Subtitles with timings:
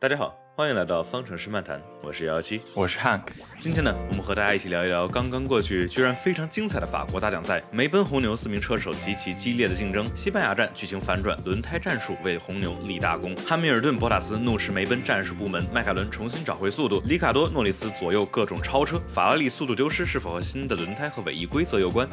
[0.00, 2.62] 大家好，欢迎来到方程式漫谈，我是幺幺七。
[2.72, 3.20] 我是 Hank，
[3.58, 22.08] 今天呢，我们和大家一起聊一聊刚刚过去居然非常精彩的法国大奖赛，梅奔红牛四名车手极其激烈的竞争，西班牙站剧情反转，轮胎战术为红牛立大功，汉密尔顿、博塔斯怒斥梅奔战术部门，迈凯伦重新找回速度，里卡多、诺里斯左右各种超车，法拉利速度丢失是否和新的轮胎和尾翼规则有关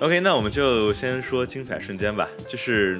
[0.00, 2.98] ？OK，那我们就先说精彩瞬间吧，就是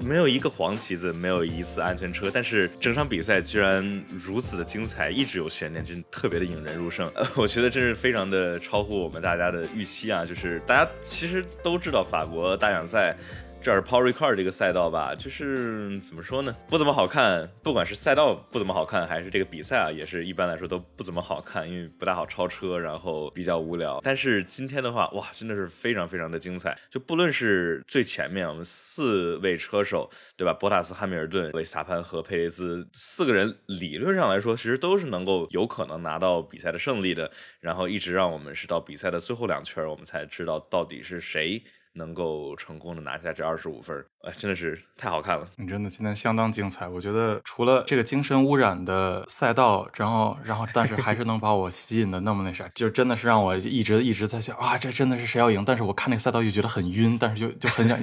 [0.00, 7.10] 没有一个黄旗子，没有一次安全车，但是整场比赛居然如此的精彩，一直有悬念，真特别的引人入胜。
[7.14, 10.24] 呃， 我觉得真是非常的超乎我们大家的预期啊！
[10.24, 13.16] 就是大家其实都知道法国大奖赛。
[13.60, 17.50] 这儿 Paul Ricard 这个赛道吧，就是怎么说呢，不怎么好看。
[17.62, 24.00] 不管是赛道不怎么好看，还是这个比赛啊，也是一般来说都不怎么好看，因为不大好超车，然后比较无聊。
[24.02, 26.78] 但是今天的话，哇，真的是非常非常的精彩。
[26.88, 30.54] 就不论是最前面我们四位车手，对吧？
[30.54, 37.30] 博塔斯、汉密尔顿、维斯塔潘和佩雷兹四个人，理论上来说，其实都是能够有可能拿到比赛的胜利的。
[37.60, 41.62] 然后一直让我们是到比赛的最后两圈，我们才知道到底是谁。
[41.98, 45.46] 能够成功的拿下这二十五分，哎，真的是太好看了！
[45.56, 55.64] 你真的今天相当精彩，我觉得除了这个精神污染的赛道，然后，然后，但是还是能把我吸引的那么那啥，就真的是让我一直一直在想啊，这真的是谁要赢？
[55.64, 57.98] 但是我看那个赛道又觉得很晕，但是就就很想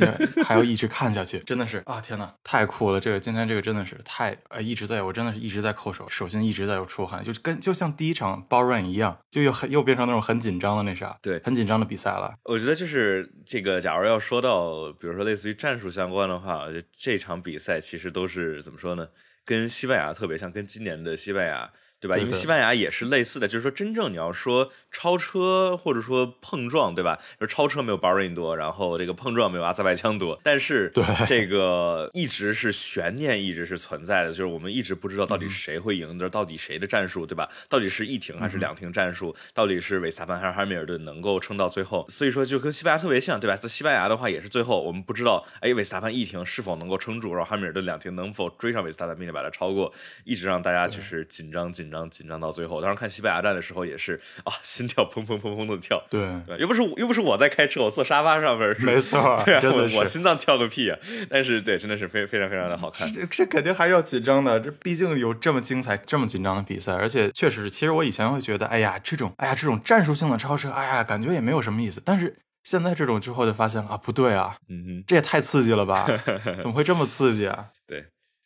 [0.46, 3.00] 还要一直看下去，真的是啊，天呐，太酷了！
[3.00, 12.34] 这个今天这个真的是太呃，一直在我真的是一直在扣手，手心一直在有出汗，就跟就像第一场 b a r Run 一样，就又很又变成那种很紧张的那啥，对，很紧张的比赛了。
[12.46, 13.76] 我觉得就是这个。
[13.86, 19.10] 假如要说到，比如说类似于战术相关的话，这场比赛其实都是怎么说呢？
[19.44, 21.74] 跟西班牙特别像，跟今年的西班牙。
[22.00, 22.18] 对吧？
[22.18, 27.20] 因为西班牙也是类似的，就是说真正你要说超车或者说碰撞，对吧？
[27.40, 30.92] 就是超车没有巴瑞因多，然后这个碰撞没有阿塞拜疆多，但是
[31.26, 37.50] 这个一直是悬念，一直是存在的，就是我们一直不知道到底谁会赢，的，到底谁的战术，对吧？
[37.70, 39.36] 到底是一停还是两停战术？
[39.54, 42.06] 到底是维萨潘还是汉密尔顿能够撑到最后？
[42.10, 43.56] 所以说就跟西班牙特别像，对吧？
[43.56, 49.92] 在西班牙的话也是最后我们不知道，哎，维萨潘一停是否能够撑住，然后汉密尔顿两停能否追上维萨潘并且把他超过，
[50.26, 51.85] 一直让大家就是紧张紧。
[51.86, 56.04] 紧张紧张到最后，当时看西班牙站的时候也是啊，心跳砰砰砰砰的跳。
[56.10, 58.76] 对，又不是又不是我在开车，我坐沙发上面。
[58.80, 59.62] 没错，对啊，
[59.96, 60.98] 我心脏跳个屁啊！
[61.30, 63.12] 但是对，真的是非非常非常的好看。
[63.14, 72.02] 这这肯定还是要紧张的，这毕竟有这么精彩、这么紧张的比赛，而且确实是，其实我以前会觉得，哎呀，这种哎呀这种战术性的超车，哎呀，感觉也没有什么意思。
[72.04, 76.08] 但是现在这种之后就发现啊，不对啊，嗯哼，这也太刺激了吧？
[76.60, 77.68] 怎么会这么刺激啊？
[77.86, 78.06] 对。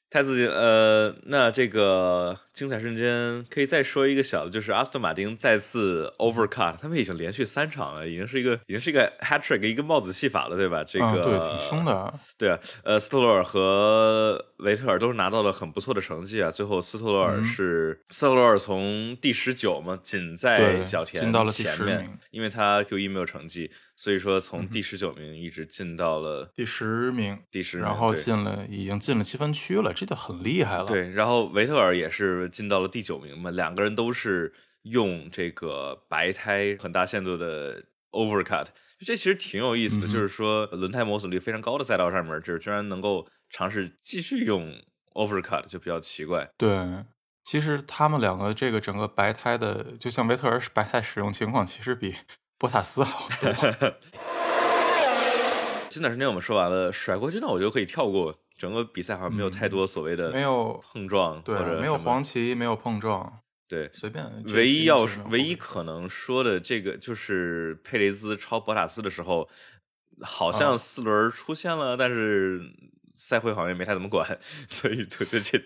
[0.10, 10.84] 太刺激了，呃，那这个精彩瞬间可以再说一个小的，就是阿斯顿马丁再次 overcut，他们已经连续三场了，已经是一个已经是一个 hat trick，一个帽子戏法了，对吧？
[10.84, 12.14] 这个对，挺凶的。
[12.40, 16.50] 对啊，呃，斯特罗尔和维特尔都是拿到了很不错的成绩啊。
[16.50, 23.70] 最后斯特罗尔是斯特罗尔从第十九嘛，仅在小田前面，因为他 Q 一没有成绩。
[24.02, 30.86] 所以说，从第十九名一直进到了第十名，第十，然后进了，已经进了积分区了，这就很厉害了。
[30.86, 38.68] 对，然后维特尔也是进到了第九名嘛，两个人都是用这个白胎很大限度的 overcut，
[39.00, 44.74] 这其实挺有意思的，就是说轮胎磨损率非常高的赛道上面，就是居然能够尝试继续用
[45.14, 46.50] overcut，就比较奇怪。
[46.58, 47.04] 对，
[47.44, 52.16] 其实他们两个这个整个白胎的，就像维特尔白胎使用情况，其实比。
[52.60, 53.28] 博塔斯好。
[55.90, 58.40] 精彩瞬间我们说完了，甩过去那我觉得可以跳过。
[58.56, 64.44] 整个比赛好像没有太多所谓的没有碰撞，对，没有黄旗，没有碰撞，对，随便。
[64.48, 69.48] 唯一要唯一可能说的这个就是佩雷兹超博塔斯的时候，
[70.22, 72.60] 好像四轮出现了，但是
[73.16, 74.38] 赛会好像也没太怎么管，
[74.68, 75.58] 所以就这这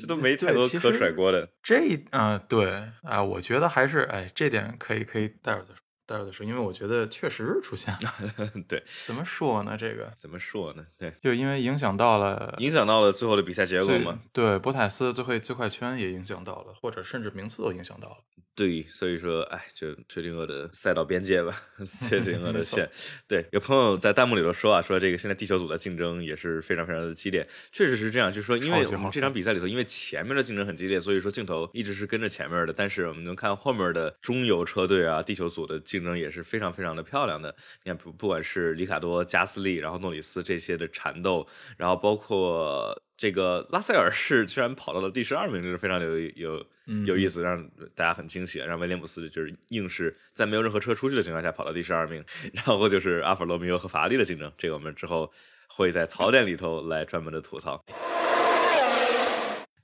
[0.00, 1.50] 这都没太多可甩锅的。
[1.62, 5.83] 这啊，对啊，我觉得还是哎，这点可以可以待会儿再说。
[6.06, 8.12] 待会儿再说，因为我觉得确实出现了。
[8.68, 9.76] 对，怎么说呢？
[9.76, 10.84] 这个怎么说呢？
[10.98, 14.20] 对，就因为影响到了，影响到了最后的比赛结果嘛。
[14.32, 18.16] 对，博塔斯最后最快圈也影响到了，或者甚至名次都影响到了。
[18.56, 22.88] 对，所以说，哎，就薛定谔的赛道边界吧，薛定谔的线。
[23.26, 28.30] 对，有朋友在弹幕里头说啊，说这个现在地球组的竞争也是非常非常的激烈，确实是这样。
[28.30, 32.72] 就是说，因为我们这场比赛里头，因为前面的竞争很激烈，所以说镜头一直是跟着前面的。
[32.72, 37.52] 但是我们能看后面的中游车队啊，地球组的竞争也是非常非常的漂亮的。
[37.82, 41.44] 你看，不不管是里卡多、加斯利，然后诺里斯这些的缠斗，
[41.76, 42.96] 然后包括。
[43.16, 46.66] 这个拉塞尔是居然跑到了第十二名，这是非常有有
[47.06, 47.64] 有意思，让
[47.94, 48.58] 大家很惊喜。
[48.58, 52.24] 让威廉姆斯就是硬是在没有任何车出去的情况下跑到第十二名。
[52.52, 55.32] 然后就是阿弗罗密欧和法拉利的竞争，这个我们之后
[55.68, 57.84] 会在槽点里头来专门的吐槽。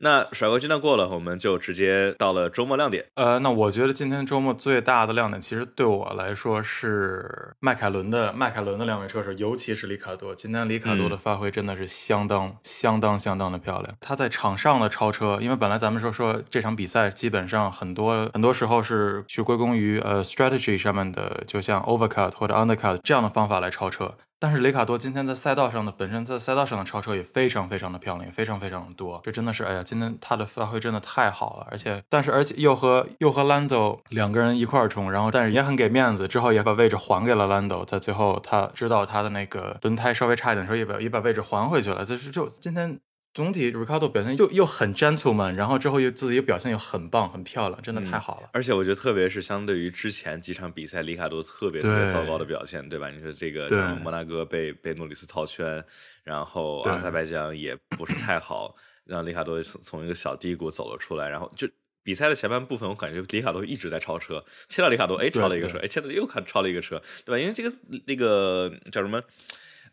[0.03, 3.05] 那甩锅阶段过了，我们就直接到了周末亮点。
[3.17, 10.35] 呃，那我觉得今天周末最大的亮点，其实对我来说是迈凯伦的迈凯伦的两位车手，尤其是里卡多。
[10.35, 13.95] 今天里卡多的发挥真的是相当、相当、相当的漂亮。
[14.01, 24.15] 他在场上的超车，因为本来咱们说说这场比赛基本上很多很多时候是去归功于呃 strategy 上面的，就像 overcut 或者 undercut 这样的方法来超车。
[24.41, 29.21] 但是雷卡多今天在赛道上的本身在赛道上的超车也非常非常的漂亮，非常非常的多。
[29.23, 31.67] 这真的是，哎呀，今天他的发挥真的太好了。
[31.71, 37.85] 而且，但是而且又和又和兰多两个人一块冲，然后但是也很给面子，之后也把位置还给了兰多。
[37.85, 42.05] 在最后他知道他的那个轮胎稍微差一点的时候，也把也把位置还回去了。
[42.05, 42.99] 就是就今天。
[43.33, 48.51] 总体 Ricardo 表现又又很 gentleman，然后之后又自己又表现又很棒，很漂亮，真的太好了。
[48.53, 53.09] 而且我觉得，特别是相对于之前几场比赛，里卡多特别特别糟糕的表现，对吧？
[53.09, 53.69] 你说这个
[54.03, 55.85] 摩纳哥被被诺里斯套圈，
[56.25, 58.75] 然后阿塞拜疆也不是太好，
[59.05, 61.29] 让里卡多从从一个小低谷走了出来。
[61.29, 61.69] 然后就
[62.03, 67.39] 比赛的前半部分，我感觉里卡多一直在超车，切到里卡多，哎，超了一个车，哎，切到又看超了一个车，对吧？
[67.39, 67.71] 因为这个
[68.09, 69.23] 那个叫什么？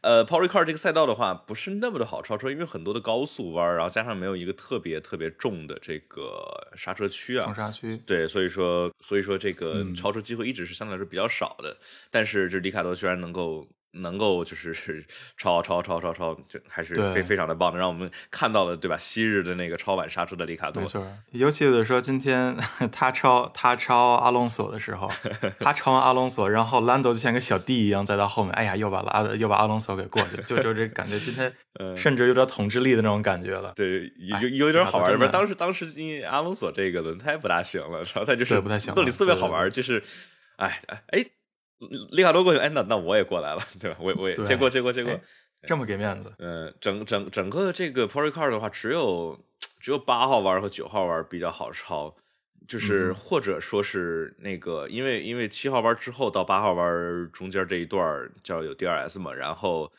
[0.01, 11.77] 呃 p o r i Car 这个赛道的话，不是那么的好超车，因为很多的高速弯，然后加上没有一个特别特别重的这个刹车区啊，重刹区，对，所以说，所以说这个超车机会一直是相对来说比较少的。
[12.09, 13.67] 但是这里卡多居然能够。
[14.01, 14.73] 能够就是
[15.38, 18.97] 超超超超超，就还是非非常的棒的，让我们看到了对吧？
[18.97, 21.05] 昔日的那个超版杀出的里卡多，没错。
[21.31, 22.57] 尤其是说今天
[22.91, 25.09] 他超他超阿隆索的时候，
[25.59, 31.51] 他超完阿隆索，然后兰德就像个小弟一样在他后面，哎呀，又把拉又把阿隆索给过去了，就就这感觉，今天
[31.95, 33.73] 甚至有点统治力的那种感觉了。
[33.75, 34.11] 对，
[34.41, 35.17] 有有点好玩。
[35.17, 38.94] 不是当时当时因为阿隆索这个轮胎不大行了，然后他就是不太行。
[38.95, 40.01] 诺里斯特别好玩，就是
[40.57, 41.25] 哎哎
[41.79, 41.88] 哎。
[42.12, 43.97] 里卡多过去，哎，那那我也过来了，对吧？
[44.00, 45.19] 我我也接过接过接过，
[45.68, 46.33] 这么给面子。
[46.39, 49.39] 嗯，整整整个这个 p o r i Car 的话，只有
[49.79, 52.15] 只有八号弯和九号弯比较好超，
[52.68, 59.91] 就是或者说是那个，因为因为七号弯之后到八号弯中间这一段叫有 DRS 嘛，然后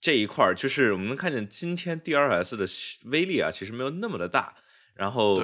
[0.00, 2.64] 这一块就是我们能看见今天 DRS 的
[3.10, 4.54] 威力啊，其实没有那么的大。
[4.94, 5.42] 然后，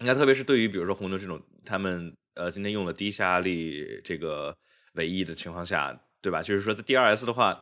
[0.00, 4.56] 你看，特别是对于比如说红牛这种，他们呃今天用了低下压力这个。
[4.94, 6.42] 唯一的情况下，对吧？
[6.42, 7.60] 就是说，在 DRS 的话，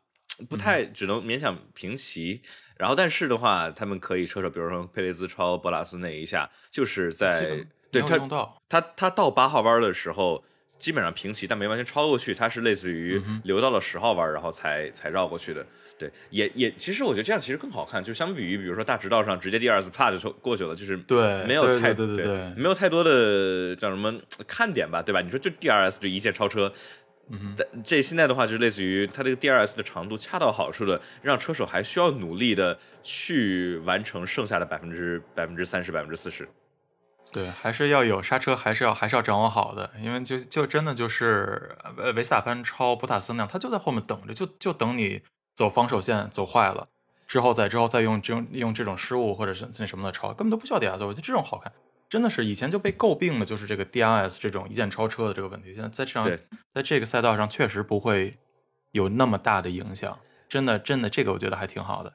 [0.48, 2.40] 不太只能勉强平齐。
[2.76, 8.18] 然后，但是的话，他们可以车手，比如说佩雷兹超博拉斯那一下，就是在对他
[8.68, 10.42] 他他到八号弯的时候，
[10.78, 12.32] 基本上平齐，但没完全超过去。
[12.32, 15.66] 他是类似于留到了十号弯，然后才才绕过去的。
[15.98, 18.02] 对，也也，其实我觉得这样其实更好看。
[18.02, 25.20] 就相比于，比如说大直道上直接 DRS 啪就过去了，就是对，没有太对对对，没有太多的叫什么看点吧，对吧？
[25.20, 26.72] 你说就 DRS 这一键超车。
[27.30, 27.54] 嗯，
[27.84, 36.48] 这现在的话就是类似于它这个 DRS 的长度恰到好处的，让车手还需要努力的去完成剩下的百分之百分之三十百分之四十。
[37.32, 45.22] 对，还是要有刹车，还是要还是要掌握好的，因为就就真的就是呃维斯塔潘超博塔斯那样，他就在后面等着，就就等你
[45.54, 46.88] 走防守线走坏了
[47.28, 51.72] 之后再之后再用这种用这种失误或者是那什么的超，根本都不需要 DRS，我觉得这种好看。
[52.10, 55.72] 真的是以前就被诟病的，就是这个 DRS 这种一键超车的这个问题。
[55.72, 56.28] 现在在这场，
[56.74, 58.34] 在这个赛道上确实不会
[58.90, 60.18] 有那么大的影响。
[60.48, 62.14] 真的，真的，这个我觉得还挺好的。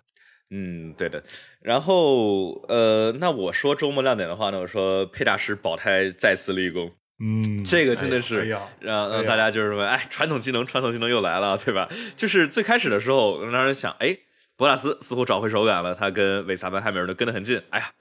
[0.51, 1.23] 嗯，对的。
[1.61, 6.91] 然后，呃，那我说周末亮点的话呢，我说佩大师保胎再次立功。
[7.19, 8.49] 嗯，这个真的是
[8.81, 11.87] 让让大家就是说，哎，传统技能，传统技能又来了，对吧？
[12.17, 14.17] 就是最开始的时候，让人想，哎，
[14.57, 17.61] 博拉斯似乎找回手感了，他跟维萨班汉密尔顿跟得很近。
[17.69, 17.91] 哎呀。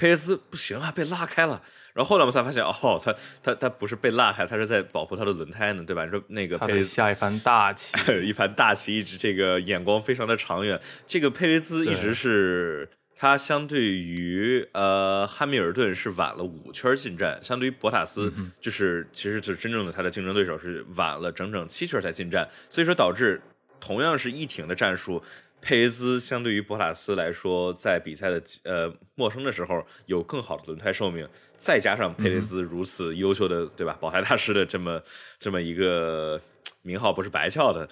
[0.00, 1.62] 佩雷斯不行啊，被拉开了。
[1.92, 6.06] 然后后来我们才发现，哦，他他他不是被拉开，他是在保护他的轮胎呢，对吧？
[6.06, 7.92] 你说那个佩雷斯下一番大棋，
[8.24, 10.80] 一盘大棋，一直这个眼光非常的长远。
[11.06, 23.42] 这个佩雷斯一直是他相对于呃汉密尔顿是晚了五圈进站，相对于博塔斯就是其实是真正的他的竞争对手是晚了整整七圈才进站，所以说导致
[23.78, 25.22] 同样是一挺的战术。
[25.60, 35.00] 佩雷兹相对于博塔斯来说，在比赛的呃陌生的时候有更好的轮胎寿命，再加上佩雷兹如此优秀的对吧，保胎大师的这么
[35.38, 36.40] 这么一个
[36.82, 37.88] 名号不是白叫的，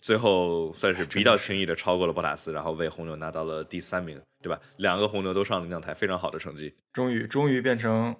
[0.00, 4.60] 最后算是比较轻易的超过了博塔斯，然后为红牛拿到了第三名，对吧？
[4.78, 8.16] 两个红牛都上领奖台，非常好的成绩，终于终于变成。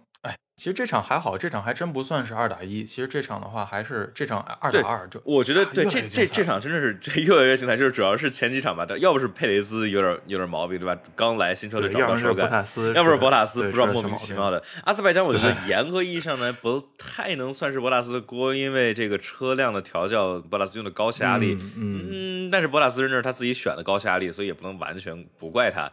[0.60, 2.84] 哎，其实这场还好，这场还真不算是二打一。
[2.84, 5.08] 其实这场的话，还是这场二打二。
[5.08, 7.74] 就我觉得，对这这这场真的是这越来越精彩。
[7.74, 11.00] 就是主要是前几场吧，要不是佩雷斯有点有点毛病，对吧？
[11.16, 12.50] 刚来新车队找不到手感，
[12.94, 14.62] 要不是博塔斯不知道莫名其妙的。
[14.84, 25.90] 阿塞拜疆，我觉得严格意义上呢，不太能算是博塔斯的锅，因为这个车辆的调教，博塔斯用的高气压力，嗯，但是博塔斯认这是他自己选的高气压力，所以也不能完全不怪他。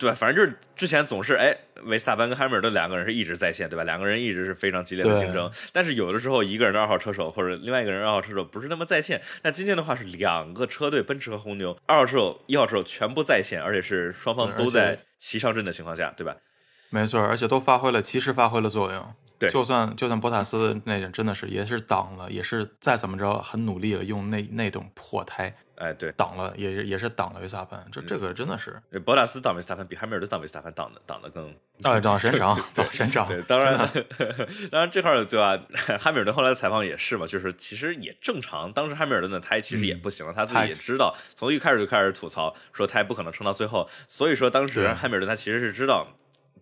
[0.00, 0.16] 对吧？
[0.16, 1.54] 反正就是之前总是哎，
[1.84, 3.84] 维斯塔潘跟汉密尔顿两个人是一直在线，对吧？
[3.84, 5.50] 两个人一直是非常激烈的竞争。
[5.74, 9.20] 但是有的时候一个人的二号车手或者另外一个人二号车手不是那么在线。
[9.42, 16.34] 那今天的话是两个车队，奔驰和红牛，二号车手、一号车手全部在线，而且是双方都在齐上阵的情况下，对吧？
[16.88, 19.14] 没错，而且都发挥了，其实发挥了作用。
[19.38, 25.54] 对，就算就算博塔斯那人真的是也是挡了，也是再怎么着很努力了，用那那种破胎。
[25.80, 31.48] 哎，对，挡了，也是也是挡了维斯塔潘，这这个真的是，博塔斯挡维斯塔潘比汉密尔顿挡维斯塔潘挡的挡的更
[31.82, 33.26] 啊，挡神长，挡神长。
[33.26, 33.88] 对，当然，
[34.70, 35.58] 当然这块对吧？
[35.98, 46.08] 汉密尔顿后来的采访也是嘛，就是其实也正常，当时汉密尔顿的胎其实也不行了，他自己也知道，从一开始就开始吐槽说胎不可能撑到最后，所以说当时汉密尔顿他其实是知道。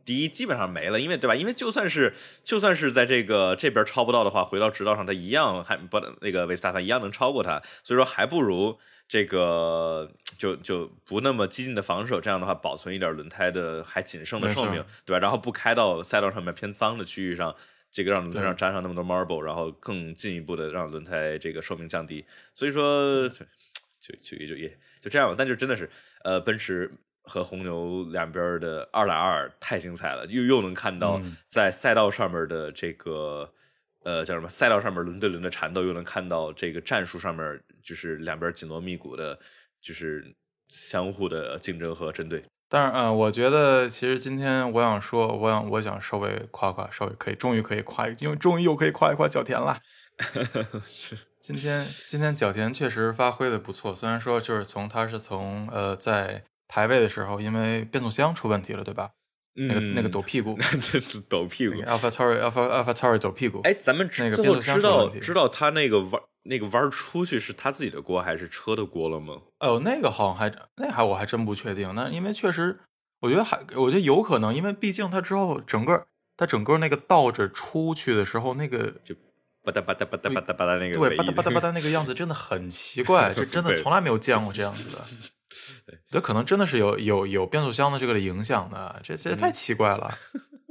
[0.05, 1.35] 第一基本上没了，因为对吧？
[1.35, 15.19] 因为就算是就算是在这个这边超不到的话，回到直道上他一样还不那个维斯塔潘一样能超过他，所以说还不如这个就就不那么激进的防守，这样的话保存一点轮胎的还仅剩的寿命，对吧？
[15.19, 17.57] 然后不开到赛道上面偏脏的区域上，
[17.91, 22.25] 这个让轮胎上沾上那么多 marble，然后更进一步的让轮胎这个寿命降低，
[22.55, 25.35] 所以说就就也就也就这样吧。
[25.37, 25.91] 但就真的是
[26.23, 26.93] 呃奔驰。
[27.31, 33.53] 和红牛两边的二打二太精彩了，又又能看到在赛道上面的这个
[34.09, 37.45] 呃叫什么赛道上面轮对轮的缠斗，又能看到这个战术上面
[37.83, 39.39] 就是两边紧锣密鼓的，
[39.83, 40.25] 就是
[40.69, 42.43] 相互的竞争和针对。
[42.71, 49.79] 但是嗯，我觉得其实今天我想说，我想我想稍微夸夸，稍微可以，终于可以夸，因为终于又可以夸一夸角田了。
[50.87, 56.45] 是，今天今天角田确实发挥的不错，虽然说就是从他是从呃在。
[56.71, 59.13] 排位的时候，因为变速箱出问题了，对吧？
[59.67, 60.57] 那个那个抖屁股，
[61.29, 63.61] 抖屁股，Alpha Tauri，Alpha Alpha Tauri 抖屁股。
[63.65, 69.35] 哎，咱们那个最后知道知道他那个弯那个弯出去是他自己的锅还是车的锅了吗？
[69.61, 71.93] 哦，那个好像还那还我还真不确定。
[71.95, 72.79] 那因为确实，
[73.21, 79.15] 我觉得还我觉得有可能，因为毕竟他之后整个他整个那个倒着出去的时候，那个就
[79.65, 85.05] 吧嗒吧嗒吧嗒吧嗒吧嗒那个对吧嗒吧嗒吧 嗒那个样子真的很奇怪， 就真的从来没有见过这样子的。
[86.11, 90.11] 这可能真的是有有有变速箱的这个的影响的，这这太奇怪了。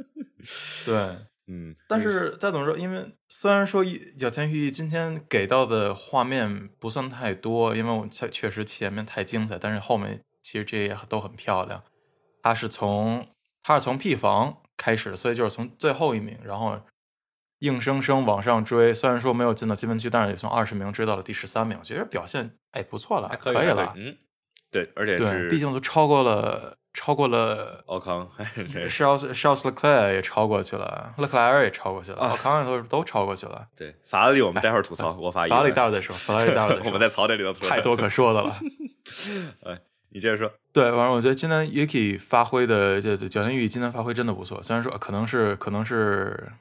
[0.86, 0.96] 对，
[1.48, 3.84] 嗯，但是再怎么说，因为虽然说
[4.18, 11.84] 小田裕今天给到的画面不算太多，因为我确确实前面太精彩，但是后面其实这些都很漂亮。
[12.44, 13.28] 他是从
[13.64, 16.80] 他是从 P 房开始，所以就是从最后一名，然后
[17.60, 18.94] 硬生生往上追。
[18.94, 24.16] 虽然说没有进到积分区，但是也从二十名追到了第十三名，我觉得表现哎不错了，还可以了，嗯。
[24.72, 28.30] 对，而且是，毕竟都超过了，超过了奥康，
[28.90, 33.68] 是奥斯，是奥斯勒克莱也超过去了，勒克莱尔也超过去了，奥康也都都超过去了。
[33.76, 38.56] 对，法拉利我们待会儿吐槽，我发法拉利待会儿再说，法拉利待会儿 我们在槽点里头太多可说的了。
[39.64, 40.52] 哎，你接着说。
[40.74, 46.52] 对，反正我觉得今天 Yuki 发挥的，这角田裕今天发挥真的不错，虽然说可能是可能是，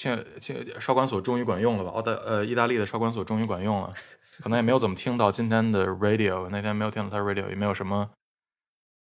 [0.00, 1.90] 庆庆少管所终于管用了吧？
[1.90, 3.92] 澳大呃，意大利的少管所终于管用了。
[4.40, 8.08] 可能也没有怎么听到今天的 radio，那天没有听到他 radio，也没有什么，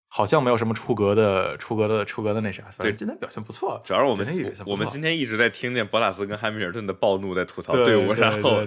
[0.09, 2.65] 好像没有什么出格的、出格的、出格的那啥。
[2.79, 3.79] 对，今天表现不错。
[3.85, 4.27] 主要是我们
[4.65, 8.65] 我们今天一直在听见博拉斯跟汉密尔顿的暴怒在吐槽队伍，然后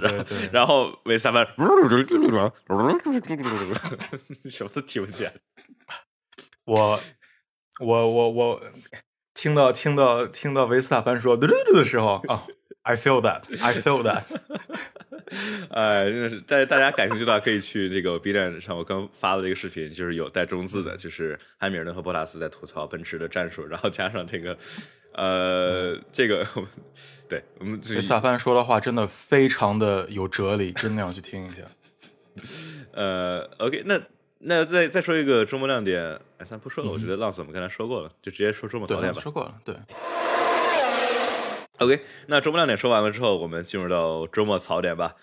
[0.52, 1.44] 然后维萨班
[4.52, 5.34] 什么都听不见。
[6.66, 7.00] 我
[7.80, 8.62] 我我我
[9.40, 12.46] 听到听到听到维斯塔潘说嘟嘟嘟的时候啊。
[12.82, 14.24] I feel that, I feel that。
[15.70, 24.58] 哎，真的是，在大家感兴趣的话，可以去这个 B 站上我刚发的这个视频，就是有带中字的，就是汉密尔顿和博塔斯在吐槽奔驰的战术，然后加上这个，
[25.14, 26.46] 呃，这个，
[27.30, 31.62] 对我们萨潘说的话真的非常的有哲理，真的要去听一下。
[32.94, 34.02] 呃，OK，那
[34.40, 39.22] 那再再说一个周末亮点，哎，咱不说了，我觉得浪子我们刚才说过了，就直接说周末槽点吧。
[39.22, 39.76] 说过了，对。
[41.80, 45.16] OK，那周末亮点说完了之后，我们进入到周末槽点吧。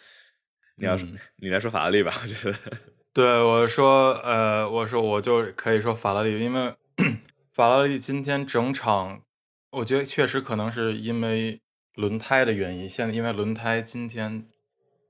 [0.76, 0.96] 你要
[1.37, 2.58] 你来说法拉利吧，我觉得。
[3.14, 6.75] 对，我说，呃，我说我就可以说法拉利，因为
[7.54, 9.23] 法拉利今天整场，
[9.70, 11.62] 我觉得确实可能是因为
[11.94, 12.87] 轮胎的原因。
[12.87, 14.46] 现在因为轮胎今天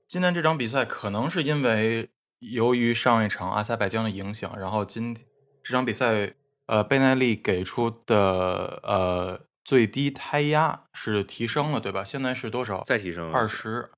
[0.07, 5.15] 今天这场比赛可能是因为由于上一场阿塞拜疆的影响，然后今
[5.63, 6.33] 这场比赛，
[6.67, 9.47] 呃，贝耐利给出的呃。
[9.67, 12.01] 最低胎压是提升了，对吧？
[12.01, 12.83] 现在是多少？
[12.85, 13.89] 再提升二十，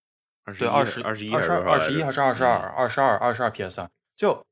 [0.58, 2.58] 对，二十，二十一，二十二，二十一还是二十二？
[2.58, 3.88] 二十二，二十二 PSI。
[4.16, 4.44] 就，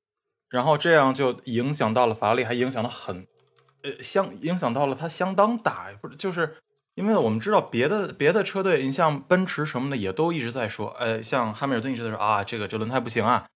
[0.48, 3.26] 然后这样就影响到了法拉利，还影响了很，
[3.82, 5.88] 呃，相影响到了它相当大。
[6.00, 6.58] 不是，就是
[6.94, 13.48] 因为我们知道别的别的车队，你像奔驰什么的也都一直在说，呃，像汉密尔顿一直在说啊，这个这轮胎不行啊。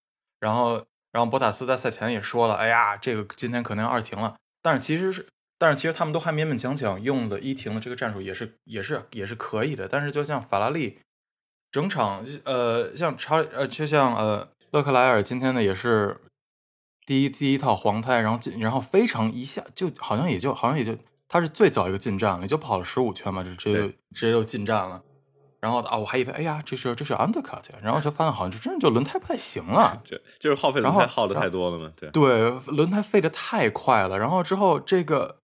[0.41, 4.35] 然后，然后博塔斯在赛前也说了，哎呀，这个今天可能要二停了。
[4.61, 5.25] 但是其实是。
[5.57, 9.87] 但是其实他们都还勉勉强强用的一停的这个战术也是也是也是可以的。
[9.87, 10.97] 但是就像法拉利
[11.71, 16.17] 整场呃像查呃就像呃勒克莱尔今天呢也是
[17.05, 25.03] 第一第一套黄胎，然后进然后非常一下就好像也就好像也就他是最早一个进站了，也就跑了十五圈嘛，就直接就直接就进站了。
[25.61, 34.17] 然后啊，我还以为哎呀，这是这是 undercut，然后就发现好像就真的就轮胎不太行了， 就就是耗费轮胎耗的太多了嘛，对对，轮胎废的太快了。
[34.17, 35.37] 然后之后这个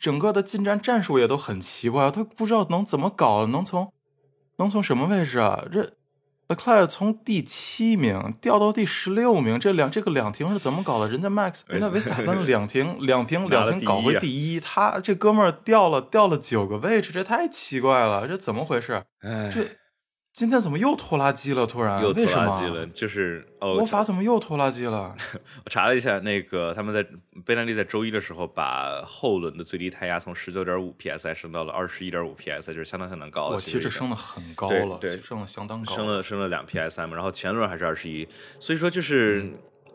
[0.00, 3.92] 整个的进站战术也都很奇怪，他不知道能怎么搞，能从
[4.58, 5.64] 能从什么位置啊？
[5.72, 5.92] 这
[6.48, 11.08] Leclerc 从第七名掉到第十六名，这两这个两停是怎么搞的？
[11.08, 19.02] 人家 Max 人家维斯塔潘 两停两停两停搞回第一，他这哥们儿掉了掉了九个位置，这太奇怪了，这怎么回事？
[19.22, 19.66] 这
[20.36, 21.66] 今天怎么又拖拉机了？
[21.66, 25.16] 突然又拖拉机了，就是哦，魔法怎么又拖拉机了？
[25.64, 27.02] 我查了一下，那个他们在
[27.42, 33.56] 贝纳利在周一的时候把后轮的最低胎压从十九点五 psi 升到了二十一点五 psi，就是相当相当高了。
[33.58, 37.14] 其实升的很高了，对，升的相当高，升了升了两 psi 嘛。
[37.14, 38.28] 然后前轮还是二十一，
[38.60, 39.42] 所以说就是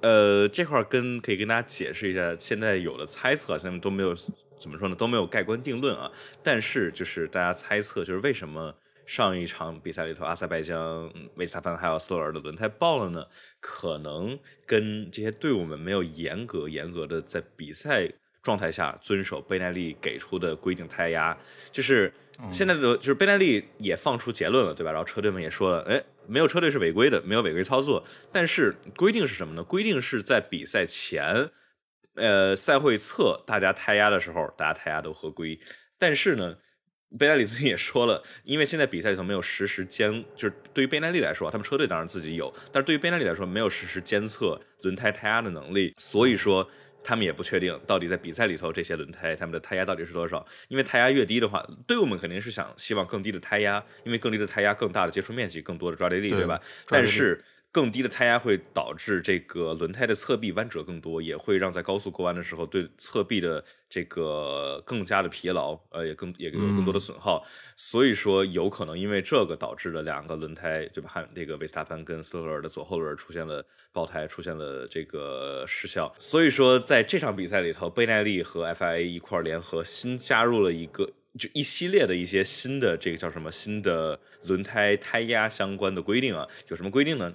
[0.02, 4.16] 呃这块跟可以跟大家解释一下，现在有的猜测现在都没有
[4.58, 6.10] 怎么说呢，都没有盖棺定论啊。
[6.42, 8.74] 但是就是大家猜测，就是为什么。
[9.12, 13.28] 上一场比赛里头，阿塞拜疆、维斯塔潘还有斯洛尔的轮胎爆了呢？
[13.60, 18.10] 可能跟这些队伍们没有严格、严格的在比赛
[18.42, 21.38] 状态下遵守贝耐利给出的规定胎压，
[21.74, 22.14] 就是
[22.50, 24.94] 现在的就是贝耐利也放出结论了，对吧？
[24.94, 28.06] 然后车队们也说了，哎，没有车队是违规的，没有违规操作。
[28.32, 29.62] 但是规定是什么呢？
[29.62, 31.50] 规定是在比赛前，
[32.16, 35.60] 呃，赛会测大家胎压的时候，大家胎压都合规。
[36.00, 36.56] 但是呢？
[37.18, 46.68] 贝奈利自己也说了，因为现在比赛里头没有实时监，就是对于贝奈利来说，他们车队当然自己有，但是对于贝奈利来说，没有实时监测轮胎胎压的能力，所以说
[47.04, 50.46] 他们也不确定到底在比赛里头这些轮胎他们的胎压到底是多少。
[50.70, 56.60] 因为胎压越低的话，队伍们肯定是想希望更低的胎压，因为更低的胎压更大的接触面积，更多的抓地力，对吧？
[56.88, 57.44] 但是。
[57.72, 67.42] 更低的胎压会导致这个轮胎的侧壁弯折更多，也会让在高速过弯的时候对侧壁的这个更加的疲劳，呃，也更也有更多的损耗。
[67.78, 71.10] 所以说，有可能因为这个导致了两个轮胎，对吧？
[71.10, 76.14] 汉这个维斯塔潘跟斯特勒尔的左后轮出现了爆胎，出现了这个失效。
[76.20, 86.46] 所以说，在这场比赛里头，贝耐利和 FIA 一块联合新加入了一个就一系列的一些新的这个叫什么新的轮胎胎压相关的规定啊？
[86.68, 87.34] 有什么规定呢？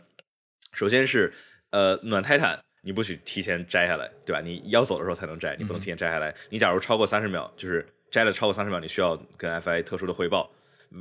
[0.76, 1.32] 首先是，
[1.70, 4.42] 呃，暖胎毯你不许提前摘下来，对吧？
[4.42, 6.34] 你要走的时候才能摘，你不能提前摘下来。
[6.50, 10.50] 你假如超过三十秒，就是摘了超过三十秒，你需要跟 FIA 特殊的汇报，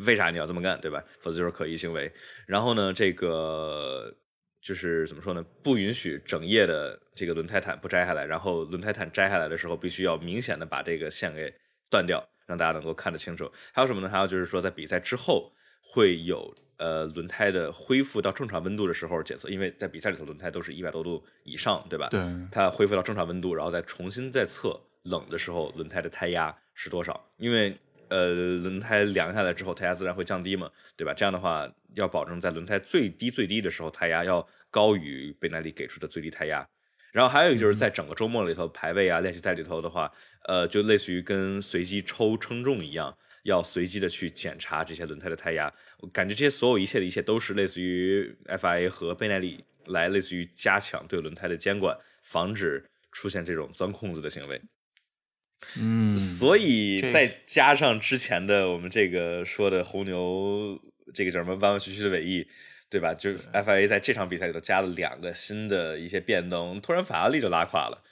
[0.07, 1.03] 为啥你要这么干，对吧？
[1.19, 2.09] 否则就是可疑行为。
[2.47, 4.15] 然后呢，这个
[4.61, 5.43] 就是怎么说呢？
[5.61, 11.53] 不允许整夜的这个轮胎毯不摘下来，然后轮胎毯摘下来的时候，必须要明显的把这个线给
[11.89, 13.51] 断掉，让大家能够看得清楚。
[13.73, 14.07] 还有什么呢？
[14.07, 15.51] 还有就是说，在比赛之后
[15.85, 16.53] 会有。
[16.77, 22.09] 呃，轮胎的恢复到正常温度的时候检测，因为在比赛里头轮胎都是一百多度以上，对吧？
[22.11, 22.21] 对。
[22.51, 27.29] 它恢复到正常温度，然后再重新再测冷的时候轮胎的胎压是多少？
[27.37, 31.13] 因为呃，轮胎凉下来之后胎压自然会降低嘛，对吧？
[31.13, 36.67] 这样的话要保证在轮胎最低最低的时候胎压要高于贝耐力给出的最低胎压。
[37.13, 40.11] 然后还有就是在整个周末里头排位啊练习赛里头的话，
[40.49, 43.17] 呃，就类似于跟随机抽称重一样。
[43.45, 54.60] 要随机的去检查这些轮胎的胎压，我感觉这些所有一切的一切都是类似于 FIA 和贝耐力来类似于加强对轮胎的监管，防止出现这种钻空子的行为。
[55.79, 60.79] 嗯，所以再加上之前的我们这个说的红牛
[61.13, 62.47] 这个叫什么弯弯曲曲的尾翼，
[62.89, 63.13] 对吧？
[63.13, 68.03] 就 FIA 在这场比赛里头加了两个新的一些变动，突然法拉利就拉垮了。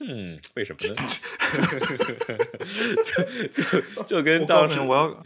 [0.00, 0.94] 嗯，为什么呢？
[3.04, 3.22] 就
[3.62, 5.16] 就就跟当时我要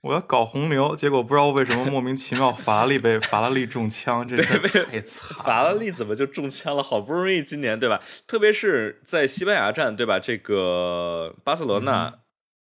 [0.00, 5.38] 我要搞红牛，结果不知道为什么莫名其妙法拉利被法拉利中枪，这太惨。
[5.44, 6.82] 法拉利怎么就中枪了？
[6.82, 8.02] 好不容易今年对吧？
[8.26, 10.18] 特别是在西班牙站对吧？
[10.18, 12.12] 这个巴塞罗那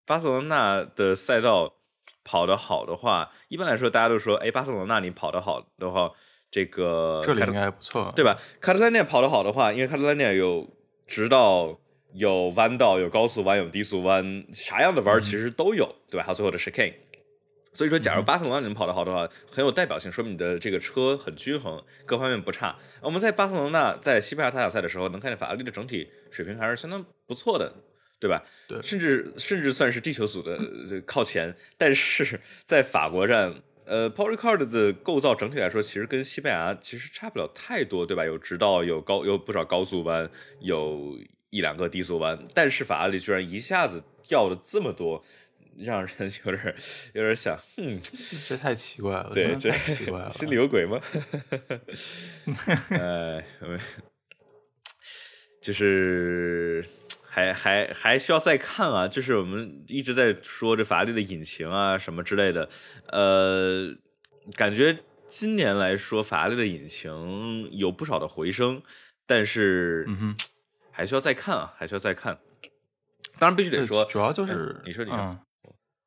[0.06, 1.74] 巴塞罗那的赛道
[2.24, 6.12] 跑得好的话，一般来说大家都说，哎，巴塞罗那你跑得好的话，
[6.50, 8.38] 这个这里应该不错，对吧？
[8.58, 10.74] 卡特兰涅跑得好的话，因为卡特兰涅有。
[11.06, 11.78] 直到
[12.14, 16.24] 有弯道、有高速弯、有低速弯，啥样的弯其实都有，对吧？
[16.24, 16.94] 还有最后的 chicane。
[17.72, 22.76] 所以说，假如巴塞罗那你们跑得好的话，很有代表性，说明你的这个车很均衡，各方面不差。
[23.02, 27.74] 我们在巴塞罗那在西班牙大奖赛的时候，能看见法拉利的整体水平还是相当不错的，
[28.18, 28.42] 对吧？
[28.66, 30.58] 对，甚至甚至算是地球组的
[31.04, 31.54] 靠前。
[31.76, 33.62] 但是在法国站。
[33.86, 38.24] 呃，Powercard 的构造整体来说，其实跟西班牙其实差不了太多，对吧？
[38.24, 40.28] 有直道，有高，有不少高速弯，
[40.60, 41.16] 有
[41.50, 45.22] 一一两个低速弯，但是法拉利居然一下子掉了这么多，
[45.78, 46.74] 让人 有点
[47.14, 48.00] 有点想，嗯，
[48.48, 51.00] 这太奇怪了，对，这太奇怪了， 心里有鬼吗？
[52.90, 53.42] 呃，
[55.62, 56.84] 就是
[57.36, 62.66] 还还还需要再看啊，就是我们一直在说这法拉利的引擎啊什么之类的，
[63.08, 63.94] 呃，
[64.56, 68.82] 感觉今年来说法拉利的引擎有不少的回升，
[69.26, 70.36] 但是嗯哼，
[70.90, 72.38] 还需要再看啊，还需要再看。
[73.38, 75.38] 当然必须得说，主要就是你说你说，嗯，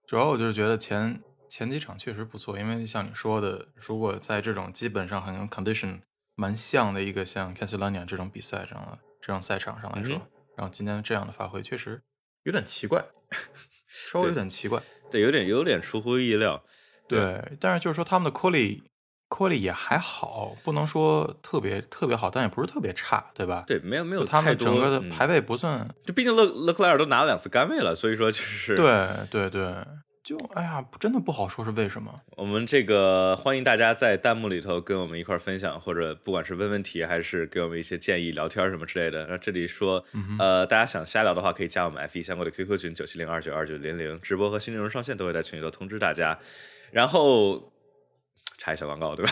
[0.07, 5.99] 主要我就是觉得前前几场确实不错，因为像你说的，如果在这种基本上很 condition
[6.33, 10.21] 蛮像的一个像 c a s i l a n i a 这种比赛上了这种赛场上来说，嗯
[10.59, 12.01] 然后今天这样的发挥确实
[12.43, 13.01] 有点奇怪，
[13.87, 14.77] 稍微有点奇怪。
[15.09, 16.61] 对，有点有点出乎意料。
[17.07, 23.63] 对，但是就是说他们的 quality 也还好，不能说特别特别好，但也不是特别差，对吧？
[23.65, 29.73] 对，没有没有他们整个的嗯排位不算，就毕竟勒勒克莱尔都拿了两次杆位了，所以说就是对对对，
[30.29, 32.21] 就哎呀，真的不好说是为什么。
[32.37, 39.25] 我们这个欢迎大家在弹幕里头跟我们一块儿分享，或者不管是问问题还是给我们一些建议、聊天什么之类的。
[39.27, 40.05] 那这里说，
[40.37, 46.37] 呃，大家想瞎聊的话，可以加我们 F 一相关的 QQ 群九七零二九二九零零，直播和新内容上线都会在群里头通知大家。
[46.91, 47.73] 然后
[48.69, 49.31] 插一小广告，对吧？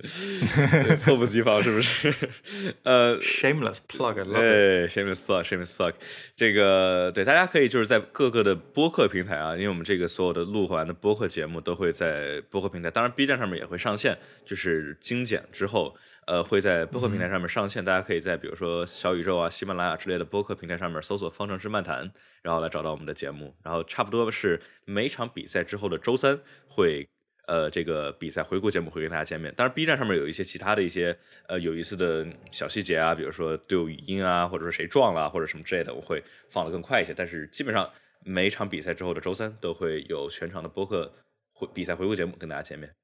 [0.86, 2.14] 对猝不及防是不是？
[2.84, 5.92] 呃，Shameless love 对，shameless plug，shameless plug，
[6.36, 22.10] 这个对大家可以就是在各个的播客平台啊，因为我们这个所有的录完的播客节目都会在播客平台，当然 B 站上面也会上线，就是精简之后，呃，会在播客平台上面上线，大家可以在比如说小宇宙啊、喜马拉雅之类的播客平台上面搜索“方程式漫谈”，
[22.42, 27.08] 然后来找到我们的节目，然后差不多是每场比赛之后的周三会。
[27.50, 29.52] 呃，这个比赛回顾节目会跟大家见面。
[29.56, 37.12] 当然，B 站上面有一些其他的一些呃有意思的小细节啊，比如说队友语音啊，或者说谁撞了或者什么之类的，我会放的更快一些。
[37.12, 37.90] 但是基本上
[38.24, 41.12] 每一场比赛之后的周三都会有全场的播客
[41.52, 42.99] 回比赛回顾节目跟大家见面。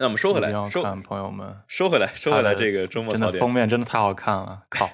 [0.00, 4.90] 那我们收回来一定要，说看朋友们，收回来，收回来，这个周末真的封，面真的太好看了，靠！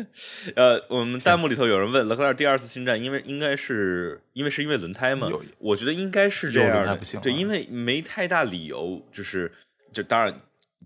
[0.56, 5.28] 呃，我们弹幕里头有人问勒克莱尔第二次进站，因为应该是因为是因为轮胎吗？
[5.58, 9.52] 我觉得应该是这样的，对，因为没太大理由，就是
[9.92, 10.40] 就当然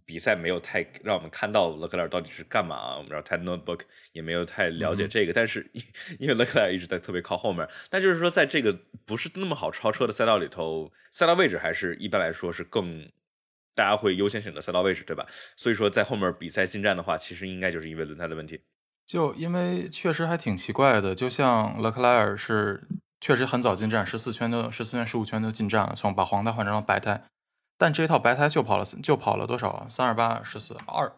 [0.04, 5.70] 比赛没有太让我们看到勒克莱尔到底是干嘛，我们然后太 notebook 也没有太了嗯解这个，但是
[6.18, 13.08] 因为勒克莱尔一直在特别靠后面，但就是说在这个不是那么好超车的赛道里头，赛道位置还是一般来说是更。
[13.80, 15.24] 大家会优先选择赛道位置，对吧？
[15.56, 18.60] 所以说，在后面比赛进站的话，其实应该就是因为轮胎的问题。
[19.06, 22.86] 就因为确实还挺奇怪的，就像勒克莱尔是
[23.22, 27.24] 确实很早进站，十四圈都十四圈十五圈就进站了，从把黄胎换成了白胎，
[27.78, 29.86] 但这一套白胎就跑了就跑了多少啊？
[29.88, 31.10] 三二八十四二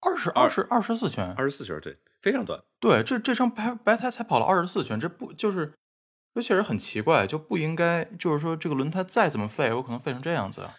[0.00, 2.60] 二十二十二十四圈，二十四圈，对，非常短。
[2.78, 5.72] 对，这这张白白胎才跑了二十四圈，这不就是
[6.36, 10.62] 这确实很奇怪，就不应该就是说这个轮胎再怎么废，有可能废成这样子。
[10.62, 10.72] 啊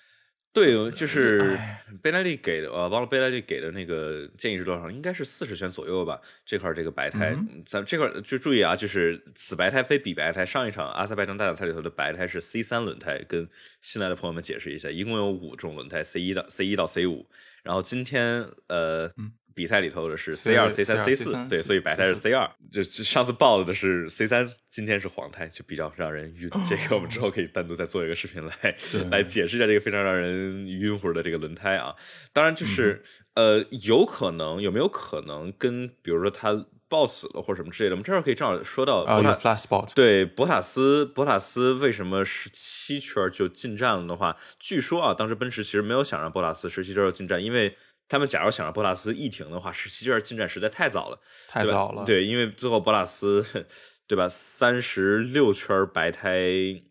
[0.58, 4.90] 对，就是哎贝莱利给的，呃，忘了贝莱利给的那个建议是多少？
[4.90, 6.20] 应该是四十圈左右吧。
[6.44, 10.44] 这块这个白胎，咱们这块就注意啊，就是此白胎非彼白胎。
[10.44, 13.48] 上一场阿塞拜疆大奖赛里头的白胎是 C 三轮胎，跟
[13.82, 17.30] 新来的朋友们解释一下，一共有五种轮胎，C 一到 C 一到 C 五。
[17.64, 19.12] 然后今天呃。
[19.58, 22.48] 比赛里头的是 C 二、C 三、C 四，对，所以白胎是 C 二。
[22.72, 26.48] 就就上次报了的是 C 三，今天是黄胎，就比较让人晕。
[26.70, 28.76] 这个我们之后可以单独再做一个视频来
[29.10, 31.96] 来解释一下这个非常让人晕乎的这个轮胎啊。
[32.32, 33.02] 当然，就是、
[33.34, 47.76] 呃，有可能有没有可能跟比如说他爆死了或者什么之类的，我们这儿可以正好说到博塔 spot，对博塔斯，博塔斯为什么十七圈就进站了的话，据说啊，当时奔驰其实没有想让博塔斯十七圈就进站，因为
[48.08, 52.04] 他们假如想让博塔斯一停的话，十七圈进站实在太早了，太早了。
[52.06, 53.66] 对，因为最后博塔斯。
[54.10, 54.26] 对吧？
[54.30, 56.40] 三十六圈白胎，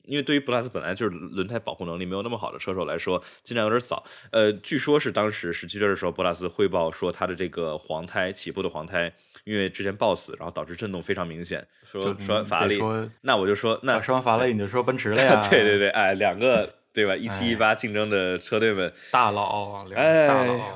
[0.05, 4.05] 因为对于博塔斯本来就是轮胎保护能力没有那么好的车手来说，进站有点早。
[4.33, 9.11] 呃，据说是当时十七圈的时候，博塔斯汇报说他的这个黄胎起步的黄胎，
[9.45, 11.67] 因为之前抱死，然后导致震动非常明显。
[11.91, 12.79] 说说完法拉利，
[13.23, 15.41] 那我就说那啊说完法拉利你就说奔驰了呀？
[15.49, 17.15] 对对对，哎，两个对吧？
[17.15, 20.29] 一七一八竞争的车队们，大佬，哎，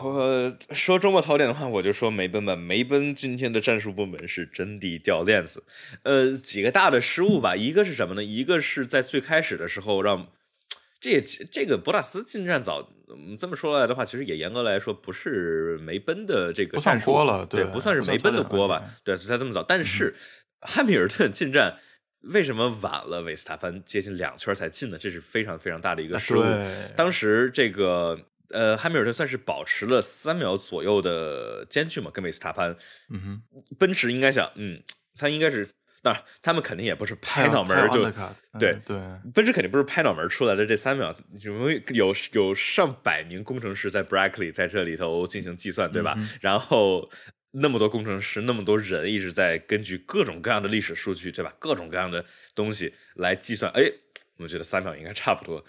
[0.03, 2.55] 我说周末槽点的话，我就说梅奔吧。
[2.55, 5.65] 梅奔今天的战术部门是真的掉链子，
[6.03, 7.57] 呃，几个大的失误吧。
[7.57, 8.23] 一个是什么呢？
[8.23, 10.29] 一个是在最开始的时候让。
[11.01, 18.85] 这也这个博塔斯进站早，嗯，这么说来的话，其实也严格来说不是梅奔的这个不算战术锅了对，对不算是梅奔的锅吧？
[19.03, 20.15] 对，他这么早，但是
[20.61, 21.79] 汉密尔顿进站
[22.23, 24.99] 为什么晚了维斯塔潘接近两圈才进呢？
[24.99, 26.43] 这是非常非常大的一个失误。
[26.43, 28.19] 对当时这个
[28.51, 32.75] 呃，汉密尔顿算是保持了三秒左右的间距嘛，跟维斯塔潘。
[33.09, 33.43] 嗯哼，
[33.79, 34.83] 奔驰应该想，嗯，
[35.17, 35.69] 他应该是，
[36.03, 38.03] 当然他们肯定也不是拍脑门儿就
[38.59, 38.99] 对对，
[39.33, 46.17] 奔驰肯定不是拍脑门出来的这三秒，有有有上百名工程师在 Brackley 在这里头进行计算，对吧？
[46.41, 47.09] 然后
[47.53, 51.55] 那么多工程师，那么多人一直在根据各种各样的历史数据，对吧？
[51.59, 53.83] 各种各样的东西来计算，哎，
[54.37, 55.65] 我觉得三秒应该差不多。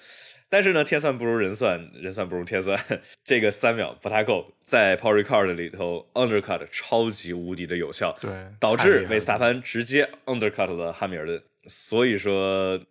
[0.48, 2.78] 但是呢，天算不如人算，人算不如天算，
[3.24, 12.86] 这个三秒不太够，在 Power Record 里头，Undercut 超级无敌的有效，对，导致维斯塔潘直接 Undercut 了汉密尔顿，所以说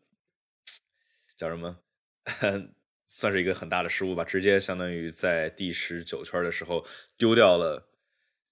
[1.36, 1.76] 叫什么，
[3.04, 6.82] 算是一个很大的失误吧，直接相当于在第十九圈的时候
[7.18, 7.89] 丢掉了，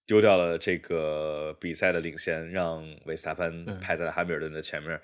[0.08, 4.98] 丢掉了这个比赛的领先，让维斯塔潘排在了汉密尔顿的前面。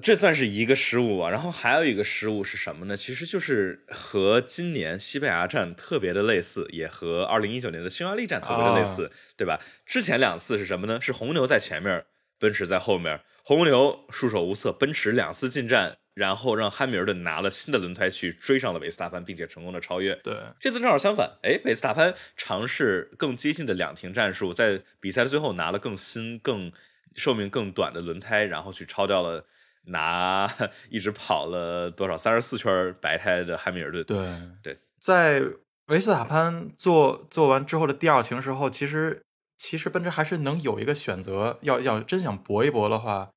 [0.00, 2.96] 这算是一个失误啊，然后还有一个失误是什么呢？
[2.96, 9.60] 其实就是和今年西班牙站特别的类似，也和二零一九年的匈牙利站特别的类似，对吧？
[9.84, 11.00] 之前两次是什么呢？
[11.00, 12.04] 是红牛在前面，
[12.38, 20.14] 奔驰在后面，红牛束手无策，奔驰两次进站，然后让汉密尔顿拿了新的轮胎去追上了维斯塔潘，并且成功的超越。
[20.16, 26.72] 对，这次正好相反，哎，维斯塔潘尝试更接近的两停战术，在比赛的最后拿了更新、更
[27.14, 29.46] 寿命更短的轮胎，然后去超掉了。
[29.84, 30.46] 拿
[30.90, 34.28] 一直跑了多少三十四圈白胎的汉密尔顿，对
[34.62, 35.42] 对，在
[35.86, 39.22] 维斯塔潘做做完之后的第二停时候，其实
[39.56, 43.30] 其实奔驰还是能有一个选择，要要真想搏一搏的话，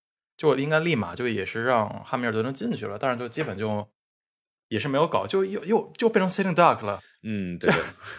[0.44, 3.90] 就应该立马就也是让汉密尔顿进去了，但是就基本就
[4.68, 7.74] 也是没有搞，就又又就变成 sitting duck 了，嗯， 对，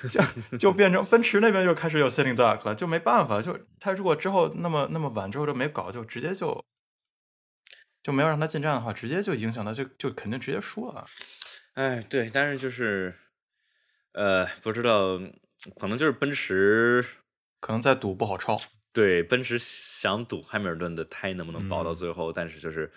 [0.08, 6.64] 就就变成奔驰那边又开始有 sitting duck 了，就没办法，就他如果之后那么那么晚之后就没搞，就直接就。
[8.02, 11.06] 就没有让他进站的话，直接就影响到，就就肯定直接输了。
[11.72, 13.14] 哎，对，但是就是，
[14.12, 15.18] 呃，不知道，
[15.80, 17.02] 可能就是奔驰，
[17.60, 18.54] 可能在赌不好超。
[18.94, 22.90] 对，奔驰想赌汉密尔顿的胎能不能保到最后，但是就是，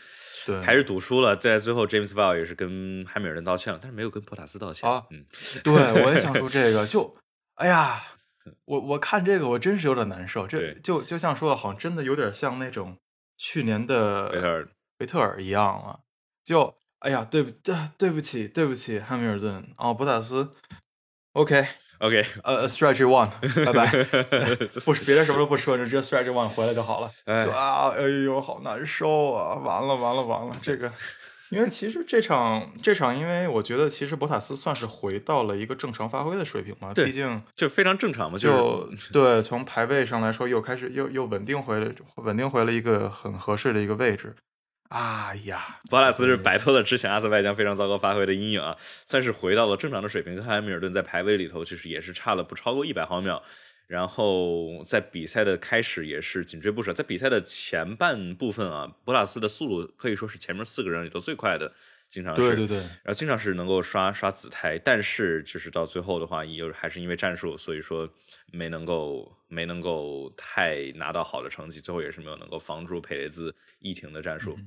[0.46, 1.36] 对，还是赌输了。
[1.36, 4.90] 在最后，James Vowell 也是跟汉密尔顿道歉了，但是没有跟博塔斯道歉。
[4.90, 5.26] 啊，嗯，
[5.64, 7.18] 对，我也想说 这个，就，
[7.56, 8.02] 哎呀，
[8.66, 10.48] 我我看这个我真是有点难受。
[10.48, 12.96] 这就就像说的，好像真的有点像那种
[13.36, 14.70] 去年的维特尔。
[15.00, 16.00] 维特尔一样了，
[16.44, 17.76] 就哎呀，对不对？
[18.00, 20.56] 对不起，对不起，汉密尔顿哦，博塔斯
[22.00, 23.30] ，OK，OK，呃，Stretch One，
[23.66, 23.92] 拜拜，
[24.86, 27.10] 不别的什么都不说，就直接 Stretch One 回来就好了。
[27.44, 29.56] 就啊，哎呦，好难受啊！
[29.56, 30.92] 完了，完了，完了，这个，
[31.50, 44.34] 因为其实这场这场，因为我觉得其实博塔斯算是回到了一个正常发挥的水平嘛，毕竟就非常正常嘛，就对，从排位上来说，又开始又又稳定回来，稳定回了一个很合适的一个位置。
[44.89, 50.34] 哎呀，博拉斯是摆脱了之前阿塞拜疆非常糟糕发挥的阴影啊，算是回到了正常的水平。
[50.34, 53.43] 跟汉密尔顿在排位里头，就是也是差了不超过一百毫秒。
[53.88, 56.91] 然后在比赛的开始也是紧追不舍。
[56.91, 61.71] 在比赛的前半部分啊，博拉斯的速度可以说是前面四个人里头最快的，
[62.10, 64.78] 经常是对对对，然后经常是能够刷刷子胎。
[64.78, 68.10] 但是就是到最后的话，又还是因为战术，所以说
[68.52, 71.80] 没能够没能够太拿到好的成绩。
[71.80, 74.60] 最后也是没有能够防住佩雷兹一停的战术。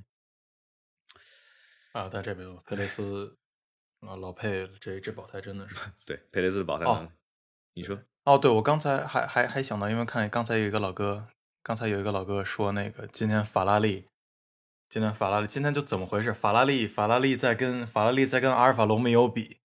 [1.93, 3.37] 啊，但这没有佩雷斯
[4.01, 5.75] 啊，老佩这这保胎真的是
[6.07, 7.09] 对佩雷斯的保胎能，
[7.75, 11.27] 你说哦，对我刚才还还还想到，因为看刚才有一个老哥，
[11.63, 14.07] 刚才有一个老哥说那个今天法拉利，
[14.89, 16.33] 今天法拉利今天就怎么回事？
[16.33, 19.59] 法拉利法拉利在跟法拉利在跟阿尔法罗密欧比，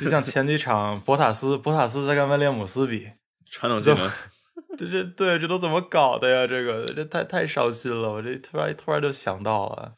[0.00, 3.12] 就像前几场博塔斯博塔斯在跟威廉姆斯比，
[3.44, 4.10] 传统技能，
[4.78, 6.46] 这这对这都怎么搞的呀？
[6.46, 9.96] 这个这太太伤心了，我这突然突然就想到了。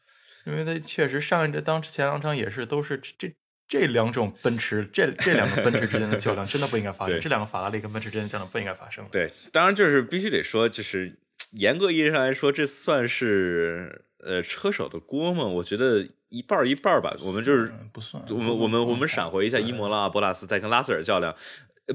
[0.49, 3.31] 因为他确实上一这当前两场也是都是这
[3.67, 9.05] 这两种奔驰这这两个奔驰之间的较量真的不应该发生，这两个法拉利跟奔驰之间的较量不应该发生。
[9.11, 11.19] 对，当然就是必须得说，就是
[11.51, 15.43] 严格意义上来说，这算是呃车手的锅吗？
[15.45, 17.13] 我觉得一半一半吧。
[17.25, 21.35] 我们就是不算，我们我们我们闪回一下伊摩拉博拉斯在跟拉塞尔较量。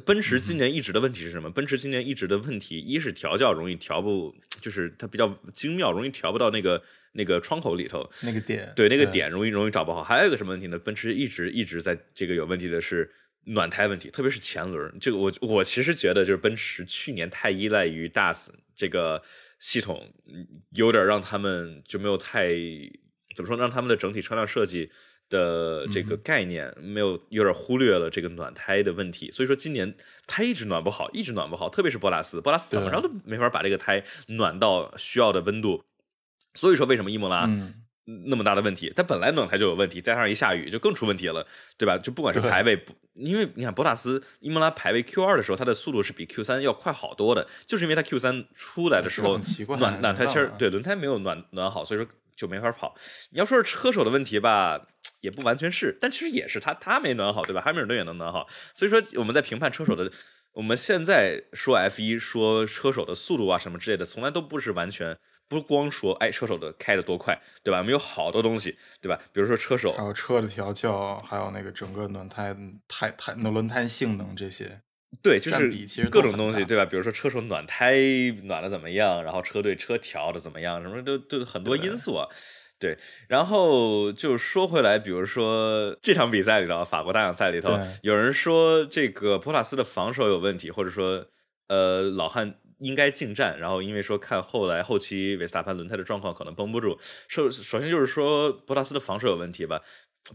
[0.05, 1.49] 奔驰今年一直的问题是什么？
[1.49, 10.03] 奔驰今年一直的问题，一是调教容易调不，就是它比较精妙，容易调不到那个那个窗口里头，那个点，对那个点容易容易找不好。
[10.03, 10.79] 还有一个什么问题呢？
[10.79, 13.13] 奔驰一直一直在这个有问题的是
[13.45, 14.91] 暖胎问题，特别是前轮。
[14.99, 19.23] 这个我我其实觉得就是奔驰去年太依赖于 DAS 这个
[19.59, 20.11] 系统，
[20.71, 22.49] 有点让他们就没有太
[23.37, 24.91] 怎么说，让他们的整体车辆设计。
[25.35, 29.93] 的这个概念没有有点忽略了这个暖胎的问题，所以说今年
[30.29, 35.83] 胎一直暖不好，一直暖不好，特别是博拉斯，博拉斯怎么着都没法把这个胎暖到需要的温度。
[36.55, 37.51] 所以说为什么伊莫拉
[38.29, 41.99] 那么大的问题，它本来暖胎就有问题，再加上一下雨就更出问题了，对吧？
[41.99, 49.41] 就不管是排位，因为你看博塔斯伊莫拉排位 Q 二的时候，它的速度是比 Q 三要快好多的，就是因为它 Q 三出来的时候
[49.79, 52.95] 暖暖胎其实对轮胎没有暖暖好，所以说就没法跑。
[53.31, 54.87] 你要说是车手的问题吧，
[55.25, 57.63] 也不完全是，但其实也是他他没暖好，对吧？
[57.63, 60.13] 汉密尔顿也能暖好，所以说我们在评判车手的，
[60.53, 65.17] 我们现在说 F 一说车手的速度啊什么之类的，从来都不是完全。
[65.47, 67.79] 不光说哎，车手的开的多快，对吧？
[67.79, 69.19] 我们有好多东西，对吧？
[69.31, 72.57] 比如说车手，还有车的调教，还有那个整个轮胎、
[72.89, 74.81] 胎胎那轮胎性能这些，
[75.23, 76.87] 对，就是各种东西，对吧？
[76.87, 77.95] 比如说车手暖胎
[78.45, 82.27] 暖的怎么样，然后车队车调的怎么样，什么都都很多因素啊。
[82.27, 82.35] 对，
[83.29, 91.27] 然后就说回来，比如说这场比赛里头，法国大奖赛里头，有人说这个博塔斯的防守有问题，或者说
[91.69, 92.57] 呃老汉。
[92.81, 96.99] 应该进站，然后因为说看后来后期维斯塔潘轮胎的状况可能绷不住。
[97.29, 99.81] 首首先就是说博塔斯的防守有问题吧，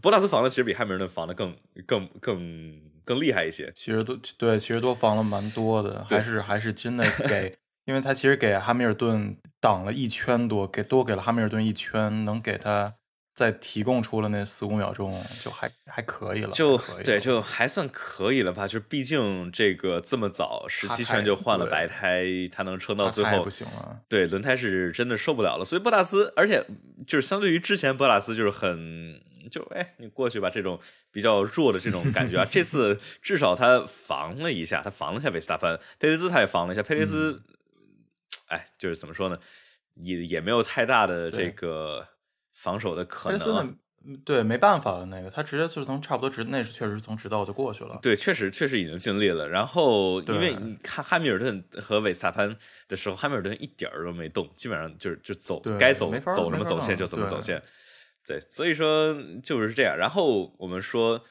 [0.00, 1.54] 博塔斯防的其实比汉密尔顿防的更
[1.86, 3.70] 更更更厉害一些。
[3.74, 7.54] 其实都对，其实都防了蛮多的，还是还是真的给，
[7.90, 12.94] 因为他其实给哈密尔顿挡了一圈多，给多给了哈密尔顿一圈，能给他。
[13.32, 15.10] 再提供出了那四五秒钟，
[15.42, 18.68] 就还还可以了，就对，就还算可以了吧。
[18.68, 24.00] 就毕竟这个这么早十七圈就换了白胎，他能撑到最后不行了。
[24.10, 25.64] 对，轮胎是真的受不了了。
[25.64, 26.66] 所以博塔斯，而且
[27.06, 29.18] 就是相对于之前博塔斯就是很
[29.50, 30.78] 就哎，你过去吧这种
[31.10, 32.44] 比较弱的这种感觉啊。
[32.44, 36.82] 这次 至少他防了一下，他防了一下维斯塔潘，佩雷兹他也防了一下。
[36.82, 37.40] 佩雷兹，
[38.50, 39.38] 哎，就是怎么说呢，
[39.94, 42.06] 也也没有太大的这个。
[42.52, 43.74] 防守的可能，
[44.22, 45.06] 对，没办法了。
[45.06, 47.98] 那个他直接是从差不多直，那是确实从直道就过去了。
[48.02, 49.48] 对，确实确实已经尽力了。
[49.48, 52.54] 然后，因为你看汉密尔顿和韦斯塔潘
[52.86, 57.62] 的时候，汉密尔顿一点儿都没动，基本上就是就走该走走什么走线就怎么走线。
[58.26, 59.96] 对，所以说就是这样。
[59.96, 61.24] 然后我们说，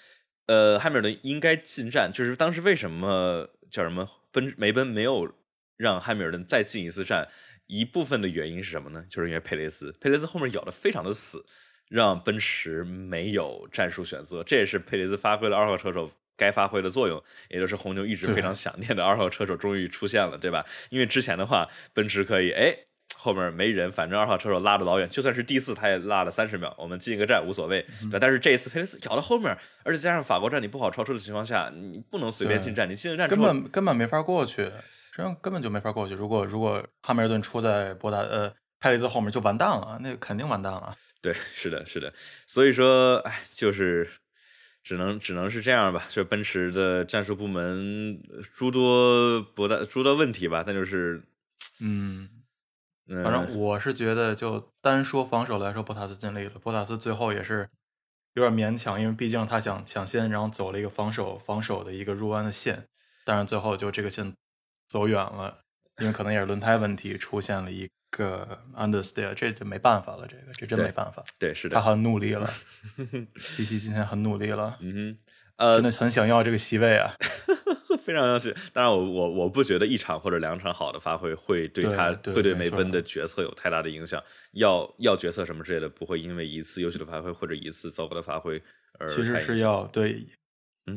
[0.47, 5.31] 呃，汉密尔顿应该进站，就是当时为什么叫什么奔梅奔没有
[5.79, 7.27] 让汉密尔顿再进一次站？
[7.67, 9.05] 一部分的原因是什么呢？
[9.07, 11.45] 就是因为佩雷斯，佩雷斯后面咬的非常的死，
[11.87, 14.43] 让奔驰没有战术选择。
[14.43, 20.65] 这也是佩雷斯发挥了二号车手该发挥的作用，也就是红牛一直非常想念的二号车手终于出现了，对吧？
[20.89, 22.75] 因为之前的话，奔驰可以，哎，
[23.15, 27.85] 后面没人，反正二号车手拉的老远，就算是第四，他也拉了三十秒，我们进一个站无所谓。
[28.09, 34.71] 对，但是这一次佩雷斯咬到后面，而且加上法国站你不好超车的情况下，你不能随便进站，你进了站根本根本没法过去。
[35.11, 36.13] 这样根本就没法过去。
[36.13, 40.95] 如果如果汉密尔顿出在博达呃泰利兹后面，就完蛋了，那肯定完蛋了。
[41.21, 42.13] 对，是的，是的。
[42.47, 44.07] 所以说，哎，就是
[44.81, 46.05] 只能只能是这样吧。
[46.07, 48.21] 就奔驰的战术部门
[48.55, 50.63] 诸多博大诸多问题吧。
[50.65, 51.23] 但就是，
[51.81, 52.29] 嗯，
[53.23, 56.51] 反正我是觉得，就单说防守来说，博塔斯尽力了。
[56.51, 57.67] 博塔斯最后也是
[58.35, 62.87] 有点勉强，因为毕竟他想抢先，然后走了一个防守防守的一个入弯的线，
[63.25, 64.33] 但是最后就这个线。
[64.89, 65.59] 走远了，
[66.01, 71.23] 因为可能也是轮胎问题，出现了一个 understeer，这就没办法了，这个这真没办法。
[71.37, 72.49] 对，是的，他很努力了，
[73.37, 75.17] 西西今天很努力了，嗯哼，
[75.57, 77.13] 呃，真的很想要这个席位啊，
[78.01, 78.51] 非常要去。
[78.73, 84.19] 当然，我我我不觉得一场或者两场好的发挥会对他会对梅奔的决策有太大的影响。
[84.53, 88.59] 要要决策什么之类的，不会因为一次优秀的发挥或者一次糟糕的发挥
[88.97, 90.25] 而其实是要对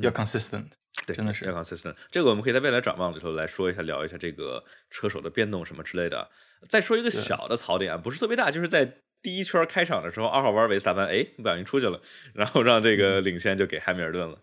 [0.00, 0.68] 要 consistent。
[1.06, 1.94] 对，真的是 consistent。
[2.10, 6.28] 这个我们可以在未来展望里头来说一下，聊一下这个车手的变动什么之类的。
[6.68, 12.00] 再说一个小的槽点啊，不是特别大，就是在第一圈开场的时候，二号弯维斯塔潘哎不小心出去了，
[12.34, 14.38] 然后让这个领先就给汉密尔顿了。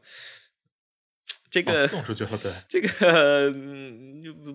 [1.52, 3.52] 这个送出去了，对，这个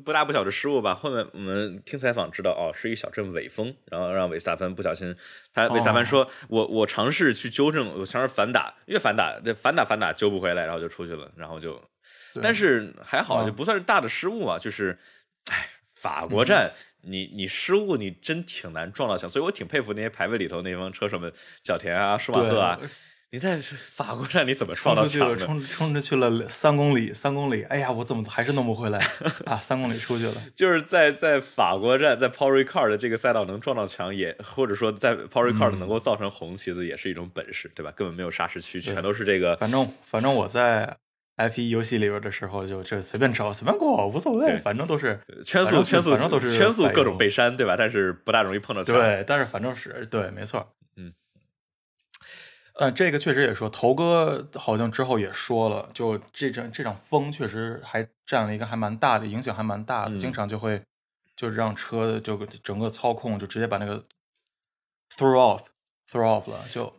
[0.05, 0.95] 不大不小的失误吧。
[0.95, 5.13] 后面我们听采访知道，哦，是一小阵尾风，然后让维斯塔潘不小心，
[5.53, 11.83] 他维斯塔潘说：“我我尝试去纠正，我尝试反打，越反打，这反打反打揪不回来，然后就出去了，然后就，
[12.43, 14.59] 但是还好，就不算是大的失误啊。
[14.59, 14.99] 就是，
[15.51, 22.81] 哎，法国站，你你失误，你真挺难撞到墙，所以我挺佩服那些排位里头那帮车手们，角田啊，舒马赫啊。
[23.35, 28.99] ”你在法国站你怎么撞到墙冲冲着去了三公里，三公里，哎呀，我怎么还是弄不回来
[29.47, 29.57] 啊？
[29.57, 37.91] 三公里出去了， 就是在在法国站，在 Paul Ricard 的这个赛道能撞到墙，也或者说在 Paul Ricard 能够造成红旗子，也是一种本事，对吧？
[37.97, 39.57] 根本没有刹石区，全都是这个。
[39.57, 40.97] 反正反正我在
[41.37, 47.75] F 一游戏里边的时候，就这随便找随便过，无所谓，反正都是圈速，圈速反正都是圈速各种被删，对吧？
[47.77, 48.95] 但是不大容易碰到墙。
[48.95, 51.13] 对，但是反正是对，没错，嗯。
[52.77, 60.81] 但这个确实也说，头哥好像之后也说了，就这场这场风确实还占了一个还蛮大的影响，还蛮大的，经常就会
[61.35, 64.05] 就是让车就整个操控就直接把那个
[65.17, 65.67] throw off
[66.09, 66.93] throw off 了，就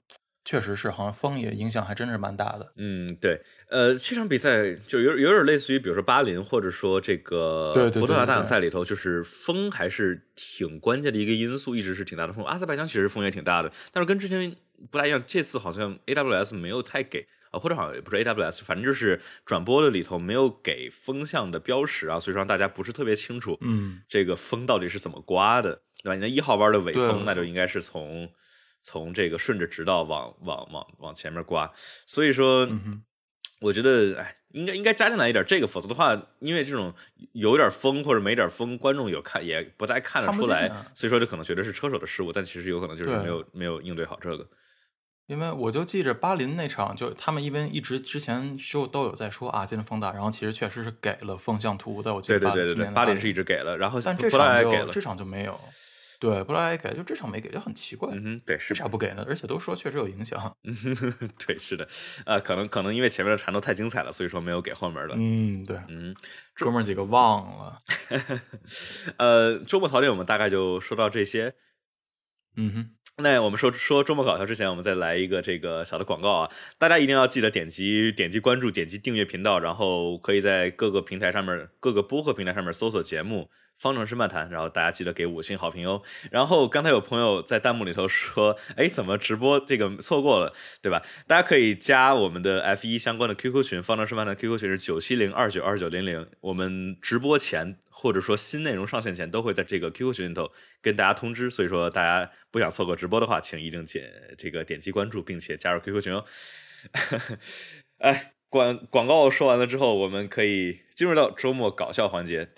[0.45, 2.69] 确实是好像风也影响还真是蛮大的。
[2.77, 12.45] 嗯，对，呃，这场比赛就有有点类似于，比如说巴林，或者说这个对对对葡萄牙大奖赛里头，就是风还是挺关键的一个因素，一直是挺大的风。
[12.45, 14.55] 阿塞拜疆其实风也挺大的，但是跟之前
[14.89, 17.27] 不大一样，这次好像 AWS 没有太给。
[17.51, 26.15] 啊，或者好像也不是 AWS，反正就是转播的里头没有给风向的标识啊，所以说让大家不是特别清楚，嗯，这个风到底是怎么刮的，对吧？
[26.15, 28.29] 你那一号弯的尾风，那就应该是从
[28.85, 31.71] 从这个顺着直道往往往往前面刮，
[32.05, 33.01] 所以说，嗯
[33.61, 36.93] 我觉得哎，应该应该加进来一点这个，否则的话，因为这种
[37.31, 44.47] 有点风或者没点风，观众有看也不太看得出来，啊所以说就可能觉得是车手的失误，但其实有可能就是没有没有应对好这个。
[45.25, 52.13] 因为我就记着巴林那场，就他们因为一直之前就都有在说啊，今天风大，然后其实确实是给了风向图的。
[52.13, 55.59] 我记得巴对对对巴巴林是一直给了，然后但这场也给了就这，场就没有。
[56.25, 59.23] 对，布拉也给，就这场没给，就很奇怪，嗯哼，对，是为啥不给呢？
[59.27, 60.57] 而且都说确实有影响。
[60.63, 61.87] 嗯哼，对，是的，
[62.25, 65.13] 呃，可能可能因为前面的缠斗太精彩了，所以说没有给后面的。
[65.15, 66.15] 嗯，对，嗯，
[66.55, 67.77] 哥们儿几个忘了。
[69.17, 71.53] 呃，周末槽点我们大概就说到这些。
[72.57, 76.51] 嗯哼，那我们说说周末搞笑之前，我们再来一个这个小的广告啊！
[76.79, 83.41] 大家一定要记得点击点击关注，点击订阅频道，然后可以在各个平台上面、各个播客平台上面搜索节目
[83.75, 86.01] 《方程式漫谈》，然后大家记得给五星好评哦。
[86.31, 96.25] 然后刚才有朋友在弹幕里头说：“哎，怎么直播这个错过了，对吧？”大家可以加我们的 F 一相关的 QQ 群，方程式漫谈 QQ 群是九七零二九二九零零。
[96.41, 100.51] 我们直播前或者说新内容上线前，都会在这个 QQ 群里头
[100.81, 101.49] 跟大家通知。
[101.49, 106.23] 所以说，大家不想错过直播的话，请一定点这个点击关注，并且加入 QQ 群哦。
[107.99, 112.49] 哎，广广告说完了之后，我们可以进入到周末搞笑环节。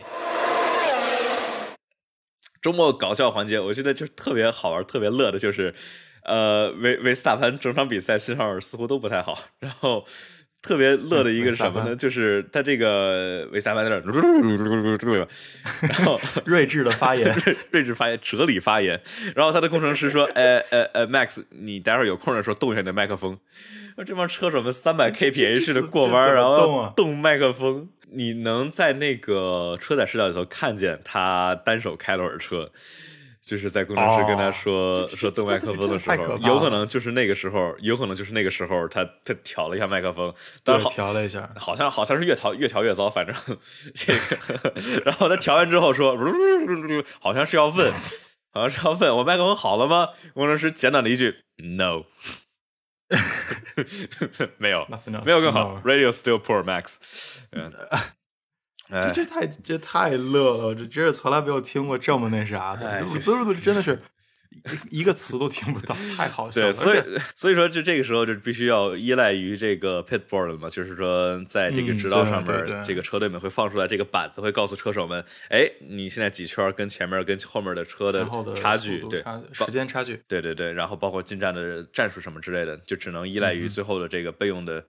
[2.67, 5.73] 周末搞笑环节，我觉得就特别好玩、特别乐的，就是，
[6.25, 10.03] 呃，维维斯塔潘整场比赛信号似乎都不太好，然后
[10.61, 11.95] 特别乐的一个是什么呢？
[11.95, 14.01] 就是他这个维斯塔潘在那儿，
[15.81, 17.33] 然后睿智的发言。
[17.71, 19.01] 睿智发言、哲理发言，
[19.33, 23.39] 然后他的工程师说：“呃呃呃，Max，你待会儿有空的时候动一下你的麦克风。”
[24.05, 32.71] 这帮车手们三百 kph 的过弯，然后动麦克风，你能在那个车载视角里头看见他单手开了会儿车。
[33.39, 40.33] 就是在工程师跟他说、哦说动麦克风的时候，有可能就是那个时候，有可能就是那个时候他他调了一下麦克风，
[40.65, 43.33] 但是好调了一下，好像好像是越调越调越糟，反正
[43.95, 44.73] 这个，
[45.05, 46.17] 然后他调完之后说，
[47.21, 47.93] 好像是要问，
[48.51, 50.09] 好像是要问我麦克风好了吗？
[50.33, 51.37] 工程师简短的一句
[51.77, 52.03] no，
[54.57, 54.85] 没有
[55.23, 56.97] 没有更好，radio still poor Max，
[57.51, 57.71] 嗯，
[58.89, 63.99] 这哎，这太这太乐了，这真是从来没有听过这么那啥的，你不是不是真的是
[64.89, 67.01] 一一个词都听不到，太好笑对，所以
[67.35, 72.83] 所以说就这个时候就必须要依赖于这个 pitboard 了嘛，就是说在这个嗯直道上面，对对。
[72.83, 84.83] 这个车队们会放出来这个板子，会告诉车手们，哎，你现在几圈跟前面跟后面的车的差距，对，时间差距，对对对，然后包括进站的战术什么之类的，就只能依赖嗯于最后的这个备用的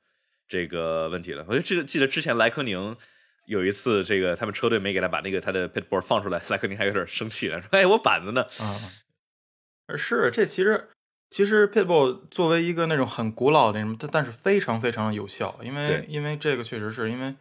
[0.49, 1.45] 这个问题了。
[1.49, 2.97] 我就记得记得之前莱科宁
[3.47, 8.77] 有一次，这个他们车队没给他把那个他的 pitboard 放出来， 莱科宁还有点生气了，说：“哎，我板子呢啊，
[9.97, 10.89] 是这其实
[11.31, 17.35] 其实 Pitbull 作为一个那种很古老的那种，但但是非常非常有效，因为因为这个确实是因为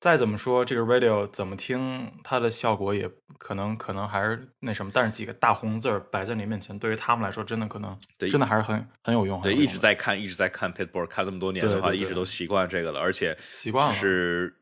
[0.00, 14.54] 再怎么说这个 radio 怎么听它的效果也可能可能还是那什么，但是几个大红字儿摆在你面前，对于他们来说真的可能对真的还是很很有用，？”对，一直在看，一直在看 pitboard，看这么多年的话，一直都习惯这个了，而且习惯了是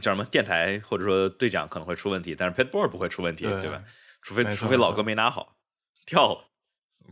[0.00, 3.82] 叫什么电台或者说对讲可能会出问题，但是 pitboard 不会出问题，对对吧？
[4.22, 5.56] 除非除非老哥没拿好，
[6.06, 6.44] 掉了，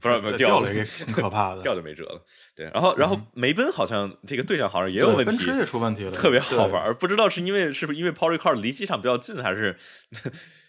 [0.01, 2.22] 不知道有没有了掉了也挺可怕的，掉就没辙了。
[2.55, 6.94] 对，然后然后梅奔好像这个对象好像也有问题，对奔驰也出问题了，特别好玩。
[6.94, 9.74] 不知道是因为是不是因为 Power Car 离机场比较近，还是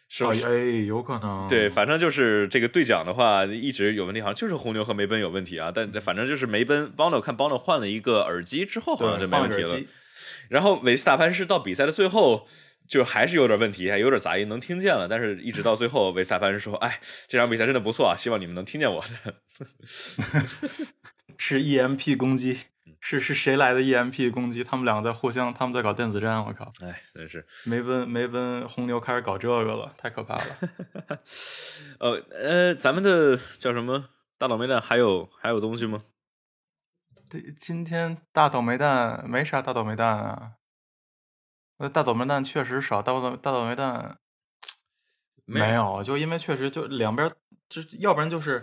[0.07, 0.47] 是不是？
[0.47, 5.71] 哎哎，有可能对，反正就是这个对讲的话一直有问题，好像就是红牛和梅奔有问题啊。
[5.75, 9.79] 但反正就是梅奔 Bono 看 Bono 换了一个耳机之后，好像就没问题了。
[10.49, 12.47] 然后维斯塔潘是到比赛的最后。
[12.87, 19.35] 就还是有点问题，还有点杂音，能听见了，但是一直到最后，维斯塔潘说：“哎，这场比赛真的不错啊，希望你们能听见我的。
[21.37, 24.63] 是 EMP 攻击，嗯是是谁来的 EMP 攻击？
[24.63, 31.21] 他们两个在互相，他们在搞电子战，我靠！”哎，真是，梅奔梅奔红牛开始搞这个了，太可怕了。
[31.99, 36.01] 呃呃，咱们的叫什么大倒霉蛋还有还有东西吗？
[37.29, 40.53] 对，今天大倒霉蛋没啥大倒霉蛋啊。
[41.79, 44.17] 那大倒霉蛋确实少，大倒大倒霉蛋
[45.45, 47.29] 没没有，就因为确实就两边
[47.69, 48.61] 就要不然就是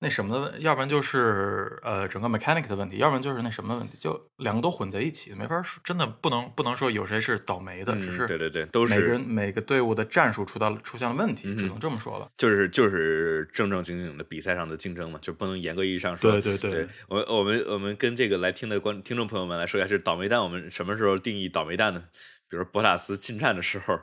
[0.00, 12.28] 那什么的，要不然就是呃整个 mechanic 的问题，要不然就是那什么的问题，就两个都混在一起，没法说，真的不能不能说有谁是倒霉的，只是对对对，都是每个人每个队伍的战术出到出现了问题，只能这么说了。
[12.36, 16.32] 就是就是正正经经的比赛上的竞争嘛，就不能严格意义上说。
[16.32, 22.04] 对对对，我我们我们跟这个来听的观听众朋友们来说一下，是倒霉蛋，我们什么时候定义倒霉蛋呢？
[22.50, 24.00] 比如博塔斯进站的时候，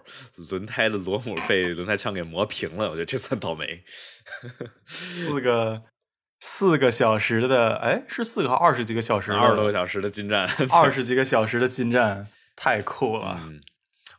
[0.50, 3.84] 轮胎的螺母被轮胎枪给磨平了，我觉得这算倒霉。
[4.88, 5.82] 四个
[6.40, 12.26] 四个小时的，哎，是四个二十几个小时，二十多个小时的进站， 二十几个小时的进站，
[12.56, 13.38] 太酷了。
[13.44, 13.62] 嗯，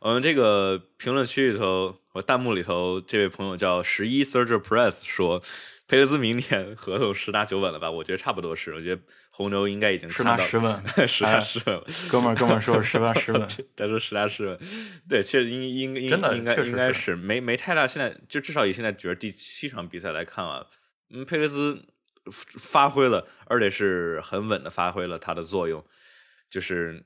[0.01, 5.41] 我们这个评论区里头，我弹幕里头，这位朋友叫十一 Surger Press 说。
[5.89, 7.89] 佩雷兹明年合同十拿九稳了吧？
[7.89, 8.75] 我觉得差不多是。
[8.75, 11.81] 我觉得红牛应该已经十拿十稳， 十拿十稳。
[12.11, 14.55] 哥们儿，哥们儿说十拿十稳， 他说十拿十稳。
[15.09, 17.87] 对，确实应应应应该应该是没没太大。
[17.87, 20.67] 现在就至少以现在觉得第七场比赛来看啊，
[21.09, 21.83] 嗯，佩雷兹
[22.31, 25.83] 发挥了，而且是很稳的发挥了他的作用，
[26.51, 27.03] 就是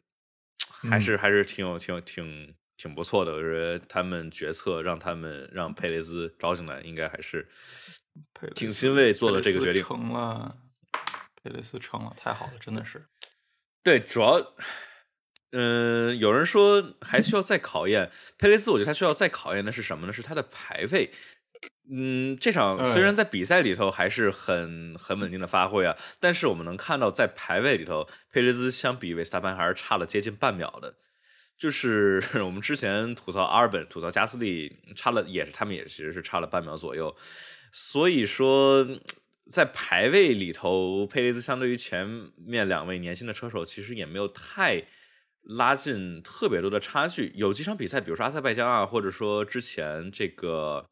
[0.90, 3.32] 还是还是挺有挺有挺挺不错的。
[3.32, 7.48] 我觉得他们决策让他们让佩雷兹招进来，应该还是。
[8.54, 10.56] 挺欣慰做了这个决定，成了，
[11.42, 13.02] 佩雷斯成了，太好了，真的是。
[13.84, 14.54] 对，主要，
[15.52, 20.14] 嗯，有人说还需要再考验佩雷斯，我觉得他需要再考验的是什么呢？
[20.14, 21.12] 是他的排位。
[21.90, 30.96] 嗯，这场虽然在比赛里头还是很很稳定的发挥啊，但是我们能看到在排位里头，佩雷兹相比维斯塔潘还是差了接近半秒的。
[31.58, 37.16] 就是 我们之前吐槽阿尔本、吐槽加斯利，差了也是他们也其实是差了半秒左右。
[37.76, 38.88] 所以说，
[39.50, 44.84] 在排位里头，佩雷兹相对于前面两位年轻的车手，其实也没有太
[45.42, 47.32] 拉近特别多的差距。
[47.36, 50.86] 有几场比赛，比如说阿塞拜疆啊，或者说之前这个，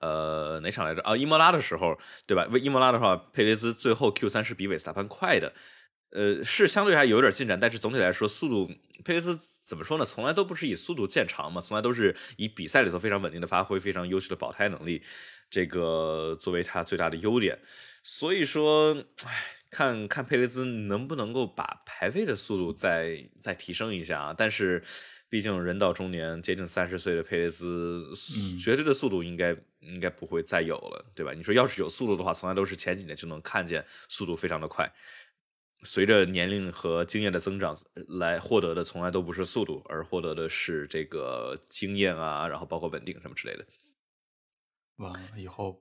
[0.00, 1.00] 呃，哪场来着？
[1.00, 2.46] 啊，伊莫拉的时候，对吧？
[2.50, 5.54] 为伊莫拉的话，佩雷兹最后 Q 三是比韦斯塔潘快的。
[6.10, 8.70] 呃，是相对还有点进展，但是总体来说，速度
[9.04, 10.04] 佩雷兹怎么说呢？
[10.04, 15.02] 从来都不是以速度见长嘛，从来都是以比赛里头非常稳定的发挥、非常优秀的保胎能力，
[15.48, 17.58] 这个作为他最大的优点。
[18.02, 24.34] 所以说，唉，看看佩雷兹能不能够把排位的速度再再提升一下啊！
[24.36, 24.82] 但是，
[25.28, 28.10] 毕竟人到中年，接近三十岁的佩雷兹，
[28.58, 31.32] 绝对的速度应该应该不会再有了，对吧？
[31.34, 34.90] 你说要是有速度的话，从来都是前几年就能看见速度非常的快。
[35.82, 37.78] 随着年龄和经验的增长，
[38.08, 43.66] 来获得的从来都不是速度，而获得的是这个经验啊，然后包括稳定什么之类的。
[44.96, 45.80] 完了以后。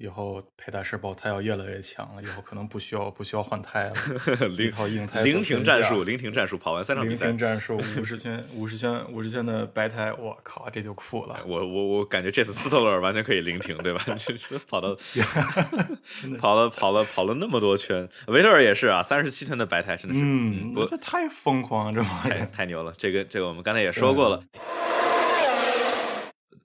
[0.00, 3.92] 以后佩戴式爆胎要越来越强了，以后可能不需要不需要换胎了。
[4.56, 7.26] 零套硬胎，零停战术，零停战术，跑完三场比赛。
[7.26, 11.38] 零停战术，五十圈，五十圈，五十圈的白胎，我靠，这就酷了。
[11.46, 14.02] 我我我感觉这次斯特勒尔完全可以零停，对吧？
[14.16, 14.96] 就是跑到
[16.40, 22.94] 跑了跑了跑了那么多圈，维特尔也是啊，三十七圈的白胎，真的是，嗯，这太疯狂了，这太太牛了。
[22.96, 24.42] 这个这个我们刚才也说过了。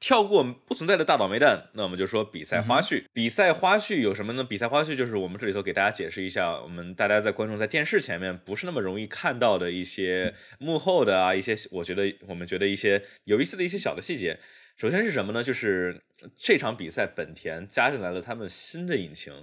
[0.06, 3.06] 跳过不存在的大倒霉蛋，那我们就说比赛花絮。
[3.12, 4.44] 比赛花絮有什么呢？
[4.44, 14.38] 比赛花絮就是我们这里头给大家解释一下，我们大家在观众在电视前面不是那么容易看到的一些幕后的啊，一些我觉得我们觉得一些有意思的一些小的细节。
[14.78, 15.42] 首先是什么呢？
[15.42, 16.04] 就是
[16.38, 19.34] 这场比赛本田加进来了他们新的引擎。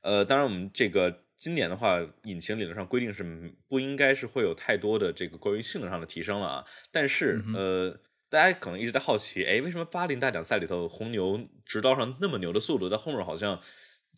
[0.00, 3.22] 呃，当然我们这个今年的话，引擎理论上规定是
[3.68, 6.64] 不应该是会有太多的这个关于性能上的提升了啊。
[6.90, 8.00] 但是呃。
[8.30, 13.58] 大家可能一直在好奇，哎，为什么巴林大奖赛里头红牛直道上那么牛的速度，在后面好像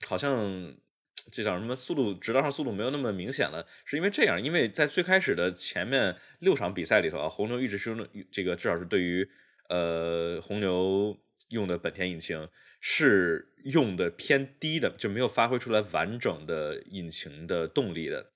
[0.05, 0.75] 好像
[1.31, 2.13] 这叫什么速度？
[2.15, 4.43] 直道上速度没有那么明显了，是因为这样？
[4.43, 9.31] 因为在最开始的前面六场比赛里头啊，红牛一直是用这个，至少是对于
[9.69, 11.17] 呃红牛
[11.51, 12.49] 用的本田引擎
[12.81, 18.33] 是用的偏低的，就没有发挥出来完整的引擎的动力的，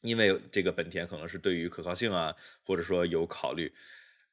[0.00, 2.34] 因为这个本田可能是对于可靠性啊，
[2.64, 3.72] 或者说有考虑。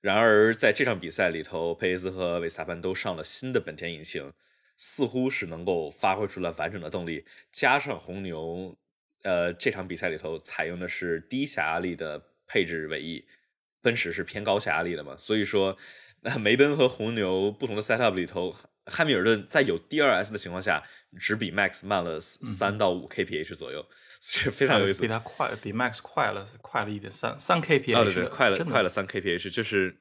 [0.04, 4.34] 然而，在这场比赛里头，佩雷斯和维萨潘都上了新的本田引擎，
[4.76, 7.24] 似乎是能够发挥出来完整的动力。
[7.54, 8.76] 加上红牛，
[9.22, 13.26] 呃，这场比赛里头采用的是低下压力的配置尾翼，
[13.82, 15.78] 奔驰是偏高下压力的嘛，所以说，
[16.20, 18.54] 那梅奔和红牛不同的 setup 里头，
[18.86, 20.84] 汉密尔顿在有 DRS 的情况下，
[21.20, 23.86] 只比 Max 慢了三到五 kph 左右，
[24.22, 25.02] 是非常有意思。
[25.02, 29.98] 比他快，比 Max 快了，快了一点三三 kph，对对，快了快了三 kph，就是。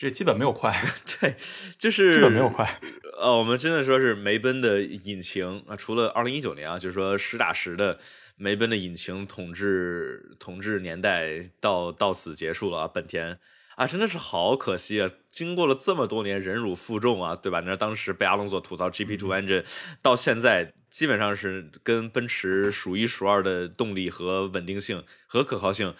[0.00, 0.74] 这基本没有快，
[1.20, 1.36] 对，
[1.76, 2.80] 就是基本没有快。
[3.20, 7.98] 呃，我们真的说是梅奔的引擎啊，除了二零一九年啊，就是说实打实的
[8.36, 12.88] 梅奔的引擎统治统治年代到到此结束了啊。
[12.88, 13.38] 本田
[13.76, 15.10] 啊，真的是好可惜啊！
[15.32, 17.60] 经过了这么多年忍辱负重啊，对吧？
[17.66, 19.64] 那当时被阿隆索吐槽 GP2 engine，
[20.02, 25.94] 到现在基本上是跟奔驰数一数二的动力和稳定性和可靠性。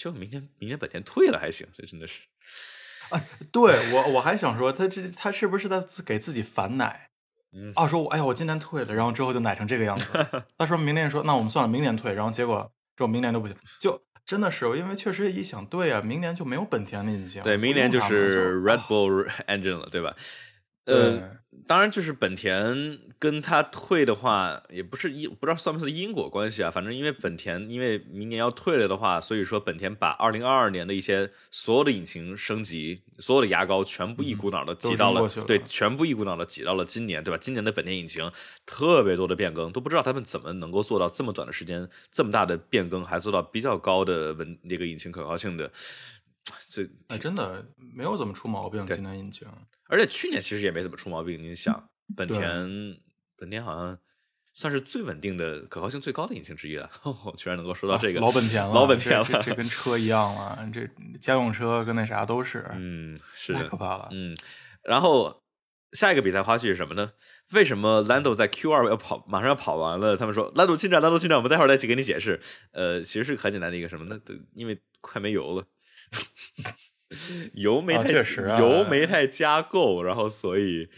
[0.00, 2.22] 就明天，明天本田退了还行，这真的是。
[3.10, 3.22] 啊，
[3.52, 7.10] 对我我还想说，他这他是不是在给自己反奶？
[7.52, 10.06] 嗯，啊，说我哎呀，我今年退了，然后之后就奶成这个样子。
[10.56, 14.02] 他说明年说那我们算了，明年退，然后结果之后明年都不行，就。
[14.24, 20.14] 真的是，因为确实一想，对啊，明年就没有本田的引擎，对，明年就是 Red Bull engine 了，对吧？
[20.86, 26.70] 呃，当然，就是本田跟他退的话，也不是因不知道算不算因果关系啊。
[26.70, 37.38] 反正因为本田因为明年要退了的话，所以说本田把二零二二年的一些所有的引擎升级、所有的牙膏全部一股脑的挤到了，对，全部一股脑的挤到了今年，对吧？
[37.40, 38.30] 今年的本田引擎
[38.66, 45.70] 特别多的变更，都不知道他们怎么能够做到这么短的时间这么大的变更，还做到比较高的稳那个引擎可靠性的。
[46.68, 49.46] 这哎，真的没有怎么出毛病，今年引擎。
[49.90, 51.42] 而且去年其实也没怎么出毛病。
[51.42, 52.96] 你想，本田
[53.36, 53.98] 本田好像
[54.54, 56.90] 算是最稳定的、可靠性最高的引擎之一了。
[57.36, 60.70] 居然能够说到这个老本田了，老本田了，这跟车一样了。
[60.72, 60.88] 这
[61.20, 64.08] 家用车跟那啥都是，嗯，是太可怕了。
[64.12, 64.36] 嗯，
[64.84, 65.42] 然后
[65.92, 67.12] 下一个比赛花絮是什么呢？
[67.52, 70.16] 为什么 Lando 在 Q 二要跑，马上要跑完了？
[70.16, 72.40] 他们说 Lando 进站，Lando 进站，我们待会儿再去给你解释。
[72.72, 74.06] 呃，其实是很简单的一个什么？
[74.08, 74.20] 那
[74.54, 75.66] 因为快没油了。
[77.54, 78.12] 油没太
[78.58, 80.88] 油没太加够，然后所以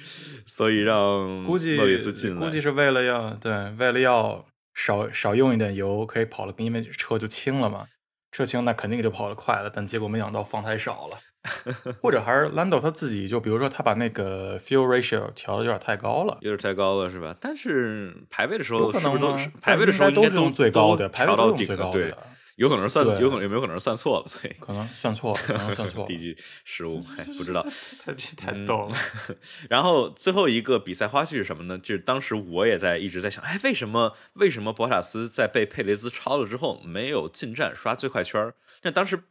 [0.45, 4.45] 所以让估计诺里斯进来，估计是为了要对，为了要
[4.75, 7.87] 少少用一点油，可以跑了，因为车就轻了嘛，
[8.31, 9.71] 车轻那肯定就跑得快了。
[9.75, 11.17] 但结果没想到放太少了，
[12.03, 17.35] 或者还是 Lando 他自己就比如说他把那个 fuel ratio 调的有点太高了，有点太高了是吧？
[17.41, 22.15] 但是排位的时候是不是都排位的时候都是用最高的，调到顶的对。
[22.63, 24.29] 有可能算，有可能有没有可能算错了？
[24.29, 26.07] 所以可能算错了，可能算错了。
[26.09, 27.67] 低级失误， 哎，不知道，
[28.05, 28.97] 太太逗了。
[29.69, 31.77] 然后最后一个比赛花絮是什么呢？
[31.77, 38.53] 就是当时我也在一直在想，哎，为什么为什么博塔斯在被佩雷兹超了之后没有进站刷最快圈？
[38.83, 39.25] 那当时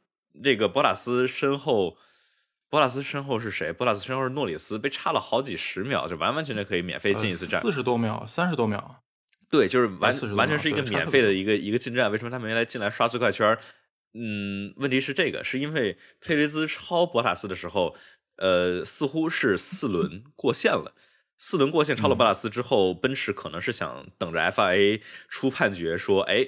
[0.43, 1.95] 这个博塔斯身后，
[2.69, 3.71] 博塔斯身后是谁？
[3.71, 9.03] 博塔斯身后是诺里斯，被差了好几十秒，就完完全全可以免费进一次站，四十多秒，三十多秒。
[9.52, 13.56] 对，就是完完全是一个免费的一个一个进站，为什么他没来进来刷最快圈？
[14.14, 17.95] 嗯，问题是这个，是因为佩雷兹超博塔斯的时候，
[18.38, 20.93] 呃，似乎是四轮过线了。
[21.38, 26.47] 四轮过线超了博塔斯之后，奔驰可能是想等着 FIA 出判决，说，哎，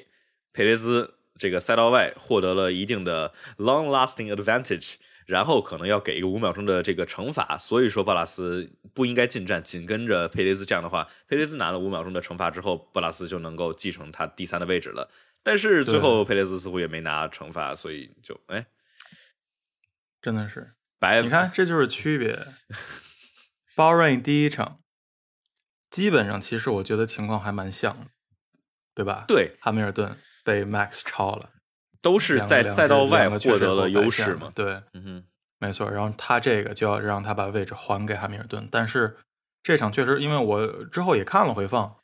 [0.54, 4.96] 佩雷兹这个赛道外获得了一定的 long-lasting advantage。
[5.26, 10.66] 然后可能要给一个五秒钟的这个惩罚，所以说布拉斯不应该进站，紧跟着佩雷兹。
[10.66, 15.10] 这样的话，佩雷兹拿了五秒钟的惩罚之后，布拉斯就能够继承他第三的位置了。
[15.42, 18.66] 但是最后佩雷兹似乎也没拿惩罚，所以就哎，
[20.22, 21.22] 真的是白。
[21.22, 22.38] 你看，这就是区别。
[23.76, 24.80] b a r i n 第一场，
[25.90, 28.08] 基本上其实我觉得情况还蛮像的，
[28.94, 29.26] 对吧？
[29.28, 31.50] 对，汉密尔顿被 Max 超了。
[32.04, 34.52] 都是在赛道外获得了优势嘛？
[34.54, 35.24] 对，嗯哼，
[35.58, 35.90] 没错。
[35.90, 38.68] 然后他这个就要让他把位置还给汉密尔顿。
[38.70, 39.18] 但是
[39.64, 41.96] 这场确实，因为我之后也看了回放，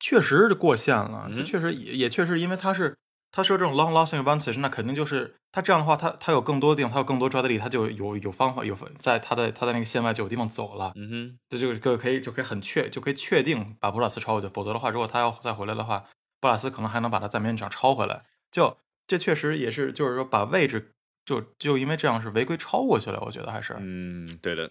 [0.00, 1.30] 确实是过线了。
[1.32, 2.96] 这确实也也确实，因为他是
[3.30, 10.92] 他说这种 long lasting advantage，那肯定就是他这样的话，他他有更多的地方，他有更多抓地力，他就有有方法有在他的他在那个线外就有地方走了。
[10.96, 14.48] 嗯哼，这就就可以就可以很确就可以确定把博拉斯超过去。
[14.48, 16.06] 否则的话，如果他要再回来的话，
[16.40, 18.24] 布拉斯可能还能把他在面场超回来。
[18.50, 20.92] 就这确实也是，就是说把位置
[21.26, 24.70] 就就因为这样是违规超过去了，我觉得还是嗯，对的，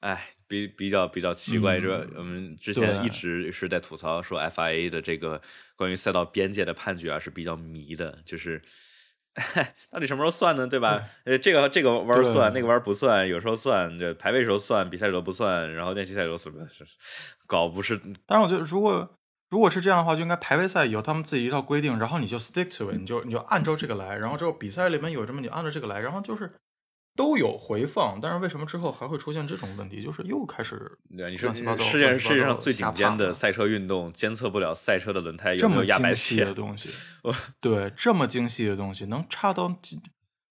[0.00, 5.40] 哎，比比较比较奇怪，这我们之前一直是在吐槽说 FIA 的这个
[5.74, 8.62] 关于赛道边界的判决啊是比较迷的，就是
[9.90, 10.66] 到底什么时候算呢？
[10.66, 11.02] 对吧？
[11.24, 16.54] 呃，这个这个弯算，那个弯不算，有时候算，这排位时候算，比赛时候不算，然后练习赛时候算，
[17.46, 18.00] 搞不是。
[18.26, 19.08] 但是我觉得如果。
[19.48, 26.52] 如果是这样的话，就应该排位赛有他们自己一套规定，然后你就 stick to it，你就你就按照这个来，然后之后比赛里面有什么你按照这个来，然后就是
[27.14, 28.18] 都有回放。
[28.20, 30.02] 但是为什么之后还会出现这种问题？
[30.02, 31.62] 就是又开始对你说世
[31.98, 36.88] 界世界上最顶尖的赛车运动监测不了赛车的轮胎有没有压白细的东西？
[37.60, 39.72] 对，这么精细的东西能差到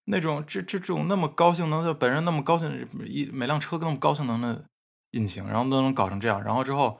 [0.05, 4.63] 那种这这这种那么高性能的本人那么高性一每辆车那么高性能的
[5.11, 6.97] 引擎，然后都能搞成这样，然后之后。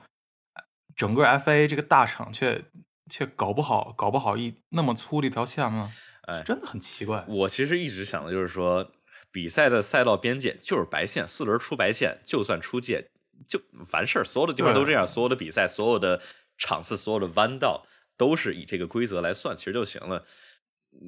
[0.96, 2.64] 整个 FA 这个大厂却
[3.08, 5.90] 却搞不好，搞不好一那么粗的一条线吗？
[6.22, 7.24] 哎，真的很奇怪。
[7.28, 8.90] 我其实一直想的就是说，
[9.30, 13.10] 比赛的赛道边界就是白线，四轮出白线，就算出界
[13.46, 13.60] 就
[13.92, 14.24] 完事儿。
[14.24, 16.20] 所有的地方都这样，所有的比赛，所有的
[16.58, 17.86] 场次，所有的弯道
[18.16, 20.24] 都是以这个规则来算，其实就行了。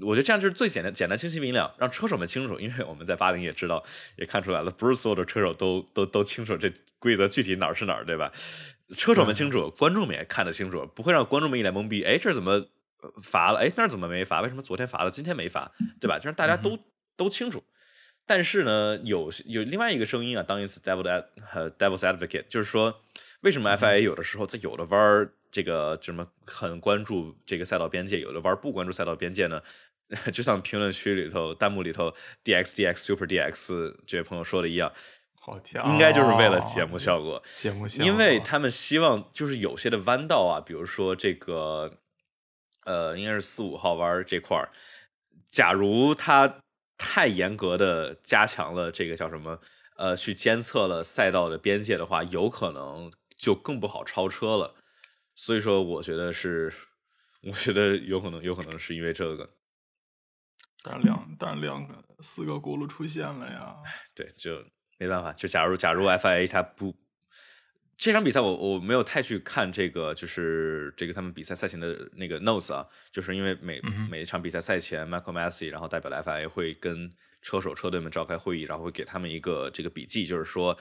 [0.03, 2.61] 我觉得这样就是最简单、简单、清晰明了，让车手们清楚。
[2.61, 3.83] 因为我们在巴林也知道，
[4.19, 8.31] 也看出来了，不是所有的车手都都都清楚这规则具体哪儿是哪儿，对吧？
[8.97, 12.03] 车手们清楚，观众们也看得清楚，不会让观众们一脸懵逼。
[12.03, 12.67] 哎，这怎么
[13.23, 13.59] 罚了？
[13.59, 14.41] 哎，那怎么没罚？
[14.41, 15.73] 为什么昨天罚了，今天没罚？
[16.01, 16.19] 对吧？
[16.19, 16.79] 就是大家都
[17.17, 17.63] 都清楚。
[18.27, 21.03] 但是呢，有有另外一个声音啊，当一次 devil
[21.79, 23.03] devil's advocate，就是说，
[23.41, 29.63] 为什么 FIA 有的时候在有的弯儿这个什么很关注这个赛道边界，有的弯儿不关注赛道边界呢？
[30.33, 34.91] 就像评论区里头、弹幕里头，DX DX Super DX 这位朋友说的一样，
[35.87, 37.43] 应该就是为了节目效果。
[37.57, 41.99] 节目效果，因为他们希望就是有些的弯道啊，比如说这个，
[42.85, 44.71] 呃，应该是四五号弯这块儿，
[45.47, 46.61] 假如他。
[47.01, 49.61] 太严格的加强了这个叫什么？
[49.95, 54.75] 呃，去监测了赛道的边界的话，有可能就更不好超车了。
[55.37, 56.73] 所以说，我觉得是，
[57.47, 59.49] 我觉得有可能，有可能是因为这个。
[60.83, 63.77] 但两但两个四个轱辘出现了呀。
[64.13, 64.65] 对，就
[64.99, 65.33] 没办法。
[65.33, 66.95] 就假如假如 FIA 他不。
[68.01, 77.11] 这场比赛我我没有太去看这个，就是这个他们比赛赛前的那个 notes 啊，就是因为每每一场比赛赛前，Michael Massey 然后代表的 FIA 会跟
[77.43, 80.79] 车手车队们召开会议，然后会给他们一个这个笔记，就是说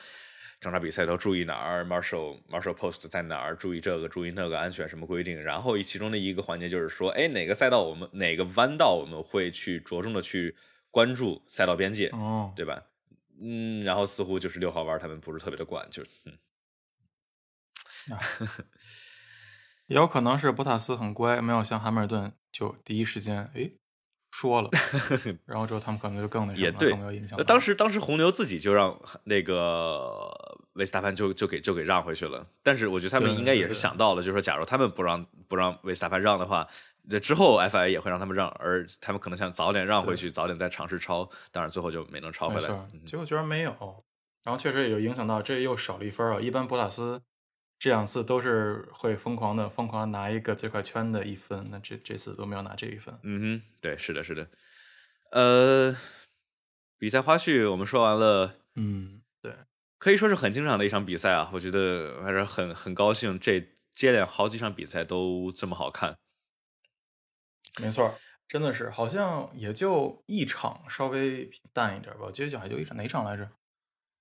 [0.62, 10.56] 整场比赛都注意哪儿，Marshall Marshall Post 在哪儿，注意这个注意那个安全什么规定，然后其中的一个环节就是说，哎，哪个赛道我们哪个弯道我们会去着重的去
[10.92, 12.84] 关注赛道边界，哦，对吧？
[13.42, 16.38] 嗯，然后似乎就是六号弯他们不是特别的管，就嗯。
[19.88, 23.70] 也有可能是博塔斯很乖，没有像汉密尔顿就第一时间哎
[24.38, 24.70] 说了，
[25.48, 27.44] 然后之后他们可能就更那什么，更没有印象。
[27.44, 30.30] 当时当时红牛自己就让那个
[30.74, 36.68] 维斯塔潘就就给就给让回去了，但是我觉得他们应该也是想到了，就是说假如他们不让不让维斯塔潘让的话，
[37.10, 42.88] 这之后 FIA 也会让他们让，而他们可能想早点让回去，早点再尝试超，当然最后就没能超回来。
[43.06, 43.72] 结果居然没有，
[44.44, 46.40] 然后确实也就影响到，这又少了一分啊。
[46.40, 47.20] 一般博塔斯。
[47.80, 53.18] 这两次都是会疯狂的疯狂拿一个最快圈的一分，那这这次都没有拿这一分。
[53.24, 54.50] 嗯哼，对，是的，是的。
[55.32, 55.96] 呃，
[56.98, 59.54] 比赛花絮我们说完了，嗯，对，
[60.00, 63.60] 可以说是很精彩的一场比赛啊，我觉得还是很很高兴，这
[63.94, 66.18] 接连好几场比赛都这么好看。
[67.80, 68.18] 没错，
[68.48, 73.52] 真的是，好像也就一场稍微平淡一点吧，接下来就一场哪场来着？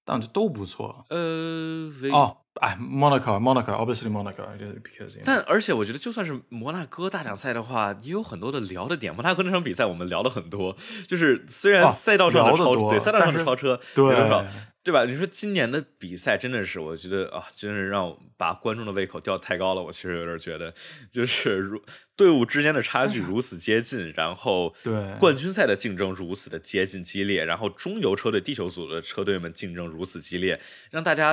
[0.06, 1.04] 但就都不错。
[1.10, 9.12] 呃，哦，哎，Monaco，Monaco，obviously Monaco，because 但而且我觉得，就算是摩纳哥大奖赛的话，也有很多的聊的点。
[9.12, 10.76] 摩纳哥那场比赛我们聊了很多，
[11.08, 14.46] 就是虽然赛道上的超对赛道上的超车对多少。
[14.86, 15.04] 对吧？
[15.04, 19.82] 你说今年的比赛真的是，我觉得啊，真是让把观众的胃口吊太高了。
[19.82, 20.72] 我其实有点觉得，
[21.10, 21.82] 就是如
[22.14, 30.60] 队伍之间的差距如此接近，然后对冠军赛的竞争如此的接近激烈，然后中游车队、地球组的车队们竞争如此激烈，
[30.92, 31.30] 让大家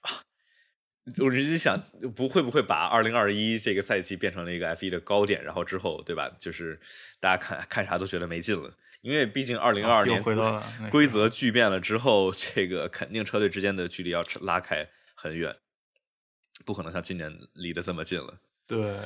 [0.00, 0.24] 啊，
[1.18, 1.78] 我直接想，
[2.16, 6.34] 不会不会把二零二一这个赛季变成了一个 F 一的高点，然后之后对吧？
[6.38, 6.80] 就是
[7.20, 8.74] 大家看看啥都觉得没劲了。
[9.04, 10.22] 因为毕竟二零二二年
[10.90, 15.54] 规则巨变了之后，这个肯定车队之间的距离要拉开很远，
[16.64, 18.40] 不可能像今年离得这么近了。
[18.66, 18.98] 对，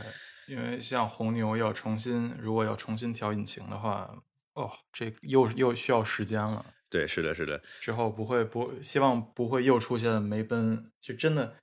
[0.47, 4.23] 因为像红牛要重新，如果要重新调引擎的话，
[4.53, 6.65] 哦，这又又需要时间了。
[6.89, 7.61] 对，是的，是的。
[7.81, 11.57] 之后不会不希望不会又出现梅奔，就真的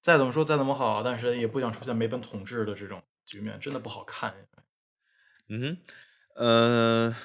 [0.00, 4.32] 再怎么说再怎么好，但是也不想出现梅奔统治的这种局面，真的不好看。
[5.48, 5.76] 嗯哼，
[6.36, 7.16] 呃。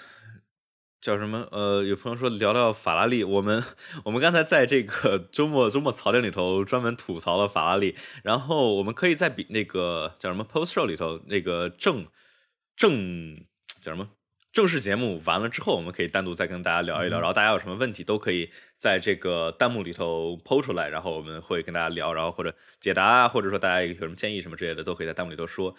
[0.99, 1.47] 叫什么？
[1.51, 3.23] 呃，有朋友说聊聊法拉利。
[3.23, 3.63] 我们
[4.05, 7.95] 我们刚才在这个周末周末槽点里头专门吐槽了法拉利。
[8.23, 12.07] 然后我们可以在比那个叫什么 post show 里头那个正
[12.75, 13.37] 正
[13.81, 14.09] 叫什么
[14.51, 17.19] 正式节目完了之后，我们可以单独再跟大家聊一聊。
[17.19, 25.75] 然后大家有什么问题都可以在这个弹幕里头抛出来，然后我们会跟大家聊，然后或者解答啊，或者说大家有什么建议什么之类的，都可以在弹幕里头说。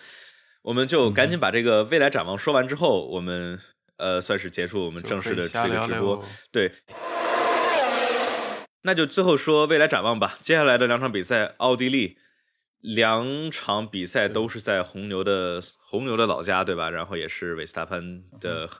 [0.63, 3.59] 我们就赶紧把这个未来展望说完之后，我们。
[3.99, 6.73] 呃，算是结束我们正式的这个直播，对。
[8.83, 10.39] 那就最后说未来展望吧。
[10.41, 12.17] 接下来的两场比赛，奥地利
[12.81, 16.89] 两场比赛都是在红牛的红牛的老家，对吧？
[16.89, 18.71] 然后也是维斯塔潘的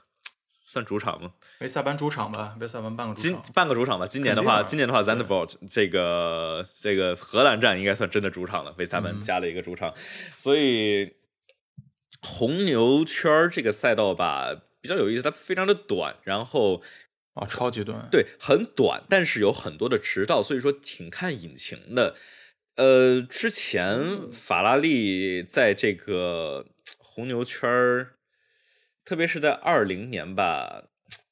[0.47, 1.33] 算主场吗？
[1.59, 4.07] 维斯塔潘主场吧，维斯塔潘半个今半个主场吧。
[4.07, 9.93] 今年的话，今年的话 z a n d v o r t 这个这个荷兰站应该算真的主场了，维斯塔潘加了一个主场，
[10.37, 11.17] 所以
[12.21, 14.55] 红牛圈这个赛道吧。
[14.81, 16.81] 比较有意思，它非常的短，然后
[17.33, 22.15] 啊，超级短，对，很短，但是有很多的直道，所以说挺看引擎的。
[22.75, 26.67] 呃，之前法拉利在这个
[26.97, 28.15] 红牛圈儿，
[29.03, 30.85] 特别是在二零年吧，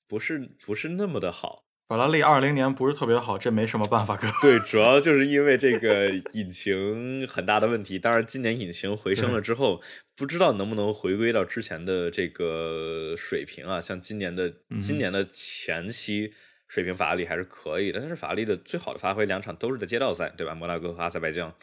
[0.08, 1.67] 不是不是那么的好。
[1.88, 4.28] 法拉利二零年不是特别好，这没什么办法哥。
[4.42, 7.98] 对，主要就是因为这个引擎很大的问题。
[7.98, 9.82] 当然，今年引擎回升了之后，
[10.14, 13.80] 不知道能不能回归到之前的这个水平啊？
[13.80, 16.34] 像今年的今年的前期
[16.68, 18.02] 水平，法拉利还是可以的。
[18.02, 20.54] 但是法拉利的最好的发挥两场都是在街道赛，对吧？
[20.54, 21.56] 摩纳哥和阿塞拜疆。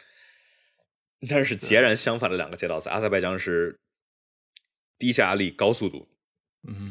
[1.29, 3.77] 但是截然相反的两个街道赛，阿塞拜疆是
[4.97, 6.07] 低下压力高速度。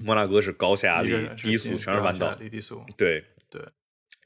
[0.02, 2.34] 摩纳哥是高下压力、低速，全是弯道。
[2.34, 3.62] 低速，对对。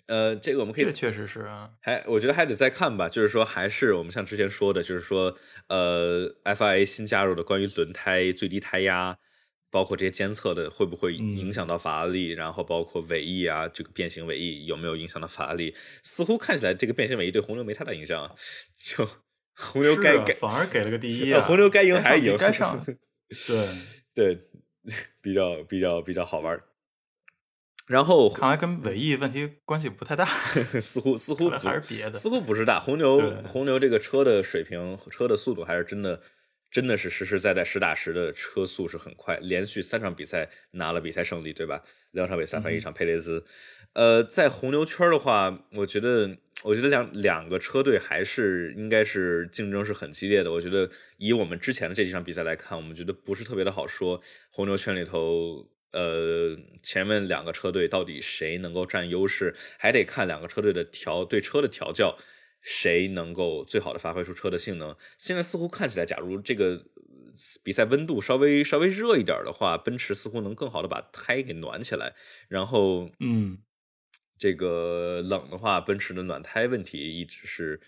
[0.06, 1.70] 呃，这个我们可以，这确实是啊。
[1.82, 5.36] 还我觉得还得再看吧，就是说，还是我们像之前说的，就是说，
[5.68, 9.18] 呃，FIA 新加入的关于轮胎最低胎压，
[9.70, 12.30] 包括这些监测的，会不会影响到法拉利？
[12.30, 15.74] 然后包括尾翼啊，这个变形尾翼有没有影响到法拉利？
[16.02, 18.32] 似乎看起来这个变形尾翼对红牛没太大影响啊。
[18.80, 19.06] 就
[19.56, 21.42] 红牛该给，反而给了个第一啊。
[21.42, 22.82] 红牛该赢还是赢，该上。
[23.46, 23.68] 对
[24.14, 24.44] 对。
[25.20, 26.60] 比较比较比较好玩
[27.86, 30.24] 然后看来跟尾翼问题关系不太大，
[30.80, 32.78] 似乎似乎还是别的，似乎不是大。
[32.78, 36.20] 红牛红牛这个车的水平，车的速度还是真的
[36.70, 41.82] 真的是实实在在实打实的车速是很快，连续三场比赛拿了比赛胜利，对吧？
[42.10, 43.42] 两场比赛，一场佩雷兹。
[43.98, 50.52] 呃，在红牛圈的话，我觉得，我觉得两两个车队还是应该是竞争是很激烈的。
[50.52, 54.20] 我觉得以我们之前的这几场比赛来看，我们觉得不是特别的好说。
[54.50, 62.16] 红牛圈里头，呃，前面两个车队到底谁能够占优势，还得看两个车队的调对车的调教，
[62.62, 64.94] 谁能够最好的发挥出车的性能。
[65.18, 66.84] 现在似乎看起来，假如这个
[67.64, 72.14] 比赛温度稍微稍微热一点的话，奔驰似乎能更好的把胎给暖起来，
[72.46, 73.58] 然后，嗯。
[74.38, 77.80] 这个冷的话，奔驰的暖胎问题一直是，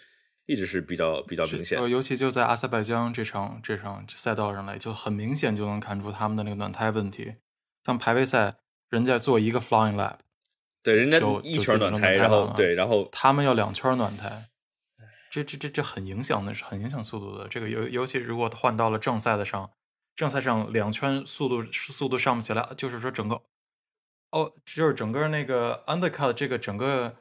[0.46, 1.80] 一直是比较比较明显。
[1.88, 7.34] 尤其就在阿塞拜疆这场这场赛道上来，就很明显就能看出他们的那个暖胎问题。
[7.86, 8.56] 像排位赛，
[8.88, 10.18] 人家做一个 flying lap，
[10.82, 14.46] 对，人家就一圈暖胎，然后对，然后他们要两圈暖胎，
[15.30, 17.46] 这这这这很影响的，是很影响速度的。
[17.46, 19.70] 这个尤尤其如果换到了正赛的上，
[20.16, 23.40] 正赛上两圈速度速度上不起来，就是说整个。
[24.32, 27.12] 哦，就是整个那个 undercut 这个整个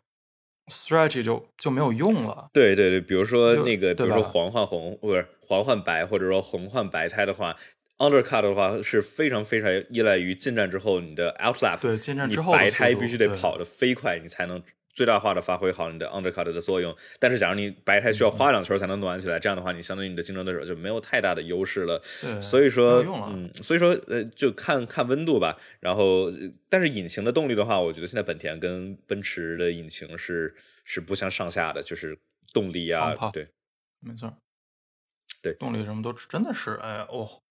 [0.67, 2.49] strategy 就就没有用了。
[2.53, 7.55] 对对对，比如说那个，比如说黄换红，不是黄换白，或者说红换白胎的话
[7.97, 11.79] ，undercut 的话是非常非常依赖于进站之后你的 outlap。
[11.79, 14.61] 对，进站之后白胎必须得跑得飞快，你才能。
[14.93, 22.01] 最大化的发挥好你的 undercut 的作用，但是假如你白胎需要花两圈才能暖起来，这样的话，你相当于你的竞争对手就没有太大的优势了。
[22.41, 25.57] 所以说，嗯，所以说，呃，就看看温度吧。
[25.79, 26.31] 然后，
[26.67, 32.17] 但是引擎的动力的话，我觉得现在本田跟奔驰的引擎是是不相上下的，就是
[32.53, 33.47] 动力啊，对，
[33.99, 34.33] 没错，
[35.41, 37.41] 对，动力什么都真的是，哎哦。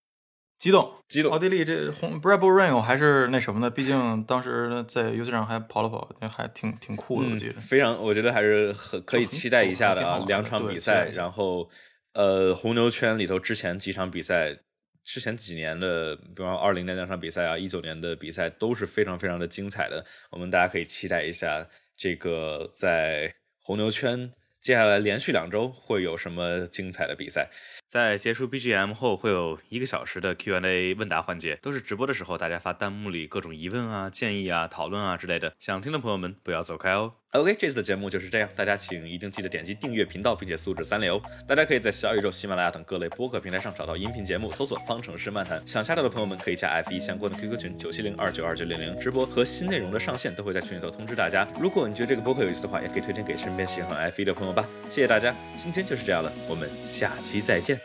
[0.59, 1.31] 激动，激动！
[1.31, 7.29] 奥地利这红 Bravo Rain 还是那什么的，毕竟当时在游戏上还跑了跑，还挺挺酷的。
[7.29, 10.21] 我记得非常，我觉得还是很可以期待一下的啊。
[10.27, 11.69] 两场比赛，然后
[12.11, 14.57] 呃，红牛圈里头之前几场比赛，
[15.05, 20.03] 之前几年的，比方二零年两场比赛啊，一九年的比赛都是非常非常的精彩的。
[20.29, 24.29] 我们大家可以期待一下，这个在红牛圈
[24.59, 27.49] 接下来连续两周会有什么精彩的比赛。
[27.89, 35.51] 在结束 BGM 后，会有一个小时的 Q&A 问答环节，都是直播的时候大家发弹幕里各种疑问啊、建议啊、讨论啊之类的。
[35.57, 37.13] 想听的朋友们不要走开哦。
[37.31, 41.19] OK，这次的节目就是这样，大家请一定记得点击订阅频道，并且素质三连哦。
[41.47, 45.59] 大家可以在小宇宙、喜马拉雅等各类播客平台上找到音频节目，搜索“方程式漫谈”。
[45.65, 51.47] 想下载的朋友们可以加 F 一相关的 QQ 群九七零二九二九零零，直播和新内容的上线都会在群里头通知大家。
[51.59, 54.63] 如果你觉得这个播客有意思的话，也可以推荐给身边喜欢 F 一的朋友吧。
[54.89, 57.78] 谢谢大家，今天就是这样了，我们下期再见。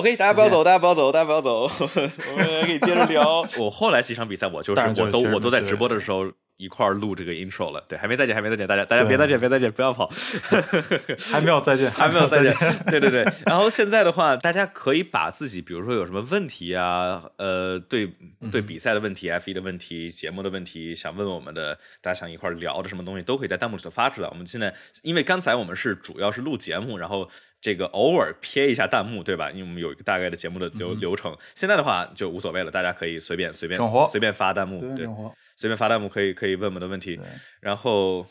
[0.00, 1.64] OK，大家不要走，大家不要走，大家不要走，
[2.32, 3.46] 我们可以接着聊。
[3.60, 6.24] 我后来几场比赛，我就是我都我都在直播的时候
[6.60, 7.82] 一块儿录这个 intro 了。
[7.88, 10.10] 对，还没再见，还没再见，大家大家别再见，别再见，不要跑，
[11.32, 12.54] 还没有再见，还没有再见。
[12.90, 13.26] 对对对。
[13.46, 18.12] 然后现在的话，大家可以把自己，比如说有什么问题啊，呃，对
[18.52, 24.28] 对比赛的问题、F 一的问题、节目的问题，想问我们的，大家想一块儿聊的什么东西，都可以在弹幕里头发出来。
[24.28, 27.30] 我们现在因为刚才我们是主要是录节目，然后。
[27.62, 29.50] 这个偶尔瞥一下弹幕，对吧？
[29.50, 31.36] 因为我们有一个大概的节目的流流程。
[31.54, 33.78] 现在的话就无所谓了，大家可以随便随便
[34.10, 35.06] 随便发弹幕，对，
[35.60, 37.20] 随便发弹幕可以可以问我们的问题。
[37.60, 38.26] 然后，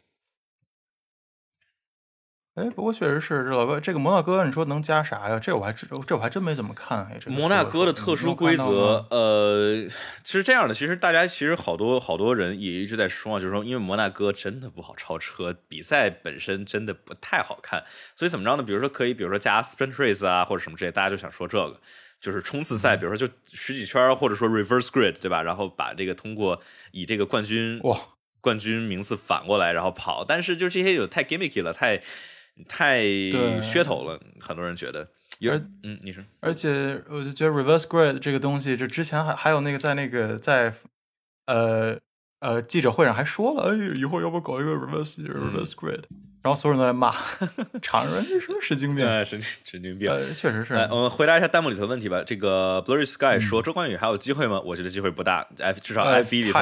[2.55, 5.38] 哎，不过确实是这老哥，这个摩纳哥，你说能加啥呀？
[5.38, 7.05] 这我还这这我还真没怎么看。
[7.05, 9.88] 哎，这摩纳哥的特殊规则，呃，
[10.23, 17.84] 其实这样的，其实大家其实好多好多人也一直在说，就是说，因为摩纳哥真的不好超车，比赛本身真的不太好看，
[18.15, 18.63] 所以怎么着呢？
[18.63, 21.80] 比如说可以，比如说加 sprint race 啊，或者什么之类，大家就想说这个，
[22.20, 25.41] 就是冲刺赛，比如说就十几圈，或者说 reverse grid，对吧？
[25.41, 26.61] 然后把这个通过
[26.91, 27.97] 以这个冠军哇
[28.41, 32.01] 冠军名次反过来，然后跑，但是就这些有太 gimmicky 了，太。
[32.67, 35.07] 太噱头了，很多人觉得。
[35.38, 35.53] 有，
[35.84, 36.22] 嗯，你说。
[36.41, 40.74] 而且我就觉得 reverse grid 这个东西，就之前还还有那个在那个在
[41.45, 41.97] 呃
[42.41, 46.03] 呃记者会上还说了，哎，以后要不搞一个 reverse reverse grid，
[46.41, 47.11] 然后所有人都在骂，
[47.81, 49.05] 场上这什么神经病？
[49.25, 50.73] 神经神经病，确实是。
[50.91, 52.23] 我们回答一下弹幕里头的问题吧。
[52.25, 54.61] 这个 blurry sky 说周冠宇还有机会吗？
[54.65, 56.59] 我觉得机会不大，F 至少 F 一里头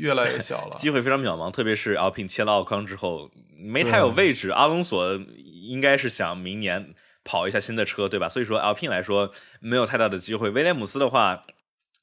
[0.00, 1.50] 越来越小了， 机会非常渺茫。
[1.50, 3.30] 特别是 Alpine 切了奥康之后。
[3.64, 5.14] 没太有位置，阿隆索
[5.44, 6.92] 应该是想明年
[7.22, 8.28] 跑一下新的车，对吧？
[8.28, 10.50] 所以说 Alpine 来说没有太大的机会。
[10.50, 11.44] 威廉姆斯的话，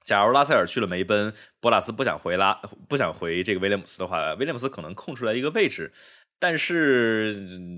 [0.06, 5.92] 假如拉塞尔去了梅奔，博拉斯不想回拉，不想回这个威廉姆斯的话，威廉姆斯可能空出来一个位置。
[6.40, 7.76] 但是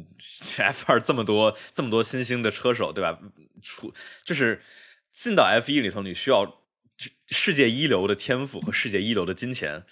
[0.57, 3.19] F 二这么多这么多新兴的车手，对吧？
[3.61, 3.91] 出
[4.23, 4.61] 就是
[5.11, 6.61] 进到 F 一里头，你需要
[7.29, 9.83] 世界一流的天赋和世界一流的金钱。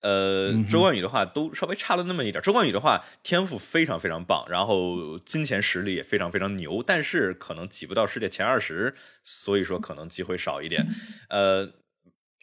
[0.00, 2.42] 呃，周冠宇的话都稍微差了那么一点。
[2.42, 10.86] 周冠宇的话天赋非常非常棒，然后金钱实力也非常非常牛，但是可能挤不到世界前二十，所以说可能机会少一点。
[11.30, 11.72] 呃，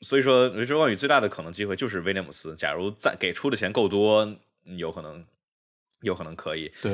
[0.02, 4.38] 所以说周冠宇最大的可能机会就是威廉姆斯，假如再给出的钱够多，
[4.78, 5.24] 有可能。
[6.02, 6.92] 有可能可以，对，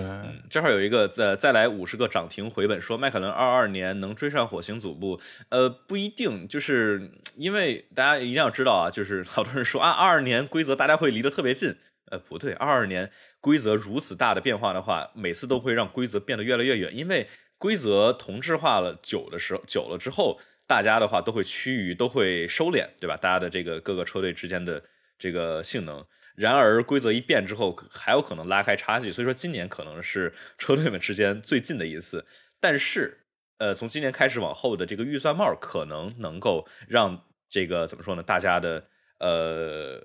[0.50, 11.76] 这儿有一个再再来五十个涨停回本，说迈凯伦二二年能追上火星组部，呃，不一定，就是因为大家一定要知道啊，就是好多人说啊，二二年规则大家会离得特别近，
[12.12, 17.28] 呃，不对，二二年规则如此大的变化的话，每次都会让规则变得越来越远，因为
[17.58, 20.38] 规则同质化了久的时候，久了之后，
[20.68, 23.16] 大家的话都会趋于都会收敛，对吧？
[23.16, 24.84] 大家的这个各个车队之间的
[25.18, 26.06] 这个性能。
[26.38, 32.28] 然而规则一变之后，还有可能拉开差距，所以说今年可能是车队们之间最近的一次。
[32.60, 33.26] 但是，
[33.58, 38.22] 呃，从今年开始往后的这个预算帽可能能够让这个怎么说呢？
[38.22, 40.00] 大家的呃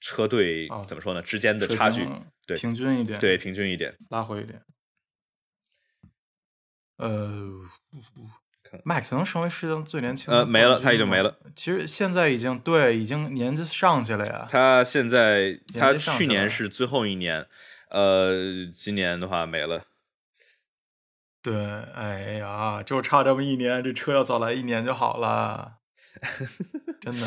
[0.00, 1.20] 车队怎么说呢？
[1.20, 2.08] 之间的差距
[2.46, 4.62] 对平均一点，对平均一点，拉回一点。
[6.96, 7.60] 呃。
[8.84, 10.32] Max 能成为世界上最年轻？
[10.32, 11.36] 呃，没了，他已经没了。
[11.54, 14.46] 其实现在已经对，已经年纪上去了呀。
[14.50, 17.46] 他现在，他去年是最后一年，
[17.90, 19.84] 呃，今年的话没了。
[21.42, 21.54] 对，
[21.94, 25.74] 哎呀，就差这么一年，这车要早来一年就好了。
[27.00, 27.26] 真的。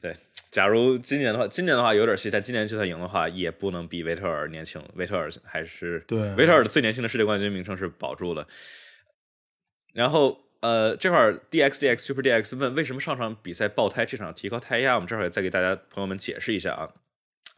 [0.00, 0.14] 对，
[0.50, 4.82] 假如今年的话，今年的话有点戏，但今年就算赢的话，也不能比维特尔年轻。
[4.94, 8.46] 维特尔还是对，维特尔的最年轻的世界冠军名称是保住了。
[9.94, 10.47] 然后。
[10.60, 14.94] 呃，这块 D X D X Super D X 问为什么上场比赛爆胎，这场提高胎压？
[14.96, 16.90] 我们这会儿再给大家朋友们解释一下啊。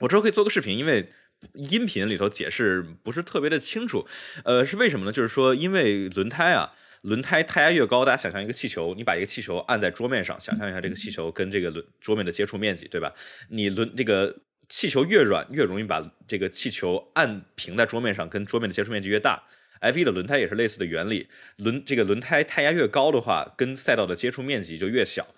[0.00, 1.10] 我之后可以做个视频，因为
[1.54, 4.06] 音频里头解释不是特别的清楚。
[4.44, 5.12] 呃，是为什么呢？
[5.12, 13.14] 就是说，因为轮胎啊，轮胎胎压越高，大家想象一个气球，你把一个气球按在桌面上，想象一下这个气球跟这个轮桌面的接触面积，对吧？
[13.48, 14.36] 你轮这个
[14.68, 19.44] 气球越软，越容易把这个气球按平在桌面上，跟桌面的接触面积越大。
[19.80, 25.34] F1 的轮胎也是类似的原理，轮这个轮胎胎压越高的话，跟赛道的接触面积就越小。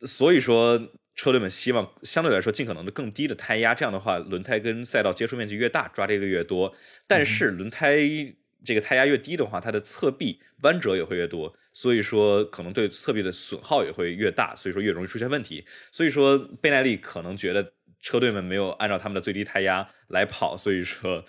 [0.00, 6.74] 所以说，车队们希望相对来说尽可能的更低的胎压，这样的话，轮胎跟赛道接触面积越大，抓地力越多。
[7.06, 7.96] 但是轮胎
[8.64, 15.64] 这个胎压越低的话，它的侧壁弯折也会越多，所以说可能对侧壁的损耗也会越大，所以说越容易出现问题。
[15.92, 21.24] 所以说，贝耐利可能觉得车队们没有按照他们的最低胎压来跑，所以说。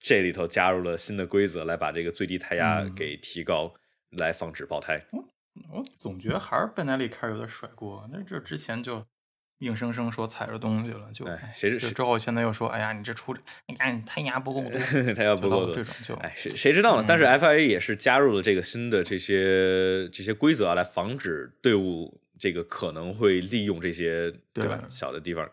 [0.00, 3.74] 这里头加入了新的规则，来把这个最低胎压给提高，
[4.18, 5.04] 来防止爆胎。
[5.10, 5.24] 我
[5.72, 9.04] 我总觉得还是贝耐利开始有点甩锅，那这之前就
[9.60, 13.34] 硬生生说踩着东西了，就谁是之后现在又说，哎呀，你这出，
[13.66, 14.78] 你看胎压不够多，
[15.14, 17.04] 胎压不够多，这种就哎谁谁知道呢？
[17.08, 25.50] 但是 FIA 也是加入了这个新的这些这些规则啊，来防止队伍这个可能会利用这些对吧小的地方。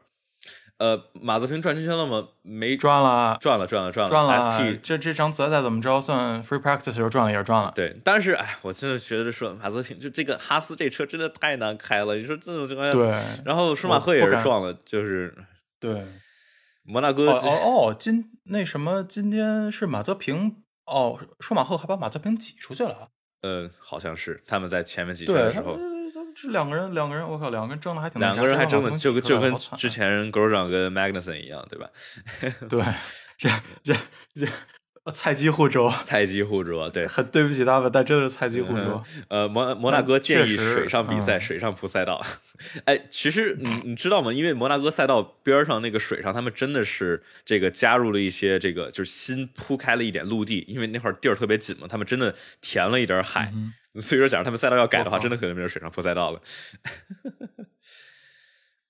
[0.80, 2.28] 呃，马泽平转圈圈了吗？
[2.42, 4.78] 没转了，转了，转了，转了，转了。
[4.84, 7.72] 这这场再再怎么着，算 free practice 时候转了也是转了。
[7.74, 12.16] 对，但是哎，我真的觉得说马泽平就这个哈斯这车真的太难开了。
[12.16, 13.10] 你说这种情况下，对。
[13.46, 15.34] 然后舒马赫也是撞了，就是
[15.80, 16.04] 对。
[16.86, 17.40] 摩纳哥哦
[17.92, 23.08] 哦，今那什么，今天是马泽平哦，舒马赫还把马泽平挤出去了。
[23.42, 25.78] 呃，好像是他们在前面几圈的时候。
[26.44, 28.20] 这两个人，两个人，我靠，两个人争的还挺。
[28.20, 31.90] 两个人还争的，就就跟之前 g r o 跟 Magnuson 一样，对吧？
[32.70, 32.84] 对，
[33.38, 33.50] 这
[33.82, 33.96] 这
[34.36, 34.46] 这
[35.14, 39.02] 菜鸡互啄，菜鸡互啄，对， 很对不起他们，但真的是菜鸡互啄。
[39.30, 42.22] 呃，摩摩纳哥建议水上比赛，嗯水上铺赛道。
[42.84, 44.34] 哎，其实你你知道吗？
[44.34, 53.50] 因为摩纳哥赛道边上那个水上，他们真的是这个加入了一些这个，就是新铺开了一点陆地，因为那块地儿特别紧嘛，他们真的填了一点海。
[53.54, 56.42] 嗯所以说，假如他们赛道要改的话，真的可能变成水上铺赛道了。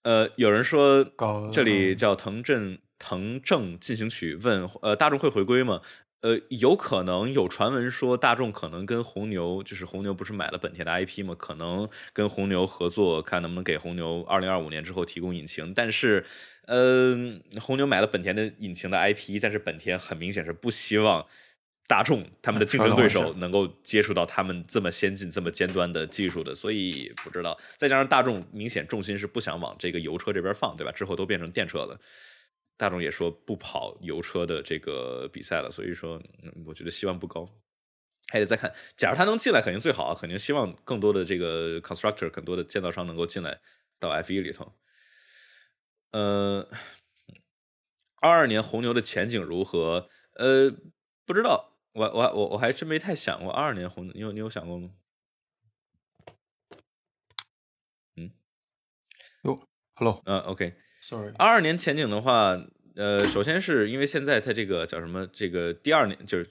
[0.04, 1.04] 呃，有人说
[1.52, 5.82] 这里嗯叫藤镇藤正进行曲，问呃大众会回归吗？
[6.22, 11.36] 呃，有可能有传闻说大众可能跟红牛，就是红牛不是买了本田的 IP 吗？
[11.38, 15.74] 可能跟红牛合作，看能不能给红牛二零二五年之后提供引擎。
[15.74, 16.24] 但是，
[16.66, 17.18] 呃，
[17.60, 21.26] 红牛买了本田的引擎的 IP，但是本田很明显是不希望
[21.88, 27.58] 大众他们的竞争对手能够接触到他们这么先进、这么尖端的技术的，所以不知道。
[27.78, 30.92] 再加上大众明显重心是不想往这个油车这边放，对吧？
[30.92, 32.00] 之后都变成电车了。
[32.76, 37.48] 大众也说不跑油车的这个比赛了，所以说，嗯我觉得希望不高，
[38.32, 38.74] 还得再看。
[38.98, 43.60] 假如他能进来，肯定最好啊，肯定希望更多的这个 constructor，更多的建造商能够进来
[44.00, 44.74] 到 F 一里头。
[46.12, 46.68] 呃，
[48.22, 50.10] 二二年红牛的前景如何？
[50.36, 50.74] 呃，
[51.26, 54.90] 不知道，我我我我还真没太想过二二年红牛，你有你有想过吗？
[58.16, 58.32] 嗯
[59.44, 60.76] 哟，Hello，Sorry，嗯、o k
[61.38, 62.60] 二二年前景的话，
[62.96, 65.28] 呃，首先是因为现在它这个叫什么？
[65.28, 66.50] 这个第二年就是，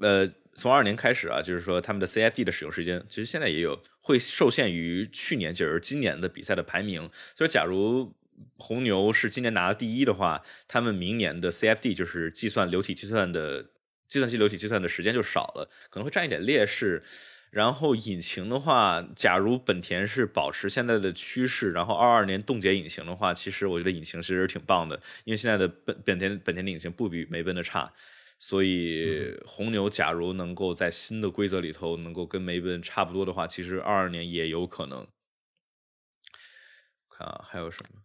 [0.00, 7.08] 呃，从二二年开始啊，就是说他们的 CFD 的使用时间，其实现在也有会受限于去年就是今年的比赛的排名。
[7.36, 8.12] 所以，假如
[8.56, 13.70] 红牛是今年拿了第一的话，他们明年的 CFD 就是计算流体计算的
[14.08, 17.02] 计算机流体计算的时间就少了，可能会占一点劣势。
[17.50, 27.92] 然后引擎的话，假如本田是保持现在的趋势，然后二二年冻结引擎的话，其实我觉得引擎其实挺棒的，因为现在的本本田本田的引擎不比梅奔的差，
[28.40, 35.06] 所以红牛假如能够在新的规则里头能够跟梅奔差不多的话，其实二二年也有可能。
[37.08, 38.00] 看啊，还有什么？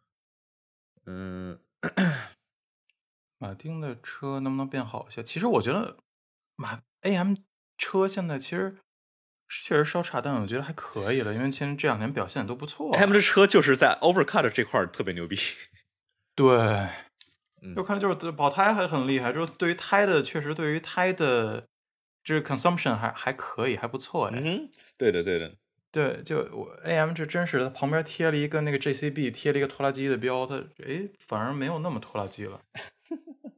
[1.07, 1.59] 嗯，
[3.39, 5.23] 马丁的车能不能变好一些？
[5.23, 5.97] 其实我觉得
[6.55, 7.35] 马 AM
[7.77, 8.77] 车现在其实
[9.47, 12.93] 确实稍差，但我觉得还可以了，因为其实这两年表现都不错。
[12.95, 15.37] AM 的车就是在 overcut 这块儿特别牛逼。
[16.35, 16.89] 对，
[17.61, 21.65] 嗯就看着就是保胎还很厉害，就是对于胎的确实对于胎的
[22.23, 24.39] 这个 consumption 还还可以，还不错哎。
[24.41, 25.55] 嗯，对的对的，
[25.91, 32.61] 对，就我 AM 这真是，它旁边贴了一个那个 JCB，贴了一个拖拉机的标，它哎反而没有那么拖拉机了，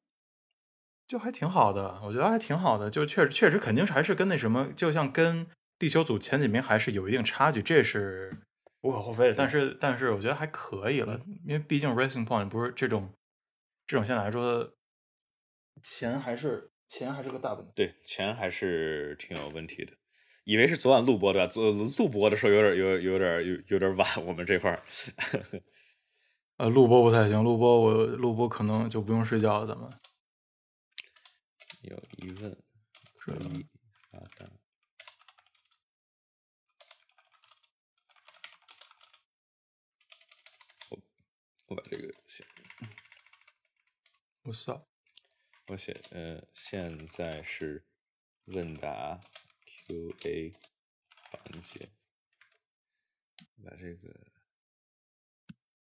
[1.05, 5.45] 就还挺好的，我觉得还挺好的，就确实确实肯定是还是跟那什么，就像跟
[5.77, 8.31] 地球组前几名还是有一定差距，这是
[8.81, 9.33] 无可厚非的。
[9.35, 13.11] 但是但是我觉得还可以了，因为毕竟 Racing Point 不是这种
[13.85, 14.71] 这种现在来说，
[15.83, 17.73] 钱还是钱还是个大问题。
[17.75, 19.91] 对，钱还是挺有问题的。
[20.51, 21.47] 以为是昨晚录播的吧？
[21.47, 24.83] 昨录播的时候有点有有点有有点晚，我们这块儿。
[26.57, 29.89] 呃，录播不太行，录播我录播可能就不用睡觉了，咱们。
[31.83, 32.61] 有疑问
[33.17, 33.65] 可以
[34.11, 34.51] 发弹。
[40.89, 40.99] 我
[41.67, 42.45] 我把这个写，
[44.41, 44.85] 我操，
[45.67, 47.85] 我写呃，现在是
[48.47, 49.17] 问答
[49.91, 50.53] Q&A
[51.31, 51.89] 环节，
[53.61, 54.27] 把这个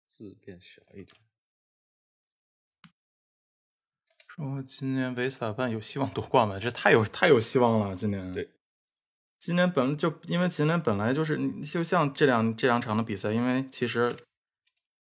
[0.06, 1.20] 字变小一点。
[4.28, 6.60] 说今年维斯塔潘有希望夺冠吗？
[6.60, 8.32] 这太有太有希望了，今年。
[8.32, 8.52] 对，
[9.40, 14.16] 今年本来就因为今年本来就是，就像这两这两场的比赛，因为其实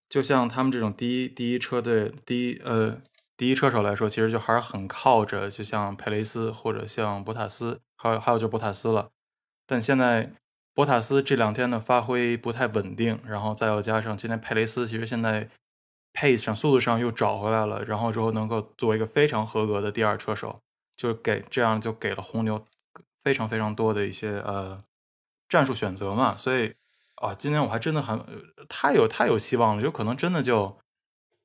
[0.08, 3.02] 就像他们这种第一第一车队第一呃
[3.36, 9.10] 第一车手来说，其实就还是很靠着，就像佩雷斯或者像博塔斯，还有还有就是博塔斯了。
[9.66, 10.30] 但现在
[10.72, 15.48] 博塔斯这两天的发挥不太稳定，然后再要加上今天佩雷斯其实现在
[16.14, 20.60] pace 上速度上又找回来了，然后之后能够做一个非常合格的第二车手，
[20.96, 22.64] 就给这样就给了红牛
[23.22, 24.82] 非常非常多的一些呃
[25.48, 26.74] 战术选择嘛，所以
[27.16, 28.24] 啊，今年我还真的很
[28.68, 30.78] 太有太有希望了，有可能真的就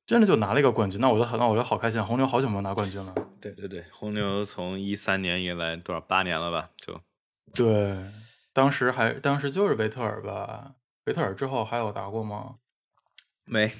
[0.04, 3.14] 真的就拿了一个冠军，那我就很那我就好开心，红牛好久没有拿冠军了。
[3.40, 6.70] 对对对，红牛从一三年以来多少八年了吧？
[6.76, 7.00] 就
[7.54, 7.96] 对，
[8.52, 10.74] 当时还当时就是维特尔吧，
[11.06, 12.56] 维特尔之后还有拿过吗？
[13.44, 13.72] 没，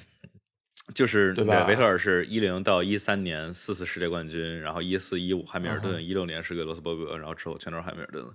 [0.93, 8.33] 就是对吧维特尔是一零到一三年四次世界冠军，然后一四一五汉密尔嗯顿，一六、年是个罗斯伯格，然后之后全都是汉密尔顿了。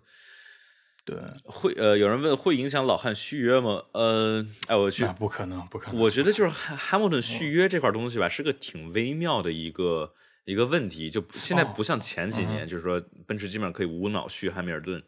[1.09, 3.83] 对，会呃，有人问会影响老汉续约吗？
[3.93, 5.99] 呃，哎，我去那，不可能，不可能。
[6.03, 10.13] 我觉得就是汉汉密尔顿续约这块东西吧，是个挺微妙的一个
[10.45, 15.03] 一个问题，就现在哦不像前几嗯年，就是说奔驰基本上可以无脑续汉密尔顿，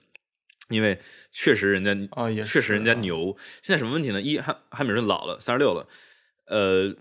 [0.71, 0.99] 因为
[1.31, 3.37] 确实人家哦也确实人家牛。
[3.61, 4.23] 现在什么问题呢？
[4.23, 5.87] 一汉汉密尔顿老了，三十六了，
[6.47, 6.97] 呃，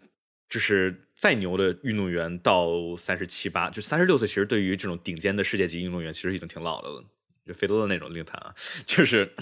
[0.50, 7.02] 就是再牛的运动员到三十七八，就三十六岁，其实对于这种顶尖的世界级运动员，其实已经挺老的了。
[7.50, 8.54] 就费多勒那种另谈啊，
[8.86, 9.34] 就是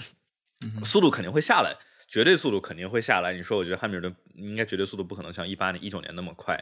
[0.64, 1.76] 嗯速度肯定会下来，
[2.08, 3.34] 绝对速度肯定会下来。
[3.34, 6.58] 你说，我觉得汉密尔顿应该绝对速度不可能像一八年、一九年那么快。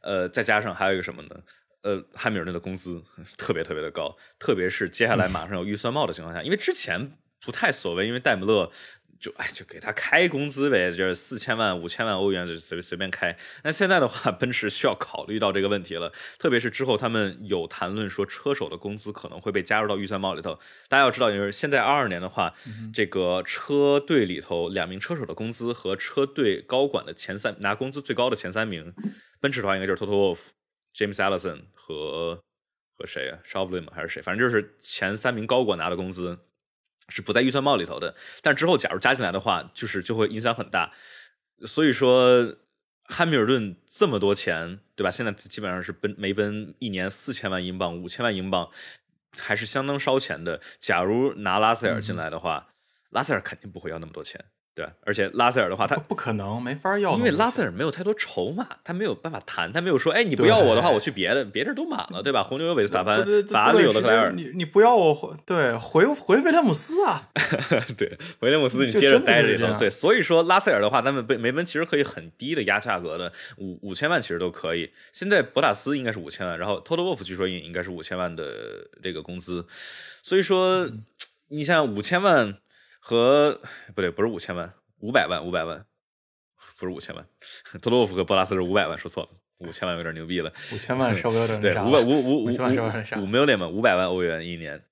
[0.00, 1.36] 呃，再加上还有一个什么呢？
[1.82, 3.02] 呃，汉密尔顿的工资
[3.36, 8.70] 特别特别的高，特别是接下来马上有预算帽的情况下，因为之前不太所谓，因为戴姆勒
[9.24, 13.34] 就哎就给他开工资呗，就是四千万、五千万欧元就随随便开。
[13.62, 20.58] 那现在的话， 奔驰需要考虑到这个问题了，特别是之后他们有谈论说车手的工资可能会被加入到预算帽里头。
[20.88, 22.52] 大家要知道，就是现在二二年的话，
[22.92, 28.92] 这个车队里头两名车手的工资和车队高管的前三拿工资最高的前三名，
[29.40, 30.40] 奔驰的话应该就是 Toto Wolff、
[30.94, 32.42] James Allison 和
[32.98, 34.20] 和谁啊 s h a v l i n 还是谁？
[34.20, 36.38] 反正就是前三名高管拿的工资
[37.08, 38.14] 是不在预算帽里头的。
[38.42, 40.90] 但之后假如加进来的话，就是就会影响很大。
[41.64, 42.56] 所以说，
[43.04, 45.10] 汉密尔顿这么多钱，对吧？
[45.10, 48.70] 现在基本上是奔梅奔一年四千万英镑、五千万英镑，
[49.38, 50.60] 还是相当烧钱的。
[50.78, 52.68] 假如拿拉塞尔进来的话，
[53.10, 54.44] 拉塞尔肯定不会要那么多钱，
[54.74, 54.86] 对？
[55.04, 57.16] 而且拉塞尔的话，他不不可能，没法要。
[57.16, 62.42] 因为拉塞尔没有太多筹码，他没有办法谈，他没有说，哎，你不要我的话，我去别的，别人都满了，对吧？
[62.42, 67.30] 红牛有维斯塔潘法拉利有勒克莱尔，你你不要我回对回回威廉姆斯啊，
[67.96, 74.90] 对，威廉姆斯你接着待着也能是这样对，所以说拉塞尔的话，他们被梅奔其实可以很低的压价格的，五五千万其实都可以。
[75.12, 79.66] 现在博塔斯应该是五千万，然后 Toto Wolff 据说也应该是五千万的这个工资，
[80.22, 80.90] 所以说
[81.48, 82.56] 你像五千万
[83.06, 83.60] 和
[83.94, 85.84] 不对，不是五千万，五百万，五百万，
[86.78, 87.26] 不是五千万，
[87.82, 89.28] 特洛夫和博拉斯是五百万，说错了，
[89.58, 90.50] 五千万有点牛逼了。
[90.72, 94.82] 五千万稍微有点那对，啥五百五五五五千万稍微有点啥五五 million 嘛，五百万欧元一年。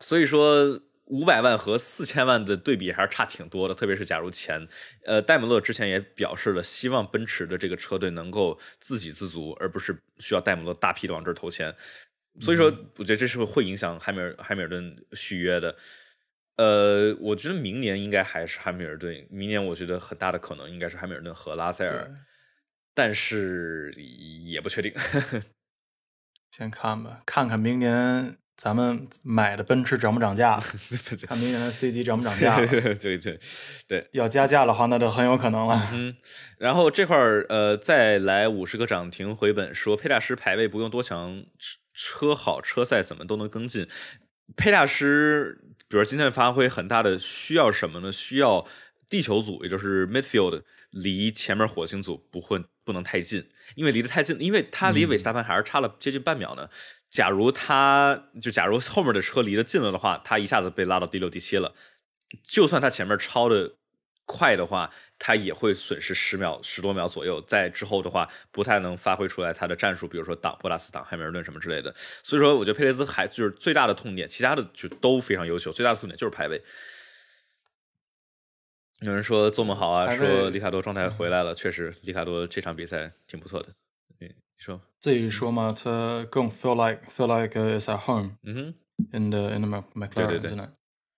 [0.00, 4.68] 所以说，五百万和四千万的对比还是差挺多的，特别是假如钱，
[5.06, 11.74] 呃，戴姆勒之前也表示了，希望奔驰的这个车队能够自给自足，而不是需要戴姆勒大批的往这儿投钱。
[12.38, 12.66] 所以说，
[12.98, 15.74] 我觉得这是会影响汉密尔汉密尔顿续约的。
[16.56, 22.10] 呃，我觉得明年应该还是汉密尔顿，明年我觉得很大的可能应该是汉密尔顿和拉塞尔，
[22.94, 24.92] 但是也不确定。
[26.56, 30.60] 先看吧，看看明年咱们买的奔驰涨不涨价，
[31.26, 32.66] 看明年的 C 级涨不涨价了。
[32.94, 33.36] 对对
[33.88, 35.88] 对，要加价的话，那就很有可能了。
[35.92, 36.16] 嗯，
[36.58, 43.88] 然后这块儿呃，再来五十个涨停回本，说佩大师排位不用多强，车车好车赛怎么都能跟进。
[44.56, 48.10] 佩大师，比如今天的发挥很大的需要什么呢？
[48.10, 48.66] 需要
[49.08, 56.68] 地球组，也就是 midfield 离前面火星组不会不能太近，因为离得太近，因为他离韦斯塔潘还是差了接近半秒呢。
[57.10, 61.74] 假如他就假如后面的车离得近了的话，他一下子被拉到第六、第七了。
[62.42, 63.74] 就算他前面超的
[64.26, 67.40] 快的话，他也会损失十秒、十多秒左右。
[67.42, 71.94] 在之后的话，不太能发挥出来他的战术，比如说挡波拉斯、挡汉密尔顿什么之类的。
[71.96, 76.62] 所以说，我觉得佩雷兹还就是最大的痛点，其他的就都非常优秀，最大的痛点就是排位。
[79.00, 83.68] 有人说做梦好啊，说里卡多状态回来了，确实，里卡多这场比赛挺不错的。
[84.20, 88.74] 嗯，你说，自己说嘛，他更 feel like feel like is at home 嗯哼
[89.12, 90.72] ，in the in the Mc- 对对 McLaren，真的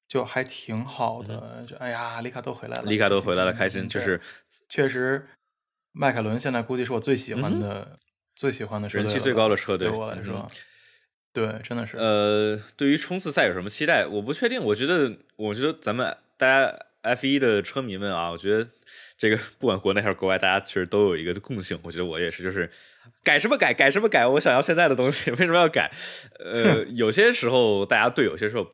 [0.06, 1.62] 就还挺好的。
[1.66, 4.20] 就哎呀，里卡都回来了，里卡都回来了，开开心，就是
[4.68, 5.26] 确实，
[5.92, 7.96] 迈凯伦现在估计是我最喜欢的、
[8.34, 10.56] 最喜欢的车人气最高的车队对我来说，嗯
[11.32, 11.98] 对，真的是。
[11.98, 14.06] 呃，对于冲刺赛有什么期待？
[14.06, 14.62] 我不确定。
[14.62, 18.66] 我觉得，我觉得咱们大家 F 一的车迷们啊，我觉得
[19.18, 21.78] 这个不管国内还是国外，大家其实都有一个共性。
[21.82, 22.70] 我觉得我也是，就是
[23.22, 25.90] 改什么改，改什么改，我想要现在的东西， 为什么要改？
[26.38, 28.72] 呃，有些时候大家对，有些时候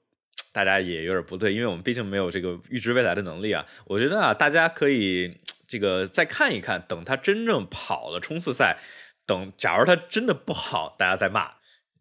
[0.53, 3.67] 大家也有点不对，因为我们毕竟没有这个预知未来的能力啊。
[3.87, 8.79] 我觉得啊，大家可以这个再看一看，等他真正跑了冲刺赛，
[9.27, 11.55] 等假如他真的不好，大家再骂。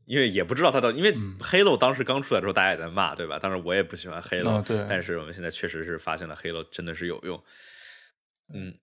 [0.05, 3.39] 因为也不知道他到，因为嗯 Halo 当时刚出来的时候，大家也在骂，对吧？
[3.39, 7.41] 当然我也不喜欢嗯对但是我们现在确实是发现了 Halo 真的是有用。
[8.53, 8.73] 嗯，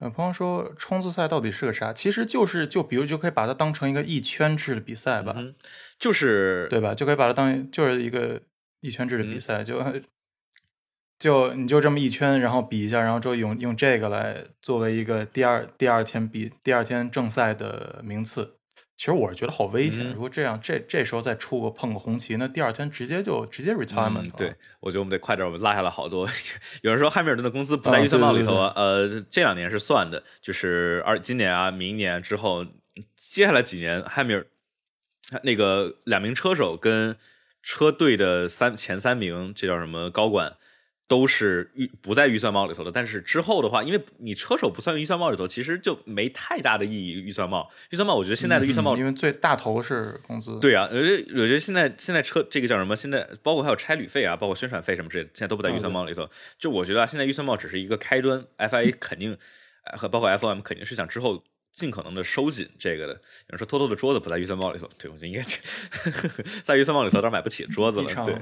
[0.00, 1.94] 呃，朋友说冲刺赛到底是个啥？
[1.94, 5.54] 其实就是就比如就可以把它当成一个一圈制的比赛吧，嗯
[5.98, 6.94] 就是对吧？
[6.94, 8.42] 就可以把它当就是一个
[8.86, 9.82] 一圈制的嗯比赛，就
[11.18, 18.54] 就你就这么一圈，然后比一下，然后之后用用这个来作为一个第二第二天比第二天正赛的名次。
[18.98, 26.26] 其实我是觉得好危险，嗯如果这样这这时候再出个碰个红旗，那第二天直接就直接 retirement 了、嗯，对，我觉得我们得快点，我们落下了好多。
[26.82, 32.64] 有人说汉密尔顿的工资不在啊预算帽里头对啊，呃，这两年是算的，就是二今年啊、明年之后，
[33.14, 34.46] 接下来几年汉密尔
[35.42, 37.16] 那个两名车手跟
[37.66, 40.56] 车队的三前三名，这叫什么高管？
[41.08, 47.12] 都是预不在预算帽里头的，但是之后的话，因为你车手不算预算帽里头，其实就没太大的意义。
[47.12, 50.60] 预算帽，预算帽，我觉得现在的预算帽，因为最大头是工资。
[50.60, 52.94] 对啊，我觉得我觉得现在现在车这个叫什么？
[52.94, 56.28] 现在包括还有差旅费啊，包括宣传费什么之类的，现在都不在预算帽里头。
[56.56, 59.36] 就我觉得啊，现在预算帽只是一个开端，FIA 肯定
[59.96, 61.42] 和包括 FOM 肯定是想之后。
[61.76, 63.20] 尽可能的收紧这个的，有
[63.50, 65.42] 人说偷偷的桌子不在预算包里头，对，我觉得应该
[66.64, 68.24] 在预算包里头，当然买不起 桌子了。
[68.24, 68.34] 对，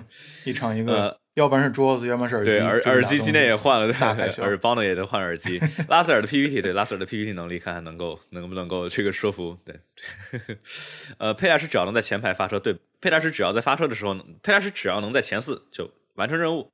[0.44, 2.52] 一场一个，要不然是桌子，要不然是耳机。
[2.52, 5.59] 对，耳耳机今天也换了，对，耳包呢也得换耳机。
[5.89, 9.59] 拉塞尔的 PPT，对，拉塞尔的 PPT 能力，看看能够能不能够这个说服。
[9.65, 9.81] 对，
[11.19, 16.70] 呃，佩大师只要能在前排发车，对，佩大师只要在发车的时候，佩大师只要能在前四就完成任务。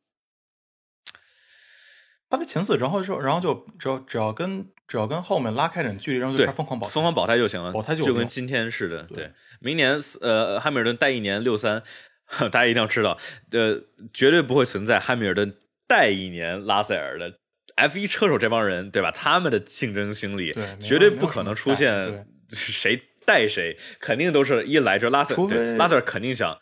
[2.29, 9.05] 他的前四，然后就然后就只要只要跟只要跟后面拉开点距离，然后就疯狂保疯狂保胎就行了，保胎就跟今天似的。
[9.05, 9.31] 对，
[9.61, 11.81] 明年呃汉密尔顿带一年六三，
[12.51, 13.17] 大家一定要知道，
[13.53, 13.81] 呃
[14.13, 15.55] 绝对不会存在汉密尔顿
[15.87, 17.35] 带一年拉塞尔的
[17.77, 19.13] F 一车手这帮人，对吧？
[19.13, 20.53] 他们的竞争心理
[20.83, 26.59] 绝对不可能出现谁带谁，肯定都是一来就拉塞尔，拉塞尔肯定想。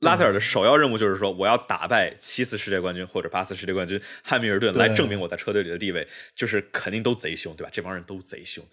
[0.00, 6.06] 拉塞尔的首要任务就是说，我要打败七次世界冠军或者八次世界冠军汉密尔顿，来证明我在车队里的地位。
[6.34, 7.70] 就是肯定都贼凶，对吧？
[7.72, 8.64] 这帮人都贼凶。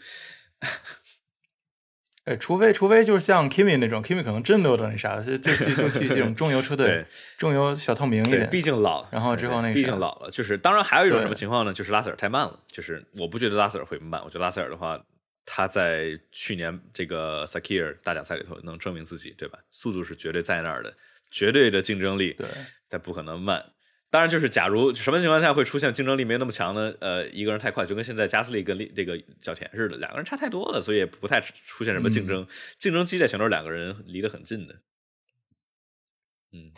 [2.26, 7.06] 哎，除非除非就是像 Kimi 那种，Kimi 可能真没有那啥，就就去就去这种中游车队，
[7.38, 8.50] 中游小透明一点。
[8.50, 10.32] 毕竟老，然后之后那个，毕竟老了。
[10.32, 11.74] 就是当然还有一种什么情况呢？
[11.74, 12.58] 就是拉塞尔太慢了。
[12.68, 15.02] 就是我不觉得拉塞尔会慢，我觉得拉塞尔的话，
[15.46, 19.60] 他在去年这个 Sakir 大奖赛里头能证明自己，对吧？
[19.72, 20.94] 速度是绝对在那儿的。
[21.34, 22.48] 绝对的竞争力，对，
[22.88, 23.72] 但不可能慢。
[24.12, 26.94] 当然，就是假如什么情况下会出现竞争力没那么强呢？
[27.00, 32.46] 呃，一个人太快，就跟现在加斯利跟这个小田似的，两个人差太多了，所以也不太出现什么竞争。
[32.78, 34.76] 竞争激烈全都是两个人离得很近的。
[36.52, 36.72] 嗯，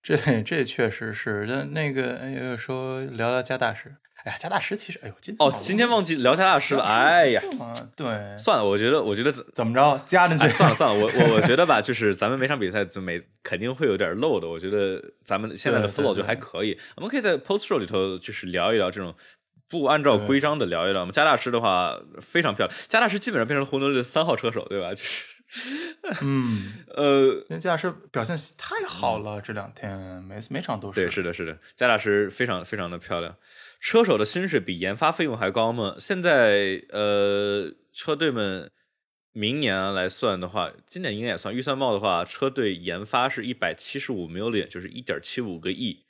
[0.00, 1.44] 这这确实是。
[1.46, 3.96] 那那个说聊聊加大师。
[4.24, 6.84] 哎呀，加大师其实，哎呦，今哦，今天忘记聊加大师了。
[6.84, 7.42] 哎呀，
[7.96, 8.06] 对，
[8.36, 10.48] 算了，我觉得，我觉得怎么着加进去？
[10.50, 14.46] 算了算了，我我我觉得吧，就是咱们每场比赛就每肯定会有点漏的。
[14.46, 19.14] 我觉得咱们现在的 flow 就还可以，我们可以在 post show 里头就是聊一聊这种
[19.68, 21.00] 不按照规章的聊一聊。
[21.00, 24.90] 我们加大师的话非常漂亮，加大师基本上变成红牛的三号车手，对吧？
[24.90, 25.24] 就是，
[26.22, 26.44] 嗯，
[26.94, 31.00] 呃，那加大师表现太好了，这两天每每场都是。
[31.00, 33.36] 对，是的，是的，加大师非常非常的漂亮。
[33.80, 35.96] 车手的薪水比研发费用还高吗？
[35.98, 38.70] 现在呃，车队们
[39.32, 46.04] 明年来算的话，今年应该也算预算帽的话，车队研发是一百七十五 million，就是一点七五个亿。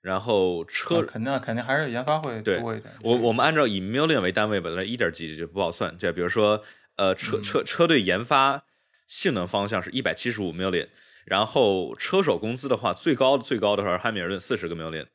[0.00, 2.92] 然后车肯定肯定还是研发会多一点。
[3.02, 5.96] 我我们按照以 million 为单位吧，那一点几就不好算。
[5.96, 6.60] 就比如说
[6.96, 8.64] 呃，车车车队研发
[9.06, 10.88] 性能方向是一百七十五 million，
[11.24, 15.06] 然后车手工资的话，最高最高的话，汉密尔顿四十个 million。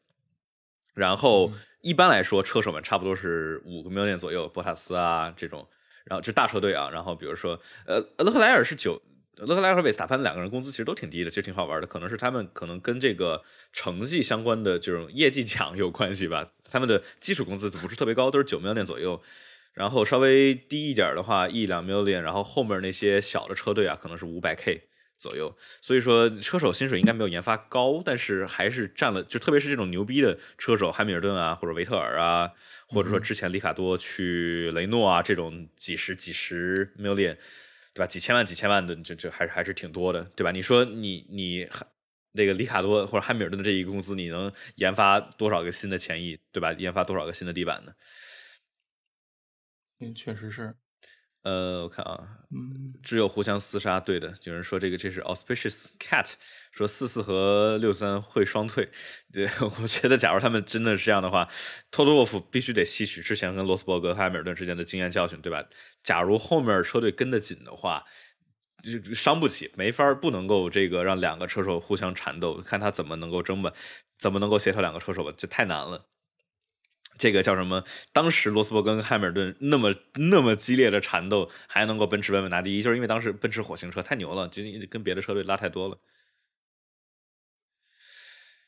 [0.94, 1.52] 然后
[1.82, 5.68] 一般来说，车手们差不多是五个 million 左右，博塔斯啊这种，
[6.06, 9.00] 然后这大车队啊，然后比如说呃勒克莱尔是九，
[9.36, 19.22] 勒克莱尔和维斯塔潘两个人工资其实都挺低的，其实挺好玩的，可能是他们可能跟这个成绩相关的这种业绩奖有关系吧，他们的基础工资不是特别高，都是九 million 左右，
[19.78, 24.82] 然后稍微低一点的话一两 million，然后后面那些小的车队啊，可能是五百 k。
[25.20, 32.52] 左右，所以说车手薪水应该没有研发高，但是还是占了，就特别是这种牛逼的车手，汉密尔顿啊，或者维特尔啊，
[32.88, 37.36] 或者说之前里卡多去雷诺啊，这种几十几十 million，
[37.96, 38.06] 对吧？
[38.06, 40.52] 几千万几千万的，就就还是还是挺多的，对吧？
[40.52, 41.68] 你说你你
[42.34, 46.72] 那个里卡多或者汉密尔顿的这一个工资，你能研发多少个新的前翼，对吧？
[46.74, 47.92] 研发多少个新的地板呢？
[50.00, 50.76] 嗯，确实是。
[51.44, 54.00] 呃，我看啊，嗯只有互相厮杀。
[54.00, 56.34] 对的，有人说这个这是 auspicious cat，
[56.72, 58.90] 说四四和六三会双退。
[59.32, 59.48] 对，
[59.82, 61.48] 我觉得假如他们真的是这样的话，
[61.90, 65.64] 托托沃夫必须得吸取之前跟罗斯伯格、汉密尔顿之间的经验教训，对吧？
[66.04, 68.04] 假如后面车队跟得紧的话，
[68.84, 73.72] 就伤不起，没法不能够这个让两个车手互相缠斗，看他怎么能够争吧，
[74.18, 76.08] 怎么能够协调两个车手吧，这太难了。
[77.18, 77.84] 这个叫什么？
[78.14, 85.98] 当时罗斯伯格跟汉密尔顿那么那么激烈的缠斗，还能够奔驰稳稳拿第一，就是因为当时奔驰火星车太牛了，就跟别的车队拉太多了。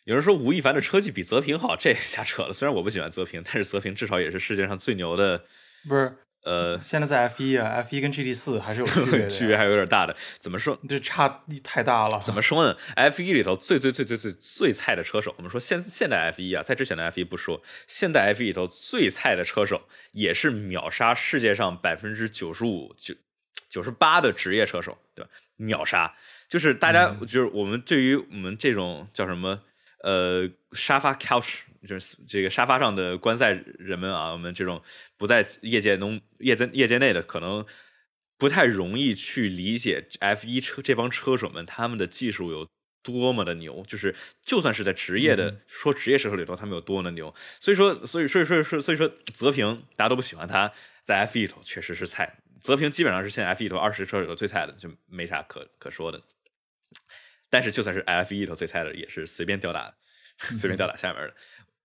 [0.05, 2.53] 有人说吴亦凡的车技比泽平好，这也瞎扯了。
[2.53, 5.45] 虽然我不喜欢泽平，但是泽平至少也是世界上最牛的，
[5.87, 6.17] 不是？
[6.43, 10.15] 呃，现在在 F 一啊，F 一跟 GT 四还是有区别， 区别还有点大的。
[10.39, 10.79] 怎么说？
[10.87, 12.21] 这差太大了。
[12.25, 19.81] 怎么说呢？F 一里头最最最最最最菜的车手，我们说现现代 F 一啊，在之前的 F 一不说，现代 F 一里头最菜的车手，
[20.13, 23.13] 也是秒杀世界上百分之九十五九
[23.69, 25.29] 九十八的职业车手，对吧？
[25.57, 26.15] 秒杀，
[26.47, 29.61] 就是大家就是我们对于我们这种叫什么
[30.03, 34.81] 呃沙发 couch，就是这个沙发上的观赛人们啊，我们这种
[35.17, 37.65] 不在业界中业在业界内的，可能
[38.37, 42.67] 不太容易去理解 F 一车这帮车手们他们的技术有
[43.01, 47.33] 多么的牛，就是就算是在职业的说职业车手里头，他们有多么的牛。
[47.59, 50.71] 所以说，所以所以所以说所以说泽平大家都不喜欢他，
[51.03, 52.37] 在 F 一里头确实是菜。
[52.59, 56.21] 泽平基本上是现在 F 一头二十车手里头最菜的，就没啥可可说的。
[57.49, 59.95] 但是就算是 F 一头最菜的，也是随便吊打，
[60.37, 61.33] 随便吊打下面的。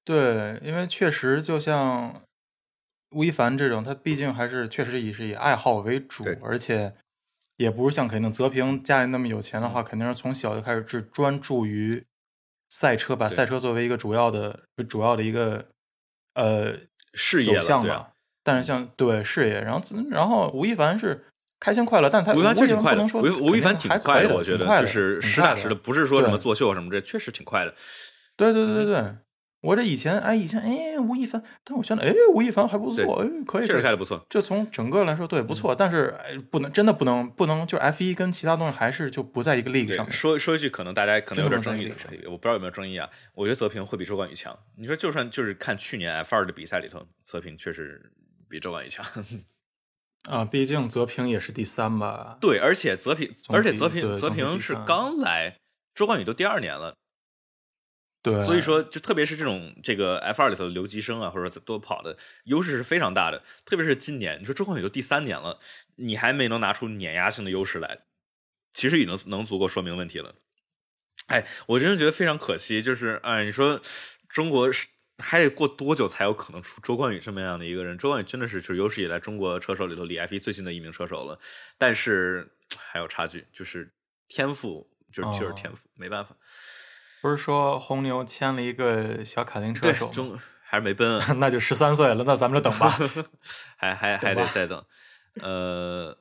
[0.05, 2.23] 对，因为确实就像
[3.13, 6.95] 吴亦凡这种，他毕竟还是确实以是以爱好为主，而且
[7.57, 12.05] 也不是像肯定泽平家里那么有钱的话，肯定是从小就开始只专注于
[12.69, 15.65] 赛车，把赛车作为一个主要的、主要的一个
[16.35, 16.77] 呃
[17.15, 18.11] 事业走向吧。
[18.43, 19.81] 但是像对事业，然后
[20.11, 21.25] 然后吴亦凡是
[21.65, 27.75] 开心快乐，但他吴亦凡挺快的，吴吴亦凡挺快的，我觉得就是实打实的，不是说什么作秀什么这，确实挺快的。
[28.37, 29.15] 对对对对对，
[29.63, 34.27] 我这以前哎以前哎吴亦凡，但我现在哎吴亦凡还不错，哎可以，确实开的不错。
[34.29, 40.13] 就从整个来说，对不错，但是哎不能真的不能不能，就 F 一跟其他东西还是就不在一个 league 上面。
[40.13, 41.95] 说说一句可能大家可能有点争议的，
[42.27, 43.09] 我不知道有没有争议啊？
[43.35, 44.55] 我觉得泽平会比周冠宇强。
[44.77, 48.13] 你说就算就是看去年 F 二的比赛里头，泽平确实。
[48.47, 49.05] 比周冠宇强
[50.31, 52.39] 啊，毕竟泽平也是第三吧？
[52.41, 55.59] 对，而且泽平，而且泽平，泽平是刚来，
[55.95, 56.95] 周冠宇都第二年了。
[58.23, 63.43] 对，所以说，就特别是这种这个 F 二里头的留级生啊，或者说多跑的优势是非常大的。
[63.67, 65.59] 特别是今年，你说周冠宇都第三年了，
[65.97, 67.99] 你还没能拿出碾压性的优势来，
[68.73, 70.37] 其实已经能足够说明问题了。
[71.27, 73.83] 哎，我真的觉得非常可惜，就是哎，你说
[74.27, 74.87] 中国是。
[75.19, 77.97] 还得过多久才有可能出周冠宇这么样的一个人？
[77.97, 81.39] 周冠宇真的是是有史以来中国车手里头离 F 一最近的一名车手了，
[81.79, 83.95] 但是还有差距，就是
[84.27, 86.35] 天赋，就是就是天赋，没办法。
[87.23, 91.23] 不是说红牛签了一个小卡丁车手中 还是没奔？
[91.39, 92.91] 那就十三岁了，那咱们就等吧，
[93.77, 94.85] 还还还得再等。
[95.41, 96.19] 呃，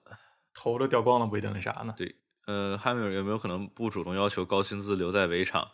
[0.54, 1.94] 头都掉光了，不一定那啥呢？
[1.98, 2.16] 对，
[2.46, 5.72] 呃，汉密尔有没有可能不主动要求高薪资留在围场？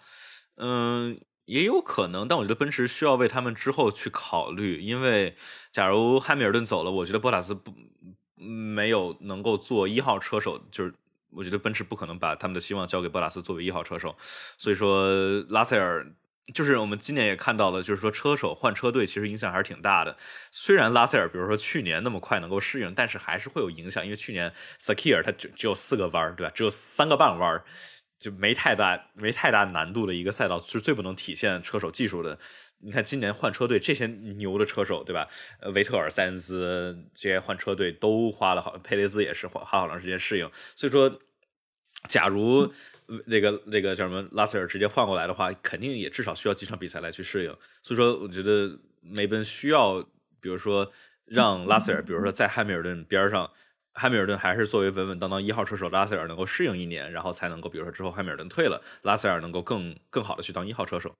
[0.55, 1.19] 嗯。
[1.49, 5.35] 也有可能，但我觉得奔驰需要为他们之后去考虑，因为
[5.71, 7.73] 假如汉密尔顿走了，我觉得博塔斯不
[8.35, 10.93] 没有能够做一号车手，就是
[11.31, 14.15] 我觉得奔驰不可能把他们的希望交给博塔斯作为一号车手，
[14.57, 15.09] 所以说
[15.49, 16.13] 拉塞尔
[16.53, 20.15] 就是我们今年也看到了，就是说车手换车队其实影响还是挺大的。
[20.51, 26.51] 虽然拉塞尔比如说去年那么快能够适应，但是还是会有影响，因为去年萨基尔他只只有四个弯儿对吧？
[26.55, 27.65] 只有三个半弯儿
[28.19, 32.37] 就没太大没太大难度的一个赛道，是最不能体现车手技术的。
[32.81, 35.27] 你看今年换车队这些牛的车手，对吧？
[35.73, 40.49] 维特尔、塞恩斯这些换车队都花了好，佩雷兹也是花花好长时间适应。
[40.75, 41.19] 所以说，
[42.09, 42.71] 假如
[43.29, 47.55] 这个这个叫什么拉塞尔直接换过来的话，肯定也至少需要几场比赛来去适应。
[47.81, 50.01] 所以说，我觉得梅奔需要，
[50.41, 50.91] 比如说
[51.25, 53.49] 让拉塞尔，比如说在汉密尔顿边上。
[53.99, 61.13] 汉密尔顿还是作为稳稳当当一号车手，拉塞尔能够适应一年，然后才能够，比如说之后汉密尔顿退了，拉塞尔能够更更好的去当一号车手。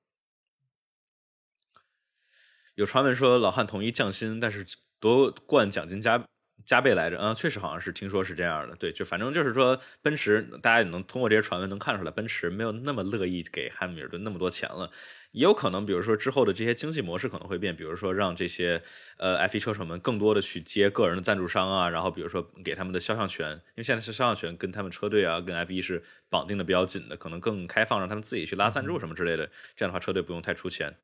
[2.76, 4.66] 有传闻说老汉同意降薪，但是
[5.02, 6.24] 夺冠奖金加。
[6.70, 14.91] 加倍来着，嗯，确实好像是听说是这样的，对，就反正就是说，奔驰大家也能通过这些传闻能看出来，奔驰没有那么乐意给汉密尔顿那么多钱了，
[15.32, 18.84] 也有可能，比如说之后的这些经济模式可能会变，比如说让这些
[19.18, 31.00] 呃 F1 车手们更多的去接个人的赞助商啊，然后比如说给他们的肖像权，因为现在是肖像权跟他们车队啊跟 F1 是绑定的比较紧的，可能更开放，让他们自己去拉赞助什么之类的，这样的话车队不用太出钱，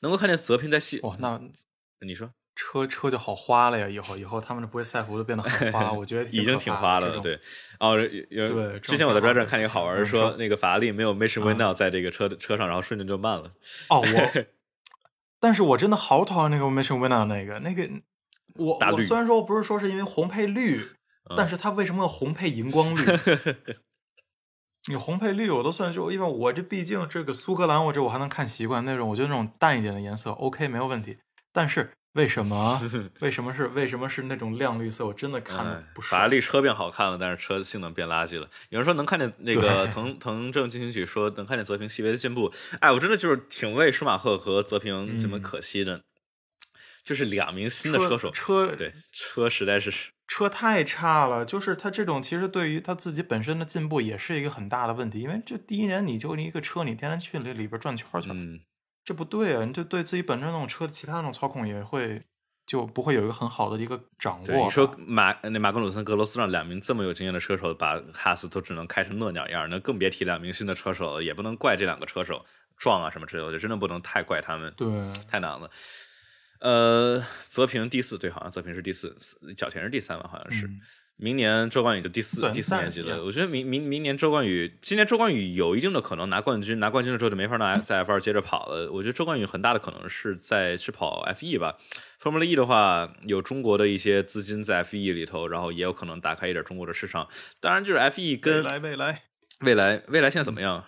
[0.00, 1.38] 能够看见泽平在戏，哇，那
[2.00, 2.37] 你说。
[2.60, 3.88] 车车就好花了呀！
[3.88, 7.20] 以后以后他们就不会赛服就变得很花，我觉得 已经挺花了。
[7.20, 7.38] 对，
[7.78, 7.96] 哦，
[8.30, 8.80] 有对。
[8.80, 13.52] 之前我在专站看一个好玩，说那个法拉利没有 Mission Winnow 在这个车车上，然后瞬间就慢了。
[13.90, 14.44] 哦，我，
[15.38, 17.88] 但是我真的好讨厌那个 Mission Winnow 那个那个，
[18.56, 20.84] 我我虽然说不是说是因为红配绿，
[21.36, 23.00] 但是它为什么要红配荧光绿？
[24.90, 31.16] 你红配绿我都算就，因为我这毕竟这个苏格兰，我这我还能看习惯那种，我觉得那种淡一点的颜色 OK 没有问题，
[31.52, 31.92] 但是。
[32.14, 32.80] 为什么？
[33.20, 35.06] 为什么是为什么是那种亮绿色？
[35.06, 38.48] 我真的看的不法拉利车变好看了，但是车性能变垃圾了。
[38.70, 42.52] 有人说能看见那个藤藤正进行曲说能看见泽平细微的进步。
[42.80, 46.02] 哎，我真的就是挺为舒马赫和泽平这么可惜的，
[47.04, 49.92] 就是两名新的车手，车对车实在是
[50.26, 51.44] 车太差了。
[51.44, 58.36] 就是他这种其实对于他自己本身的进步也是一个很大的问题，因为这第一年你就一个车，你天天去那里边转圈去了。
[59.08, 59.64] 这不对啊！
[59.64, 62.22] 你就对自己本身那种车的其他那种操控也会
[62.66, 64.64] 就不会有一个很好的一个掌握。
[64.64, 72.44] 你说马那马格鲁森、格罗斯让两名这么有经验的车手把哈斯都只能开成那鸟样，那更别提两名新的车手了，也不能怪这两个车手
[72.76, 74.70] 撞啊什么之类的，真的不能太怪他们。
[74.76, 74.86] 对，
[75.26, 75.70] 太难了。
[76.60, 79.16] 呃，泽平第四，对，好像泽平是第四，
[79.56, 80.68] 角田是第三吧，好像是。
[81.20, 88.88] 明年周冠宇的第四第四年级了，我觉得明明明年周冠宇，今年周冠宇有一定的可能拿冠军，拿冠军了之后就没法拿在 F 二接着跑了。
[88.92, 91.76] 我觉得周冠宇很大的可能是在去跑 F E 吧
[92.22, 97.26] ，Formula E 的话有中国的一些资金在 F E 里头，然后也有可能打开一点中国的市场。
[97.60, 99.22] 当然就是 F E 跟未来未来
[99.62, 100.84] 未来未来现在怎么样？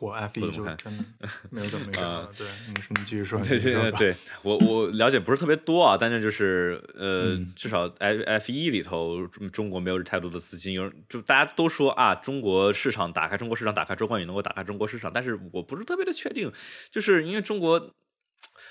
[0.00, 1.04] 我 F 一就真的
[1.50, 2.28] 没有怎么样。
[2.36, 3.40] 对，你说你继续说。
[3.44, 16.52] 对对对，我我了解不是特别多啊，但是就是呃，至少 F F 一里头中国没有太多的资金，有就大家都说啊，中国市场打开，中国市场打开，周冠宇能够打开中国市场，但是我不是特别的确定，
[16.90, 17.90] 就是因为中国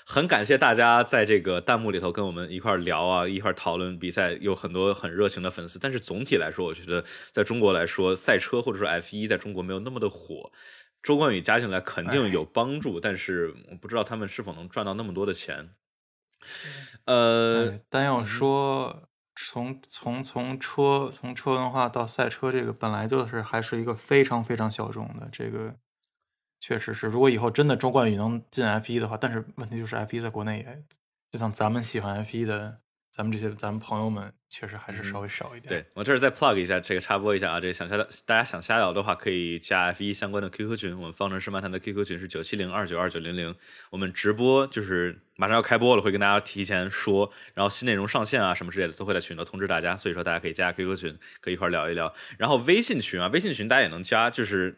[0.04, 10.52] 很感谢大家在这个弹幕里头跟我们一块聊啊，一块讨论比赛，有很多很热情的粉丝，但是总体来说，我觉得在中国来说，赛车或者说 F 一在中国没有那么的火。
[11.06, 15.70] 周冠宇加进来肯定有帮助，但是我不知道他们是否能赚到那么多的钱。
[17.04, 25.76] 呃，但要说从从从车从车文化到赛车，这个本来就是还是一个非常非常小众的，这个
[26.58, 27.06] 确实是。
[27.06, 30.82] 如果以后真的周冠宇能进 F 一的话，但是问题就是 F 一在国内也
[31.30, 32.80] 就像咱们喜欢 F 一的。
[33.16, 35.68] 咱们这些咱们朋友们确实还是稍微少一点。
[35.70, 40.94] 对我这儿再 plug 一下，这个插播一下啊，这个想瞎大家想瞎聊的话，可以加 F 一相关的 QQ 群。
[40.94, 43.54] 我们方程式漫谈的 QQ 群是九七零二九二九零零。
[43.88, 49.96] 我们直播就是马上要开播了，会跟大家提前说，然后新内容上线啊什么之类的都会在群里通知大家。
[49.96, 52.12] 所以说大家可以加 QQ 群，可以一块聊一聊。
[52.36, 54.76] 然后微信群啊，微信群大家也能加，就是。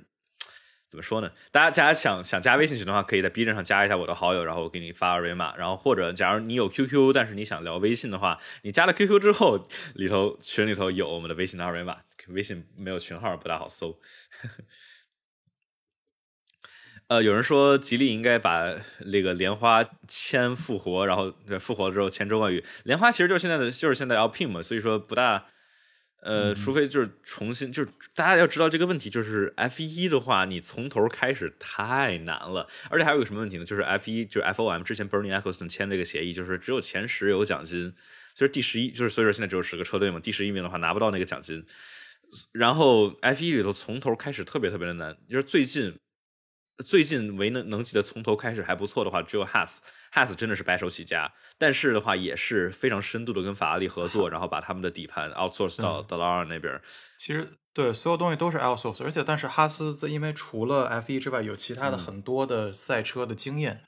[0.90, 1.31] 怎么说呢？
[1.52, 5.55] 大家，大家想想加微信群的话，可以在 B 站上加一下我的好友，然后我给你发二维码。
[5.56, 11.98] 然后或者，假如你有 QQ，但是你想聊微信的话，你加了 QQ 之后，里头群里头有我们的微信的二维码。
[12.28, 13.98] 微信没有群号，不大好搜。
[17.09, 18.74] 呃，有人说吉利应该把
[19.06, 22.62] 那个莲花签复活，然后复活之后签周冠宇。
[22.85, 25.47] 莲花其实就是现在的，就是现在 LP 嘛，所以说不大。
[26.20, 33.65] 呃，除非就是重新，就是大家要知道这个问题，就是 F 一的话，你从头开始太难了，而且还有个什么问题呢？
[33.65, 37.95] 就是 F 一，就是 FOM 之前 Bernie Eccleston 签这个协议，就是只有前十有奖金，
[38.35, 41.65] 就是第十一，就是所以说现在只有十个车队嘛，第十一名的话拿不到那个奖金。
[42.53, 45.95] 然后 F 一里头从头开始特别特别的难，就是最近。
[46.84, 56.80] 最近唯能能记得从头开始还不错的话，只有 Has，Has 真的是白手起家，但是的话也是非常深度的跟法拉利合作，然后把他们的底盘 outsource 到德拉尔那边。
[57.16, 63.82] 其实对所有东西都是 outsource，而且但是哈斯因为除了 F1 之外，有其他的很多的赛车的经验，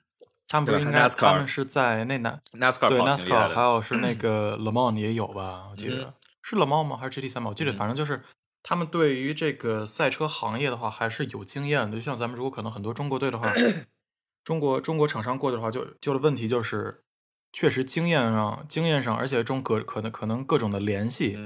[0.49, 5.69] 他们不应该他们是在那哪 NASCAR 对 NASCAR 还有是那个 Le Mans 也有吧？
[5.71, 6.13] 我记得
[6.43, 6.97] 是 Le Mans 吗？
[6.97, 7.51] 还是 GT 三吧？
[7.51, 8.21] 我记得反正就是。
[8.63, 11.97] 他们对于这个赛车行业的话，还是有经验的。
[11.97, 13.53] 就像咱们如果可能很多中国队的话，
[14.45, 17.05] 中国中国厂商过去的话，就就的问题就是，
[17.53, 21.37] 确实经验上经验上，而且中各可能可能各种的联系。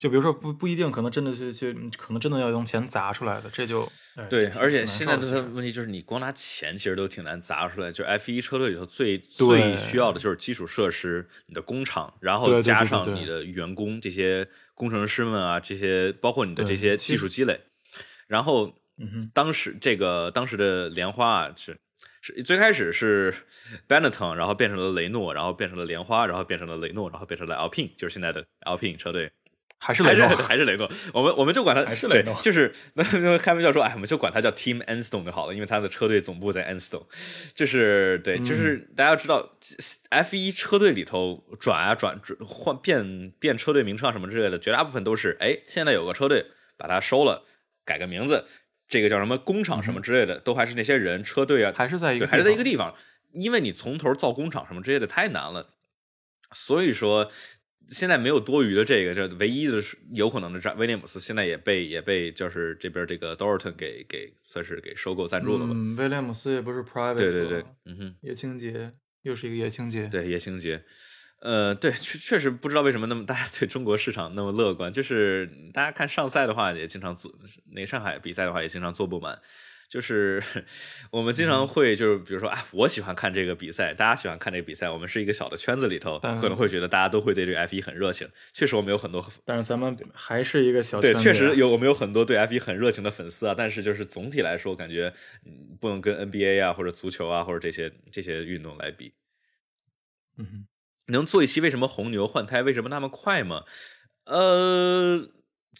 [0.00, 1.68] 就比如说不不一定，可能真的是就
[1.98, 3.86] 可能真的要用钱砸出来的，这就
[4.30, 4.46] 对。
[4.58, 7.92] 而且现在的问题就是，你光拿钱其实都挺难砸出来。
[7.92, 17.60] 就 F 一车队里头最最需要的就是基础设施，你的工厂，然后加上你的员工这些工程师们啊，这些包括你的这些技术积累。
[18.26, 18.74] 然后
[19.34, 21.76] 当时这个当时的莲花啊，是
[22.22, 23.34] 是最开始是
[23.86, 29.30] Benetton，然后变成了雷诺，然后变成了莲花，然后变成了雷诺，然后变成了 Alpine，就是现在的 Alpine 车队。
[29.82, 37.06] 还是雷诺，还是雷诺，我们我们就管他还是雷诺，就是 那那开玩笑说，哎，我们就管他叫 Team Enstone 就好了，因为他的车队总部在 Enstone，
[37.54, 39.56] 就是对，就是大家要知道
[40.10, 46.44] ，F 一车队里头转啊转转换变变车队名称啊什么之类的，绝大部分都是，哎，现在有个车队
[46.76, 47.46] 把它收了，
[47.86, 48.44] 改个名字，
[48.86, 52.94] 这个叫什么工厂什么之类的，都还是那些人车队啊，还是在一个还是在一个地方，
[53.32, 55.70] 因为你从头造工厂什么之类的太难了，
[56.52, 57.30] 所以说。
[57.90, 65.74] 现在没有多余的这个，这唯一的是有可能的，威廉姆斯现在也被也被就是这边这个 Dorton 给给算是给收购赞助了吧？
[65.98, 68.92] 威廉姆斯也不是 private，对对对，嗯哼，叶青杰
[69.22, 70.82] 又是一个叶青杰，对叶青杰，
[71.40, 77.32] 呃，对，确确实不知道为什么那么大家对中国市场那么乐观，就是大家看上赛的话也经常做，
[77.72, 79.38] 那上海比赛的话也经常坐不满。
[79.90, 80.40] 就是
[81.10, 88.28] 我们经常会就是比如说啊，我喜欢看这个比赛，大家喜欢看这个比赛，我们是一个小的圈子里头，可能会觉得大家都会对这个 F 一很热情。
[88.52, 93.54] 确实，我们有很多，但是咱们还是一个小对，确实有我们有很多对 F 一很热情的粉丝啊。
[93.58, 95.12] 但是就是总体来说，感觉
[95.80, 99.12] 不能跟 NBA 啊或者足球啊或者这些这些运动来比。
[100.38, 100.66] 嗯
[101.08, 103.64] 能做一期为什么红牛换胎为什么那么快吗？
[104.26, 105.28] 呃，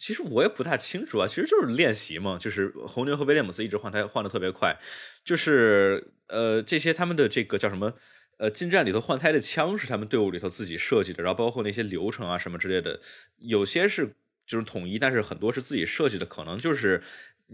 [0.01, 4.75] 其实我也不太清楚啊，其实就是练习嘛，就是红牛和威廉姆斯一直换胎换的特别快，
[5.23, 7.93] 就是呃这些他们的这个叫什么？
[8.37, 12.99] 呃，进站里头换胎的枪是他们队伍里头自己设计的，然后包括那些流程啊什么之类的，
[13.37, 14.15] 有些是
[14.47, 17.03] 就是统一，但是很多是自己设计的，可能就是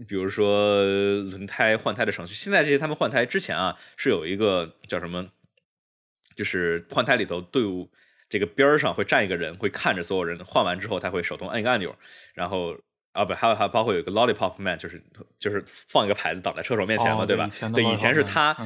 [0.08, 2.32] 比如说轮胎换胎的程序。
[2.32, 5.28] 现在这些他们换胎之前啊，是有一个叫什么，
[6.34, 7.90] 就是换胎里头队伍
[8.28, 11.94] 这个边上会站一个人，会看着所有人换完之后，他会手动按一个按钮，
[12.34, 12.76] 然后
[13.12, 15.02] 啊不，还有还有包括有一个 lollipop man，就是
[15.38, 17.50] 就是放一个牌子挡在车手面前嘛，哦对吧？
[17.74, 18.56] 对，以前是他。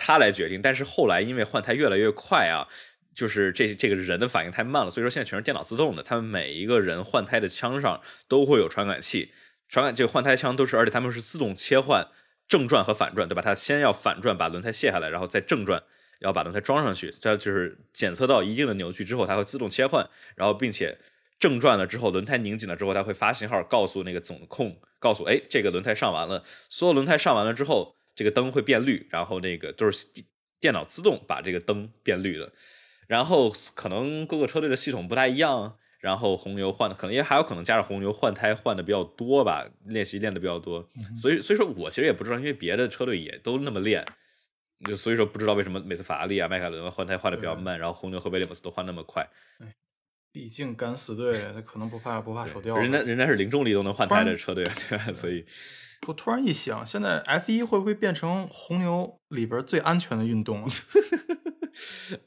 [0.00, 2.68] 他来决定，但是后来因为换胎越来越快啊，
[3.16, 6.04] 就是这这个人的反应太慢了，所以说现在全是电脑自动的。
[6.04, 9.32] 他们每一个人换胎的枪上都会有传感器，
[9.68, 12.06] 传感这个换胎枪都是，而且他们是自动切换
[12.46, 13.42] 正转和反转，对吧？
[13.42, 15.82] 他先要反转把轮胎卸下来，然后再正转，
[16.18, 17.12] 然后把轮胎装上去。
[17.20, 20.98] 它就是检测到一定的扭矩之后，它会自动切换，然后并且
[21.38, 27.94] 正转了之后，轮胎拧紧了之后，它会发信号告诉那个总控，告诉哎这个轮胎上完了，所有轮胎上完了之后。
[28.18, 30.04] 这个灯会变绿，然后那个都是
[30.58, 32.52] 电脑自动把这个灯变绿的。
[33.06, 40.88] 然后可能各个车队的系统不太一样，然后红牛换的可能也还有可能加上红牛换胎换的比较多吧，练习练的比较多。
[41.14, 44.04] 所以所以说我其实也不知道，因为别的车队也都那么练，
[44.84, 49.28] 就所以说不知道为什么每次法拉利啊、迈凯伦换胎换的比较慢，然后红牛和威廉姆斯都换那么快。
[50.30, 52.76] 毕竟敢死队，他可能不怕不怕手掉。
[52.76, 55.12] 人家人家是零重力都能换胎的车队，对吧？
[55.12, 55.44] 所以。
[56.06, 60.70] 我突然一想，现在 F 一会不会变成红牛里边最安全的运动啊？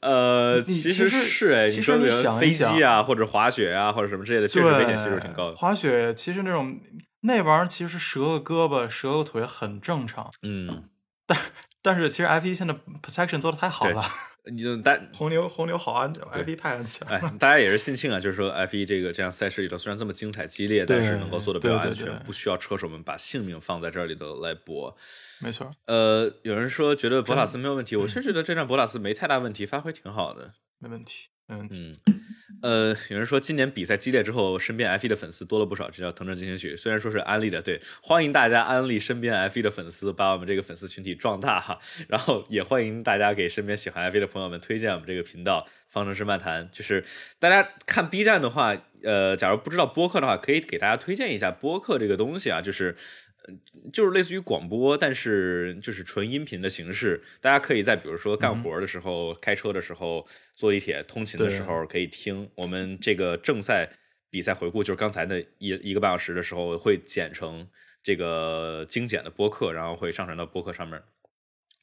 [0.00, 5.56] 呃，其实是哎，你说你想飞机啊，或者滑雪啊，或者什么之类的，确实危险系数挺高的。
[5.56, 6.78] 滑雪其实那种
[7.22, 10.30] 那玩意儿，其实折个胳膊、折个腿很正常。
[10.42, 10.90] 嗯，
[11.26, 11.38] 但
[11.82, 14.02] 但是其实 F 一现在 protection 做的太好了。
[14.50, 17.06] 你就但红牛红牛好安全，F 一太安全。
[17.06, 24.96] 哎，大家也是庆幸啊，就是说 F 一这个这样赛事里头虽然这么精彩激烈，但是能够做的比较安全，不需要车手们把性命放在这里头来搏。
[25.40, 25.70] 没错。
[25.86, 31.28] 呃，有人说觉得博塔斯没有问题，我是觉得这站博塔斯没太大问题，发挥挺好的，没问题。
[31.70, 31.92] 嗯，
[32.62, 36.76] 呃，有人说今年比赛激烈之后，身边 F 一的粉丝多了不少，这叫腾城进行曲。
[36.76, 41.78] 虽然说是安利的，对，欢迎大家安利身边 F 一的粉丝，把我们这个粉丝群体壮大哈。
[42.08, 46.64] 然后也欢迎大家给身边喜欢 F 一的朋友们推荐我们这个频道《方程式漫谈》。
[46.70, 47.04] 就是
[47.38, 52.96] 大家看 B 站的话，呃，假如不知道播客的话，可以给大家推荐一下播客这个东西啊，就是。
[53.92, 57.20] 就是类似于广播，但是就是纯音频的形式。
[57.40, 63.90] 大家可以在比如说干活的时候、开车的时候、坐地铁通勤的时候可以听我们这个正赛
[64.30, 67.68] 比赛回顾，就是刚才那一一个半小时的时候会剪成
[68.02, 71.02] 这个精简的播客，然后会上传到播客上面。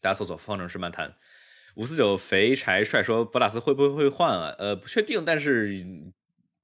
[0.02, 1.16] 大家搜索“方程式漫谈”。
[1.76, 5.86] 五四九肥柴帅说：“博拉斯会不会会换啊？”呃，不确定，但是。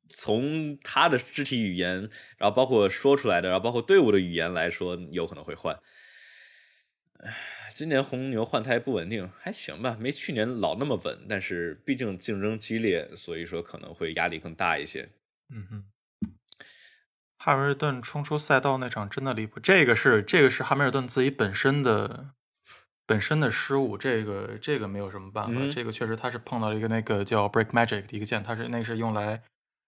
[0.07, 5.79] 从他的肢体语言，然后包括说出来的，然后包括队伍的语言来说，有可能会换。
[7.73, 11.25] 今年红牛换胎不稳定，还行吧，没去年老那么稳。
[11.27, 15.09] 但是毕竟竞争激烈，所以说可能会压力更大一些。
[15.49, 15.83] 嗯哼，
[17.37, 22.29] 哈密尔顿冲出赛道那场真的离谱，这个是这个是哈密尔顿自己本身的
[23.05, 29.43] 本身的失误，这个这个没有什么办法，这个确实他是碰到了一个那个叫 Break Magic 的一个键，他是那是用来。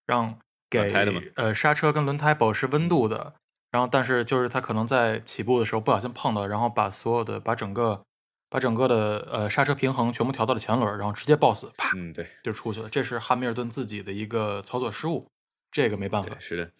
[0.07, 0.39] 让
[0.69, 0.91] 给
[1.35, 3.33] 呃刹车跟轮胎保持温度的，
[3.71, 8.01] 然后但是就是他可能在起步的时候不小心碰到，然后把所有的把整个
[8.49, 12.89] 把整个的呃刹车平衡全部调到了前轮，然后直接爆死，啪，嗯对，就出去了。
[12.89, 15.27] 这是汉密尔顿自己的一个操作失误，
[15.71, 16.35] 这个没办法。
[16.39, 16.71] 是的，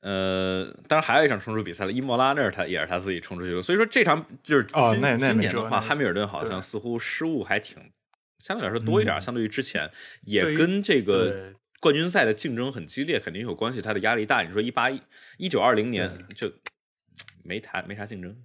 [0.00, 3.62] 呃，当然还有一场冲出比赛了，伊莫拉那儿他也是他自己冲出去了。
[3.62, 7.78] 所以说这场就是今今年的话，汉密尔顿好像似乎失误还挺
[8.38, 9.90] 相对来说多一点，相对于之前
[10.22, 11.54] 也跟这个。
[11.82, 13.82] 冠军赛的竞争很激烈，肯定有关系。
[13.82, 14.42] 他的压力大。
[14.42, 15.02] 你说一八一
[15.36, 16.52] 一九二零年就
[17.42, 18.44] 没谈没啥竞争。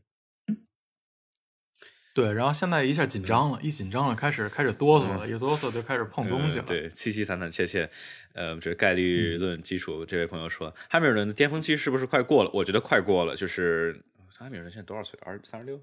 [2.15, 6.65] 对，然后现在一下紧张了，一紧张了，开始开始哆嗦了，一哆嗦就开始碰东西了。
[6.65, 7.87] 对，凄凄惨惨切切。
[8.33, 12.49] 呃，这概率论基础，这位朋友说，汉密尔顿的巅峰期是不是快过了？
[12.55, 13.35] 我觉得快过了。
[13.35, 14.03] 就是
[14.33, 15.19] 汉密尔顿现在多少岁？
[15.21, 15.79] 二三十六？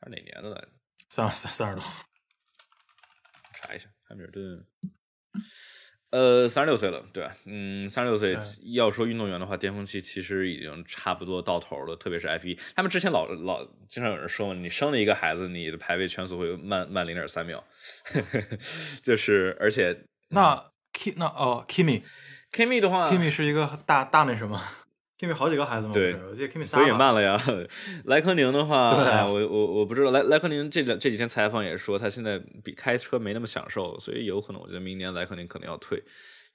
[0.00, 0.68] 他是哪年的来着？
[1.10, 1.84] 三三三十多。
[3.52, 4.64] 查一下，汉密尔顿。
[6.12, 8.38] 呃，三十六岁了，对嗯，三十六岁，
[8.74, 11.96] 要说运动员的话，巅峰期其实已经差不多到头了。
[11.96, 17.64] 特别是 F 一，他们之前老老经常有人说嘛，你生了一个孩子，你的排位圈速会慢慢零点三秒，
[19.02, 20.62] 就是而且那
[20.92, 22.02] K 那哦，Kimi。
[22.52, 24.62] Kimi 的话，Kimi 是一个大大那什么
[25.22, 25.92] Kimi 好几个孩子嘛？
[25.92, 27.40] 对我记得 Kimi 仨所以也慢了呀。
[28.06, 30.10] 莱科宁的话，我我我不知道。
[30.10, 36.02] 莱莱科宁这两这几天采访也说，他现在比开车没那么享受了，所以有可能我觉得明年莱科宁可能要退，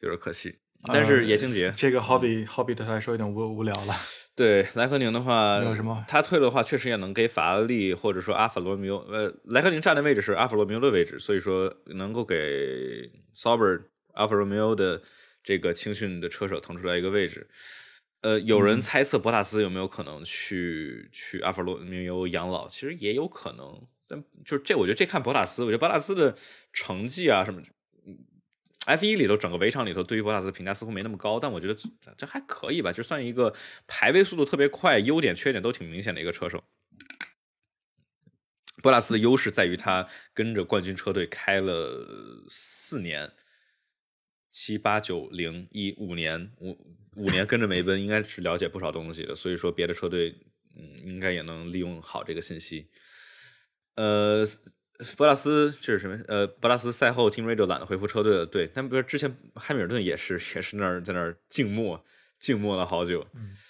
[0.02, 0.57] 有点可惜。
[0.91, 3.94] 但是野青结呃，这个 hobby hobby 对他来说有点无无聊了。
[4.35, 13.84] 对莱科宁的话，有什么他退的话，确实也能给法拉利或者说阿法罗密欧，呃，莱科宁站的位置是阿法罗密欧的位置，所以说能够给 Sauber
[14.14, 15.02] 阿法罗密欧的
[15.41, 17.48] 这个青训的车手腾出来一个位置。
[18.28, 26.38] 呃，有人猜测博塔斯有没有可能去去阿法罗密欧养老，其实也有可能，但就是这，我觉得这看博塔斯，我觉得博塔斯的
[26.74, 27.62] 成绩啊什么。
[28.86, 33.54] F 一里头整个围场里头，对于博塔斯的评价似乎没那么高，但我觉得这这还可以吧，就算一个
[33.88, 36.62] 排位速度特别快，优点缺点都挺明显的一个车手。
[38.84, 43.32] 博塔斯的优势在于他跟着冠军车队开了四年，
[44.52, 46.78] 七八九零一五年五
[47.18, 50.30] 五年跟着梅奔，应该是了解不少东西的，所以说别的车队
[50.76, 52.89] 嗯应该也能利用好这个信息。
[53.95, 54.44] 呃，
[55.18, 56.19] 博拉斯这是什么？
[56.27, 62.03] 呃，博拉斯赛后 Team Radio 懒得回复车队了，对，但不是之前汉密尔顿也是也是那儿在那儿静默
[62.39, 63.26] 静默了好久，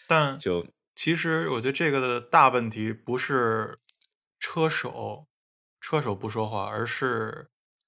[0.08, 3.80] 但就其实我觉得这个的大问题不是
[4.40, 5.28] 车手
[5.80, 7.48] 车手不说话，而是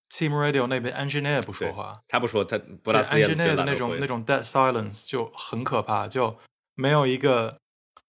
[0.09, 2.01] Team Radio 那边 engineer 不说话。
[2.07, 6.37] 他不说他不拉这斯也 engineer 的那种那种 dead silence 就很可怕，就
[6.75, 7.59] 没有一个，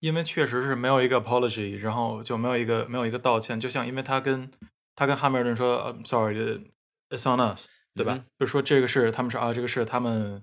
[0.01, 4.51] 因为确实是没有一个 apology，然后就没有一个没有一个道歉，就像因为他跟
[4.97, 8.14] 他跟汉密尔顿说、I'm sorry，it's on us，对吧？
[8.16, 10.43] 嗯就说这个是他们说啊，这个是他们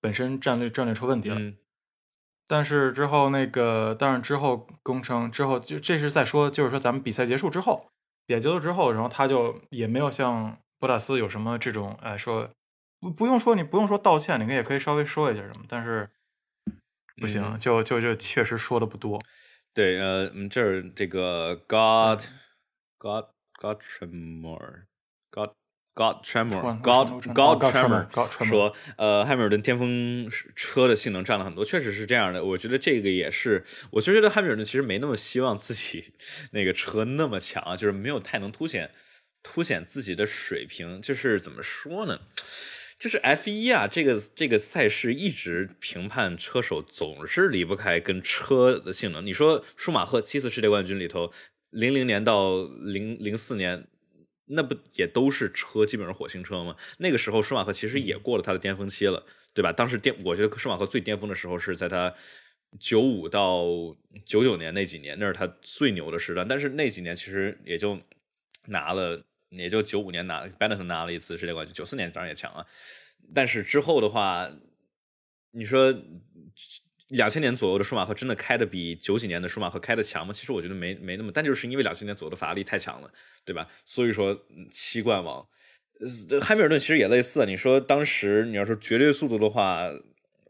[0.00, 1.38] 本身战略战略出问题了。
[1.38, 1.56] 嗯
[2.50, 7.90] 但是之后那个，但是之后工程之后就这是在说，就是说咱们比赛结束之后，
[8.24, 12.48] 比赛结束之后，然后他就也没有像博塔斯有什么这种哎说
[13.00, 16.08] 不不用说你不用说道歉，你也可以稍微说一下什么，但是
[17.20, 19.20] 不行，嗯就就就确实说的不多。
[19.74, 22.22] 对，呃，嗯，这儿这个 God
[22.96, 23.26] God
[23.60, 24.82] God Tremor
[25.30, 25.50] God
[25.94, 32.44] God Tremor God God Tremor 说，呃，汉密尔顿巅峰车的性能占了很多，确实是这样的。
[32.44, 36.12] 我觉得这个也是，我就觉得汉密尔顿其实没那么希望自己
[36.50, 38.90] 那个车那么强啊，就是没有太能凸显
[39.50, 41.00] 凸显自己的水平。
[41.00, 42.20] 就是怎么说呢？
[42.98, 49.24] 就是 F 一啊，这个这个赛事一直评判车手总是离不开跟车的性能。
[49.24, 51.32] 你说舒马赫七次世界冠军里头，
[51.70, 53.86] 零零年到零零四年，
[54.46, 56.76] 那不也都是车基本上火星车吗？
[56.98, 59.72] 那个时候舒马赫其实也过了他的巅峰期了，对吧？
[59.72, 62.12] 当时巅，我觉得舒马赫最巅峰的时候是在他
[62.80, 63.64] 九五到
[64.26, 66.46] 九九年那几年，那是他最牛的时段。
[66.48, 67.96] 但是那几年其实也就
[68.66, 72.66] 拿了，也就九五年拿，Bennett 拿了一次世界冠军，九四年当然也强啊。
[73.34, 74.50] 但是之后的话，
[75.52, 75.94] 你说
[77.08, 80.32] 两千年左右的舒马赫真的开的比九几年的舒马赫开的强吗？
[80.32, 83.10] 其实我觉得没没那么，但就是因为两千年左右的法拉利太强了，
[83.44, 83.66] 对吧？
[83.84, 84.38] 所以说
[84.70, 85.46] 七冠王，
[86.30, 87.46] 呃汉密尔顿其实也类似。
[87.46, 89.90] 你说当时你要说绝对速度的话，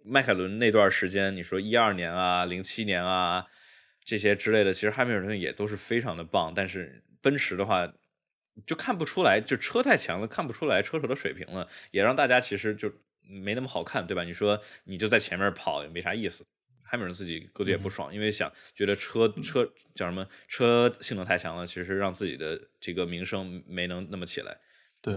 [0.04, 3.46] 迈凯伦那段时间，你说一二年啊、零七年啊
[4.04, 6.52] 这些之类的，其实汉密尔顿也都是非常的棒。
[6.54, 7.92] 但是奔驰的话，
[8.66, 14.24] 就看不出来，就车太强了，看不出来车手的水平了，也让大家其实就没那么好看，对吧？
[14.24, 16.46] 你说你就在前面跑也没啥意思。
[16.90, 24.56] 汉密尔顿自己估计也不爽，因为想觉得车车叫什么车性能太强了，其实让自己的这个名声没能那么起来。
[25.02, 25.14] 对，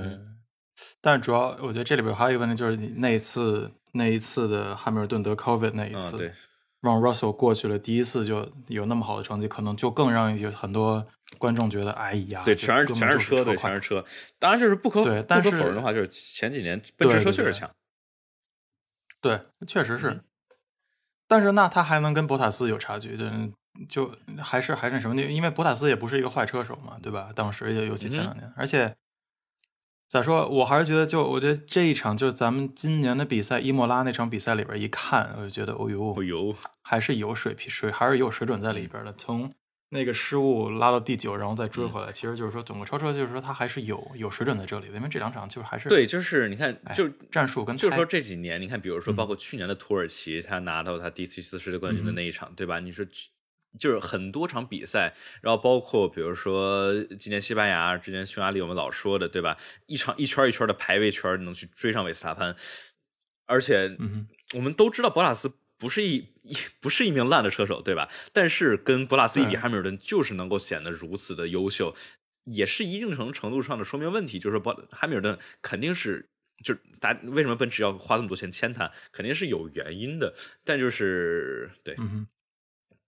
[1.00, 6.34] 但主要我觉得这里边还有一个问题，就是你那一次那一次的汉密尔顿得 COVID 那一次，嗯，对，
[6.82, 11.08] 让 Russell 过去了，第一次就有那么好的成绩，可能就更让有很多
[11.38, 14.04] 观众觉得，哎呀，对，全是全是车，对，全是车。
[14.40, 17.70] 当然就是不可对但是不可否认的话，就是前几年奔驰车确实强。
[19.22, 20.10] 对，确实是。
[20.10, 20.24] 嗯
[21.28, 23.32] 但是那他还能跟博塔斯有差距，对，
[23.88, 25.26] 就还是还是什么地？
[25.34, 27.32] 因为博塔斯也不是一个坏车手嘛，对吧？
[27.34, 28.94] 当时也尤其前两年，而且
[30.10, 36.54] 咋说，我还是觉得，就我觉得这一场，就咱们今年的比赛，伊莫拉那场比赛里边一看，我就觉得，哦呦，哦呦，
[36.84, 39.14] 还是有水平水，还是有水准在里边的。
[39.14, 39.54] 从
[39.94, 44.96] 那个失误拉到第九，然后再追回来，其实就是说，总个超车就是说他还是有有水准在这里的。
[44.96, 52.80] 因为这两场就是还是对，就是你看，哎就战术跟就是说这几年，你看，比如说嗯包括去年的土耳其，他拿到他第七次世界冠军的嗯那一场，对吧？
[52.80, 53.06] 你说
[53.78, 59.58] 就是很多场比赛，然后包括比如说今年西班牙，之前匈牙利，我们老说的，对吧？
[59.88, 62.56] 一场一圈一圈的排位圈能去追上维斯塔潘，
[63.46, 63.98] 而且
[64.56, 65.52] 我们都知道博塔斯
[65.82, 68.08] 不是一一 不是一名烂的车手，对吧？
[68.32, 71.96] 但是跟博拉斯一比，汉密尔顿就是能够显得如此的优秀，
[72.46, 76.30] 也是一定程程度上的说明问题，就是说博汉密尔顿肯定是
[76.64, 80.36] 就大为什么奔驰要花这么多钱签他，肯定是有原因的。
[80.64, 82.28] 但就是对，嗯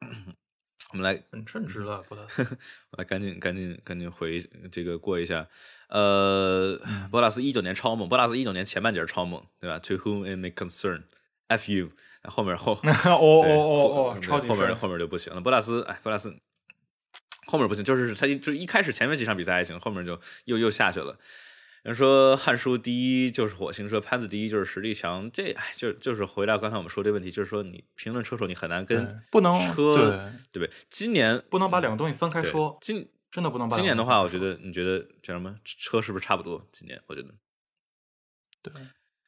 [0.93, 2.43] 我们来很称职了，博拉斯。
[2.91, 4.39] 我来赶紧赶紧赶紧回
[4.71, 5.47] 这个过一下，
[5.89, 6.79] 呃，
[7.09, 10.53] 博拉斯一九年超猛，博拉斯一九年前半截超猛，对吧？To whom it may
[11.47, 11.89] concern，F you，
[12.23, 12.79] 后面 后哦
[13.13, 15.41] 哦哦哦，超级后面后面就不行了。
[15.41, 16.35] 博拉斯，哎，博拉斯
[17.47, 21.17] 后面不行，就是他一就一开始前面几场比赛还行，后面就又又下去了。
[21.83, 30.17] 人说汉书第一就是火星，说潘子第一就是实力强，这哎就就是回到刚才我们说这问题，就是说你评论车手你很难跟不能车
[30.53, 30.69] 对不对？
[30.87, 36.65] 今年不能把两个东西分开说，今真的不能把今年的话，我觉得你觉得叫什么车是不是差不多？
[36.71, 37.27] 今年我觉得，
[38.61, 38.73] 对，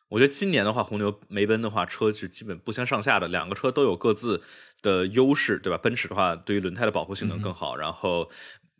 [0.10, 4.41] 我觉得今年的话，红牛梅奔的话，车是基本不相上下的，两个车都有各自
[4.82, 5.77] 的优势，对吧？
[5.77, 8.30] 奔驰的话，对于轮胎的保护性能更好，然后。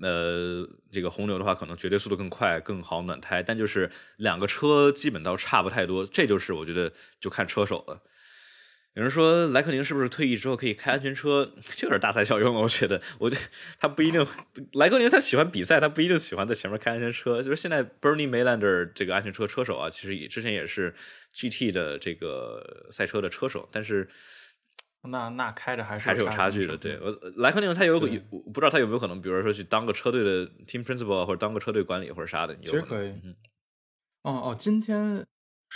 [0.02, 8.04] 呃，这个红牛的话，可能绝对速度更快，更好暖胎，但就是两个车基本倒差不太多，这就是我觉得就看车手了。
[8.96, 11.52] 有人说莱克宁是不是退役之后可以开安全车？
[11.76, 13.42] 这有点大材小用了，我觉得，我觉得
[13.80, 14.26] 他不一定。
[14.74, 17.42] 莱克宁他喜欢比赛，他不一定喜欢在前面开安全车。
[17.42, 20.94] 就是现在 Bernie Maylander 这个安全车车手啊，其实也之前也是
[21.34, 24.08] GT 的这个赛车的车手，但是。
[25.08, 28.20] 那那开着还是还是有差距的，对我莱克宁他有有
[28.52, 33.10] 不知道他有没有可能，比如说去当个车队的 team principal 或者当个车队管理或者啥的，其实可以。
[34.24, 35.24] 哦哦，今天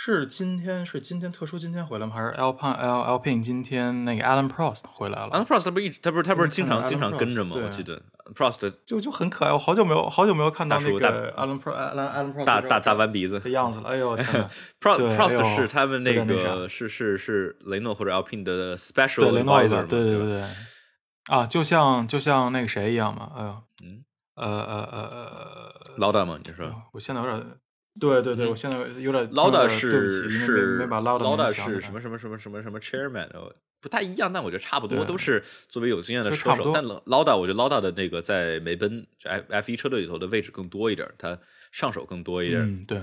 [0.02, 2.14] 是今天是今天特殊今天回来吗？
[2.14, 7.56] 还是 Alpine L Alpine 今天那个 Alan Prost 回来了？Alan Prost 他不一直他不是他不是经常经常跟着吗？
[7.62, 8.00] 我记得
[8.34, 13.90] Prost 就就很可爱，我好久没有好久没有看到那个 Alan Pro Alan Alan Prost 大大大弯鼻子的样子了。
[13.90, 14.16] 哎呦
[14.80, 20.42] Prost Prost 是他们那个是是是雷诺或者 Alpine 的 special advisor，对对对对
[21.26, 23.30] 啊，就像就像那个谁一样嘛。
[23.36, 24.02] 哎呦，嗯
[24.36, 27.46] 呃呃呃呃，老大嘛，你说我现在有点。
[27.98, 33.28] 对对对，我现在有点 Lauda 是是没把唠叨是什么什么什么什么什么 chairman，
[33.80, 36.70] 不太一样，但我觉得差不多，都是作为有经验的车手。
[36.72, 41.38] 但 Lauda，我觉得 Lauda 的那个在梅奔 F F 一车队里头的位置更多一点，他
[41.72, 42.62] 上手更多一点。
[42.62, 43.02] 嗯，对。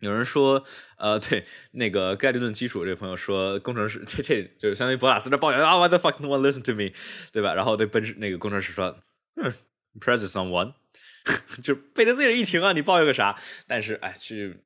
[0.00, 0.62] 有人说，
[0.98, 6.90] 呃，对那个概率论基础这朋友说，工程师这这就是相当于博拉斯这抱怨啊，Why the fuck no one listen to me，
[7.32, 7.54] 对吧？
[7.54, 8.98] 然后对奔驰那个工程师说，
[9.36, 9.50] 嗯
[9.98, 10.74] ，press someone。
[11.62, 13.36] 就贝德斯也一停啊，你抱怨个啥？
[13.66, 14.58] 但是哎，去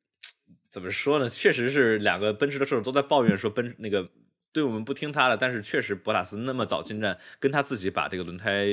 [0.69, 1.28] 怎么说呢？
[1.28, 4.09] 确实是两个奔驰的车手都在抱怨说奔那个
[4.53, 5.37] 对我们不听他的。
[5.37, 8.66] 但是确实博塔斯那么早进站，跟他自己把这个轮胎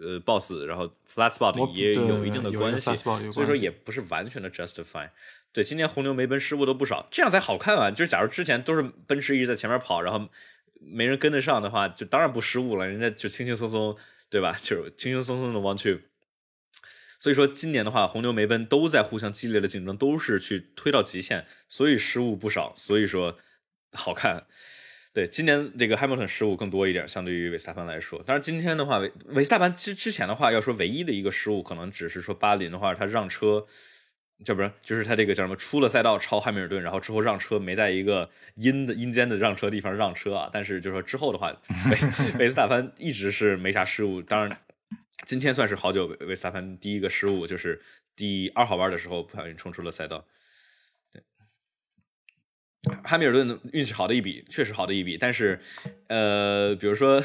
[0.00, 5.10] 呃爆死，然后 flat spot 也有一定的关系，所以说也不是完全的 justify。
[5.52, 7.90] 对，今天红牛没奔失误都不少，这样才好看啊！
[7.90, 10.28] 就是假如之前都是奔驰一直在前面跑，然后
[10.80, 13.96] 没人跟得上的话，就当然不失误了，人家就轻轻松松，
[14.28, 14.56] 对吧？
[14.60, 16.08] 就轻轻松松的往去。
[17.24, 22.74] 所以说今年的话，红牛、梅奔都在互相激烈的竞争，都是去推到极限，所以失误不少。
[22.76, 23.38] 所以说
[23.94, 24.44] 好看。
[25.14, 28.22] 对，今年这个 Hamilton 失误更多一点，相对于维斯塔潘来说。
[28.24, 33.64] 当然今天的话，维维斯塔潘之之前的话，要说唯一的一个失误，可能只是说巴林的话，他让车，
[34.44, 40.50] 这不是就是他这个叫什么出了赛道超汉密尔顿，然后之后让车没在一个阴的阴间的让车地方让车啊。
[40.52, 41.50] 但是就是说之后的话，
[41.90, 44.20] 维维 斯塔潘一直是没啥失误。
[44.20, 44.54] 当然。
[45.24, 47.80] 今天算是好久为萨潘第一个失误，就是
[48.14, 50.24] 第二号弯的时候不小心冲出了赛道。
[51.10, 51.22] 对，
[53.04, 55.16] 汉密尔顿运气好的一笔，确实好的一笔。
[55.16, 55.58] 但是，
[56.08, 57.22] 呃，比如说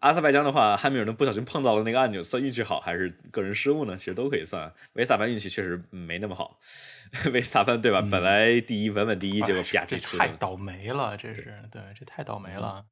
[0.00, 3.96] 阿塞拜疆的话，汉密尔顿不小心碰到了那个按钮，算运气好还是个人失误呢？
[3.96, 4.72] 其实都可以算。
[4.92, 6.58] 维萨潘运气确实没那么好，
[7.32, 8.06] 维萨潘对吧？
[8.10, 10.18] 本来第一稳稳第一，结果啪叽出。
[10.18, 12.84] 太倒霉了，这是对，这太倒霉了。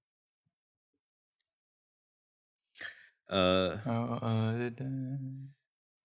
[3.27, 4.73] 呃呃呃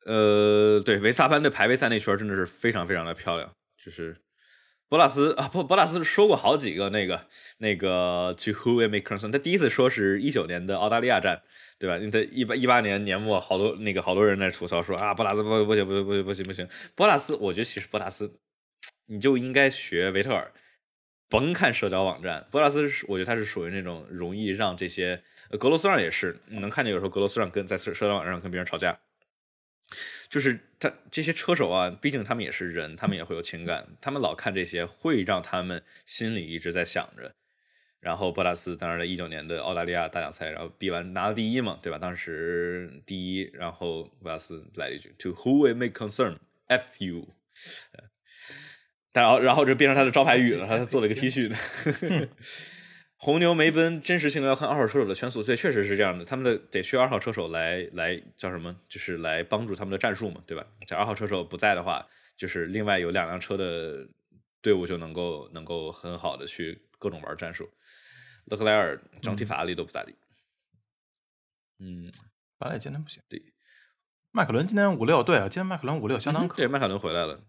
[0.05, 3.53] 呃，对，维萨潘的排位赛那圈真的是非常非常的漂亮。
[3.77, 4.17] 就是
[4.87, 7.27] 博拉斯啊，博博拉斯说过好几个那个
[7.59, 11.43] 那个 To who it may concern，他第一次说是一九年的澳大利亚站，
[11.77, 11.99] 对吧？
[12.11, 16.67] 他一八一八年年末，好多那个好多人在吐槽说啊，博拉斯不不行不行不行不行不行。
[16.95, 18.39] 博拉斯，我觉得其实博拉斯
[19.05, 20.51] 你就应该学维特尔，
[21.29, 25.21] 甭看社交网站，博拉斯是我觉得他是属于那种容易让这些。
[25.57, 28.99] 格罗斯让也是，你能看见有时候格罗斯让跟在社交网上跟别人吵架，
[30.29, 37.33] 就是他这些车手啊，毕竟他们也是人，他们也会有情感，他们老看这些会让他们心里一直在想着。
[37.99, 41.97] 然后博拉斯当然在一九年的澳大利亚大奖赛，然后比完拿了第一嘛，对吧？
[41.97, 47.27] 当时第一，然后博拉斯来了一句 “To who it may concern, f you”，
[49.11, 51.53] 然后然后就变成他的招牌语了，他做了一个 T 恤。
[53.21, 60.65] 红牛梅奔真实性要看二号车手的圈速，所以确实是这样的，他们的得需要二号车手来来叫什么，就是来帮助他们的战术嘛，对吧？
[60.87, 64.07] 这二号车手不在的话，就是另外有两辆车的
[64.61, 67.69] 队伍就能够能够很好的去各种玩战术。
[68.45, 70.15] 勒克莱尔整体法拉利都不咋地。
[71.79, 72.09] 嗯，
[72.57, 73.21] 法拉利今天不行。
[73.27, 73.43] 对，
[74.31, 76.55] 迈凯伦今天五六，对啊，今天迈凯伦五六相当可。
[76.55, 77.43] 对，迈凯伦回来了。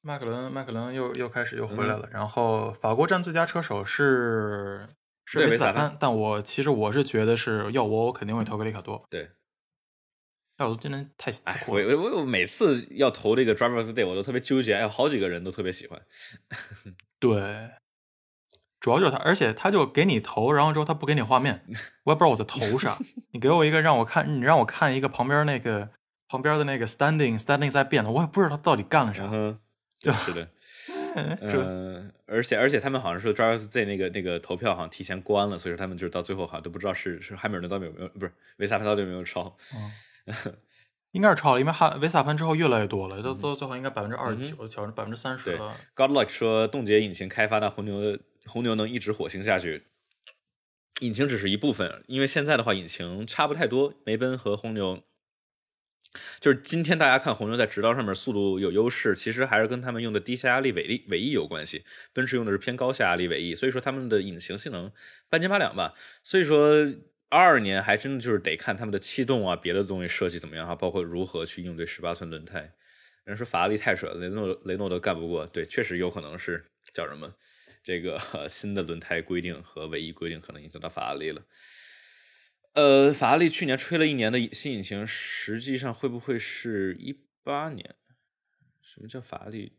[0.00, 2.08] 迈克伦，迈克伦又又开始又回来了。
[2.10, 4.88] 然后法国站最佳车手是
[5.24, 9.04] 是维斯塔潘，但我其实我是觉得是要我，我肯定会投给里卡多。
[9.10, 9.30] 对，
[10.58, 16.00] 要我今天太哎，我我我每次要投这个 Drivers Day，我都特别纠结，哎，有好几个人都特别喜欢。
[17.18, 17.70] 对。
[18.80, 21.66] 主要就是他，而且他就给你投，然后之后他不给你画面，
[22.06, 22.96] 我也不知道我在投啥。
[23.32, 25.90] 你给我一个让我看，你让我看一个旁边那个
[26.28, 29.26] 旁边的那个 standing standing 在变的，我也不知道他到底干了啥。
[29.26, 29.58] 就
[30.00, 30.48] 是的，
[31.40, 39.56] 嗯，而且而且他们好像说 drivers 在那个那个投票好像提前关了，所以说他们就是到最后好像都不知道是是汉密尔顿到底有没有，不是维萨潘到底有没有超。
[41.12, 45.74] 应该是超了，因为汉维萨潘之后越来越多了，到到最后应该百分之二十九，调成百分之三十了。
[45.96, 48.20] Godlike 说冻结引擎开发的红牛的。
[48.46, 49.88] 红牛能一直火星下去，
[51.00, 53.92] 引擎只是一部分，因为现在的话，引擎差不太多。
[54.06, 55.02] 梅奔和红牛，
[56.40, 61.84] 就是今天大家看红牛在直道上面速度有优势，其实还是跟他们用的低下压力尾翼尾翼有关系。
[62.12, 64.90] 奔驰用的是偏高下压力尾翼，所以说他们的引擎性能
[65.28, 65.94] 半斤八两吧。
[66.22, 66.74] 所以说
[67.28, 72.72] 二二年还真的就是得看他们的气动啊，别的东西设计怎么样啊，包括如何去应对十八寸轮胎。
[73.24, 76.64] 人说法拉利太扯，雷诺雷诺都干不过，对，确实有可能是
[76.94, 77.34] 叫什么？
[77.82, 78.18] 这个
[78.48, 81.42] 新的轮胎规定和尾翼规定可能影响到法拉利了。
[82.78, 87.96] 呃，法拉利去年吹了一年的新引擎，实际上会不会是一八年？
[88.80, 89.72] 什么叫法拉利？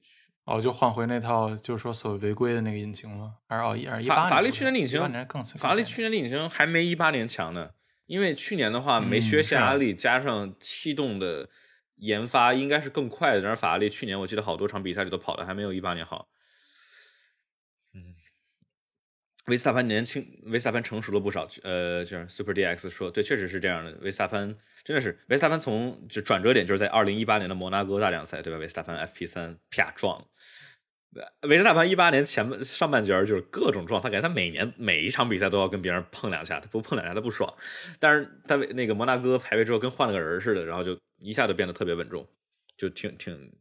[0.43, 3.35] 哦，就换回那套，就是说所谓违规的那个引擎吗？
[3.47, 4.99] 还是哦，一二一法法拉利去年的引擎
[5.29, 7.69] 更法拉利去年的引擎还没一八年强呢，
[8.05, 11.47] 因为去年的话没学下压力，加上气动的
[11.95, 13.41] 研发应该是更快的。
[13.41, 16.27] 但是法拉利去年我记得好多场比赛里都跑的还没有一八年好。
[19.49, 21.47] 维斯塔潘年轻，维斯塔潘成熟了不少。
[21.63, 23.91] 呃，就是 Super DX 说，对，确实是这样的。
[24.01, 28.59] 维斯塔潘真的是维斯塔潘从就转折点就是在二零一八年的摩纳哥大奖赛，对吧？
[28.59, 30.25] 维斯塔潘 FP 三啪撞。
[31.41, 37.51] 维斯塔潘一八年前上半截就是各种撞，他感觉他每年每一场比赛都要跟别人碰两下，他不碰两下他不爽。
[37.99, 42.27] 但是他那个摩纳哥排位之后跟换了个人似的，然后就一下就变得特别稳重，
[42.77, 43.51] 就挺挺。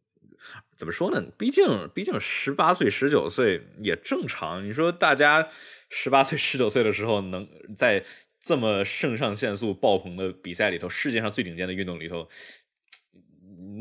[0.76, 1.20] 怎么说呢？
[1.36, 4.64] 毕竟，毕竟十八岁、十九岁也正常。
[4.64, 5.48] 你说大家
[5.90, 8.04] 十八岁、十九岁的时候，能在
[8.38, 12.28] 这么肾上腺素爆棚的比赛里头，世界上最顶尖的运动里头，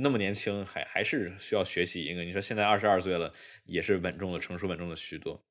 [0.02, 2.24] 那么年轻，还还是需要学习一个。
[2.24, 3.32] 你说现在二十二岁了，
[3.66, 5.46] 也是稳重的、成熟稳重的许多。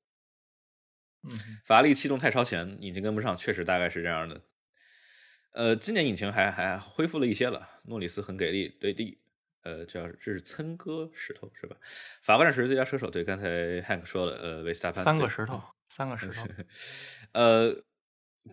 [1.23, 1.31] 嗯，
[1.65, 4.43] 法拉利气动太超前，引擎跟不上，确实大概是这样的。
[5.53, 9.19] 呃，今年引擎还还恢复了一些了，诺里斯很给力，对第。
[9.67, 11.77] 呃，叫这是岑哥石头是吧？
[12.23, 13.49] 法国战士最佳车手，对，刚才
[13.83, 16.47] Hank 说了，呃，维斯塔潘三个石头，三个石头。
[17.33, 17.83] 呃，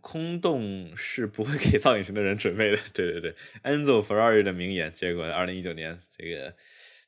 [0.02, 6.56] 空洞是不会给造引擎的人准备的，对对对，Enzo Ferrari 的名言，结果二零一九年这个，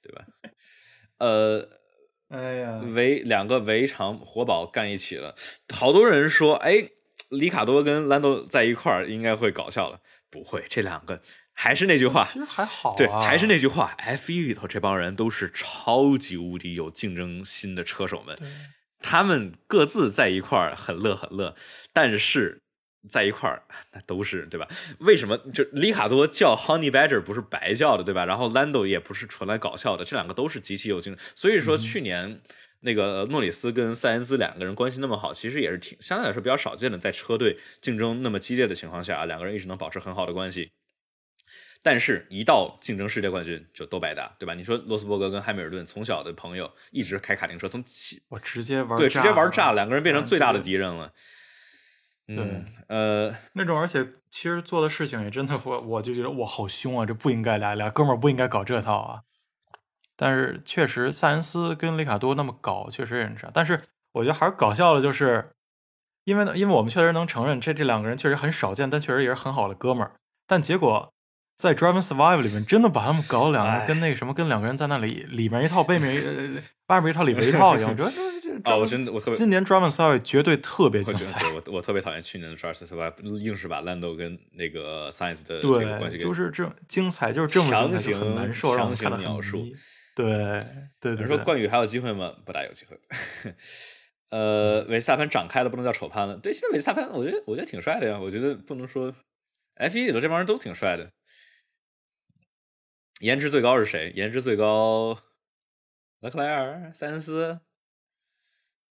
[0.03, 0.25] 对吧？
[1.17, 1.67] 呃，
[2.29, 5.35] 哎呀，围两个围场活宝干一起了，
[5.73, 6.91] 好多人说，哎，
[7.29, 9.99] 里卡多跟兰多在一块儿应该会搞笑了，
[10.29, 11.19] 不会，这两个。
[11.57, 12.93] 还是那句话，其实还好。
[12.95, 18.37] 对，还是那句话，F 一里头这帮人都是超级无敌有竞争心的车手们，
[18.99, 21.55] 他们各自在一块儿很乐很乐，
[21.93, 22.61] 但是
[23.07, 23.63] 在一块儿
[23.93, 24.67] 那都是对吧？
[24.99, 28.25] 为什么就里卡多叫 Honey Badger 不是白叫的对吧？
[28.25, 31.25] 然后 Lando 也不是纯来搞笑的，这两个都是极其有竞争。
[31.35, 32.41] 所以说去年
[32.81, 40.71] 那个诺里斯跟塞恩斯两个人关系那么好，其实也是挺相对来说比较少见的，在车队竞争那么激烈的情况下，两个人一直能保持很好的关系。
[41.87, 44.55] 但是，一到竞争世界冠军就都白搭，对吧？
[44.55, 51.13] 你说罗斯伯格跟汉密尔顿从小的朋友，一直开卡丁车，从起我直接玩对，直接玩炸，两个人变成最大的敌人了。
[52.27, 57.05] 嗯，呃，那种而且其实做的事情也真的，我我就觉得哇，好凶啊！
[57.05, 59.21] 这不应该俩俩哥们儿不应该搞这套啊。
[60.15, 63.47] 但是确实，塞恩斯跟雷卡多那么搞，确实也是。
[63.53, 63.79] 但是
[64.13, 65.51] 我觉得还是搞笑的，就是
[66.23, 70.15] 因为呢，因为我们确实能承认这这两个人确实很少见，但确实也是很好的哥们儿。
[70.47, 71.13] 但结果。
[71.57, 77.89] 在《Driving Survive》里面，真的把他们搞两个跟那个什么，跟两个人在那里里面一套，背面呃外面一套，里面一套一样。
[77.89, 81.41] 我觉得这啊， 我真的我特别今年《Driving Survive》绝对特别精彩。
[81.53, 89.65] 我我特别讨厌去年的《Driving Survive》，硬是把 Lando 跟那个 Science 的这个关系就是这精彩，就是这么强行很难受，让我看的描述。
[90.13, 90.59] 对
[90.99, 91.23] 对对。
[91.23, 92.33] 你说冠宇还有机会吗？
[92.45, 92.99] 不大有机会。
[94.29, 96.35] 呃，维斯塔潘长开了，不能叫丑潘了。
[96.35, 98.19] 对，现在维斯塔潘，我觉得我觉得挺帅的呀。
[98.19, 99.13] 我觉得不能说
[99.75, 101.09] F 一里头这帮人都挺帅的。
[103.25, 104.13] 颜值最高是谁？
[104.15, 105.17] 颜值最高，
[106.19, 107.59] 莱克莱尔、塞恩斯。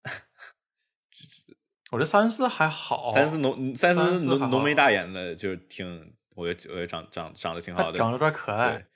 [1.91, 8.87] 我觉得塞恩斯还好，塞恩斯浓，塞恩斯浓浓眉大眼的，就是挺，我觉得我觉得长长长得挺好的，长得有点可爱。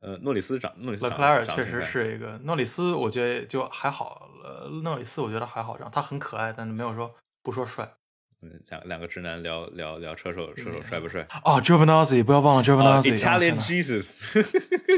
[0.00, 4.28] 呃，诺里斯长，诺里斯莱克莱尔确实是一个诺里斯，我觉得就还好。
[4.42, 7.88] 呃，诺里斯我觉得还好，长他很可爱，但是没有说不说帅。
[8.42, 11.26] 嗯两两个直男聊聊聊车手，车手帅不帅？
[11.44, 12.92] 哦 i o v a n a z z i 不要忘了 i o v a n
[12.92, 14.40] 哦 a z z i，Italian Jesus，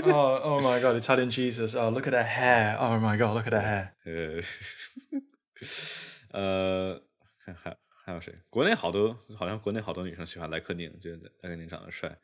[0.04, 4.44] 哦，Oh my God，Italian Jesus，哦，Look at that hair，Oh my God，Look at that hair。
[6.30, 7.02] 呃，呃，
[7.44, 8.32] 还还还有谁？
[8.50, 12.16] 国内好多，好像国内好多女生喜欢莱克宁，觉得莱克宁长得帅。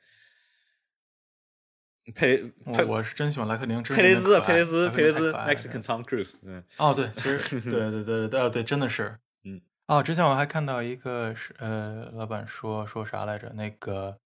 [2.15, 13.51] 佩佩我我是真喜欢莱克宁，佩雷兹，佩雷兹，佩雷兹，Mexican Tom Cruise，嗯，哦，对，其实对对对对对对，真的是，嗯，哦，之前我还看到一个是呃，老板说说啥来着？
[13.55, 14.19] 那个，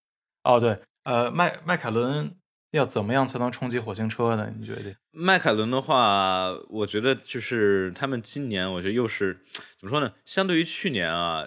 [0.42, 2.36] 哦，对，呃，迈迈凯伦
[2.72, 4.52] 要怎么样才能冲击火星车呢？
[4.58, 4.96] 你觉得？
[5.12, 9.40] 迈凯伦的话，我觉得就是他们今年，我觉得又是
[9.78, 10.12] 怎么说呢？
[10.24, 11.46] 相对于去年啊，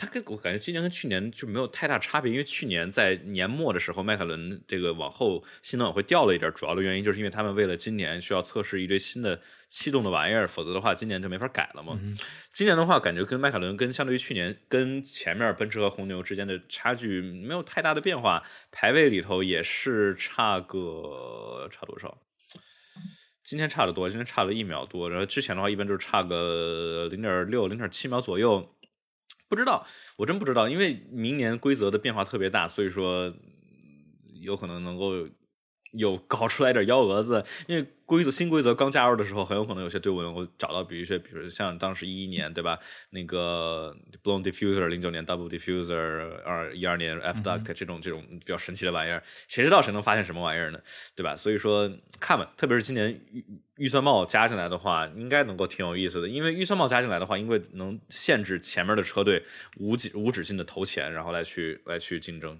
[0.00, 11.98] 他跟我感觉今年跟去年就没有太大差别，因为去年在年末的时候，迈凯伦这个往后新能源会掉了一点，主要的原因就是因为他们为了今年需要测试一堆新的气动的玩意儿，否则的话今年就没法改了嘛。
[12.00, 12.16] 嗯
[12.52, 22.18] 今年的话，感觉跟迈凯伦跟相对于去年跟前面奔驰和红牛之间的差距没有太大的变化，排位里头也是差个差多少？
[23.42, 28.76] 今天差得多，今天差了一秒多，然后之前的话一般就是差个零点六、零点七秒左右。
[29.48, 33.32] 不知道，我真不知道，因为明年规则的变化特别大，所以说
[34.40, 35.26] 有可能能够
[35.92, 37.44] 有搞出来点幺蛾子。
[37.66, 42.78] 因为规则新规则刚加入的时候，很有可能有些队伍能够找到，比如说，比如像当时一一年对吧？
[43.10, 50.80] 那个 blown diffuser，零九年 double diffuser，二一二年 f duct 这种这种比较神奇的玩意儿，谁知道谁能发现什么玩意儿呢？
[51.14, 51.36] 对吧？
[51.36, 53.44] 所以说看吧，特别是今年预
[53.76, 56.28] 预算帽加进来的话，应该能够挺有意思的。
[56.28, 59.44] 因为预算帽加进来的话，因为能限制前面的车队
[59.76, 62.58] 无止无止境的投钱，然后来去来去竞争。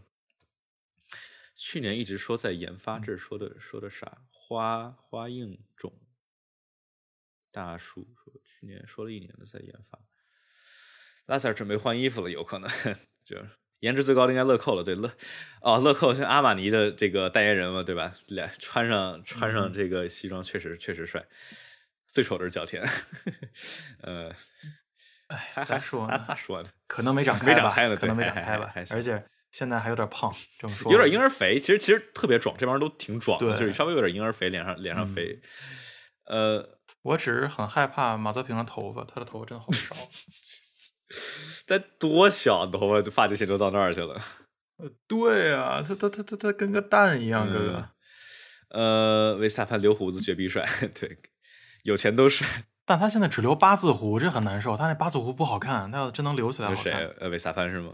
[1.61, 4.19] 去年一直说在研发，这是说的说的啥？
[4.31, 5.93] 花花应种
[7.51, 9.99] 大叔说去年说了一年的在研发。
[11.27, 12.71] 拉塞尔准备换衣服了，有可能
[13.25, 15.13] 就是颜值最高的应该乐扣了，对乐
[15.61, 18.15] 哦乐扣是阿玛尼的这个代言人嘛，对吧？
[18.29, 21.27] 俩穿上穿上这个西装确实确实帅，
[22.07, 22.87] 最丑的是角田，
[24.03, 24.31] 呃，
[25.27, 26.19] 哎，还还咋咋说呢？
[26.21, 26.71] 咋说呢？
[26.87, 35.41] 可能没长开吧，没长开呢可能对没长开吧而且现在还有点胖，这么说有点婴儿肥，其实其实特别壮，这帮人都挺壮就是稍微有点婴儿肥，脸上脸上肥。
[36.27, 39.97] 呃，我只是很害怕马泽平的头发，他的头发真的好少。
[41.67, 44.15] 在多小的头发就发际线都到那儿去了。
[44.77, 47.89] 呃对啊，他他他他他跟个蛋一样，哥哥。
[48.71, 50.65] 呃，维斯塔潘留胡子绝逼帅，
[51.01, 51.19] 对，
[51.85, 52.47] 有钱都帅。
[52.85, 54.77] 但他现在只留八字胡，这很难受。
[54.77, 57.09] 他那八字胡不好看，他要真能留起来有谁好看。？
[57.21, 57.93] 呃，维斯塔潘是吗？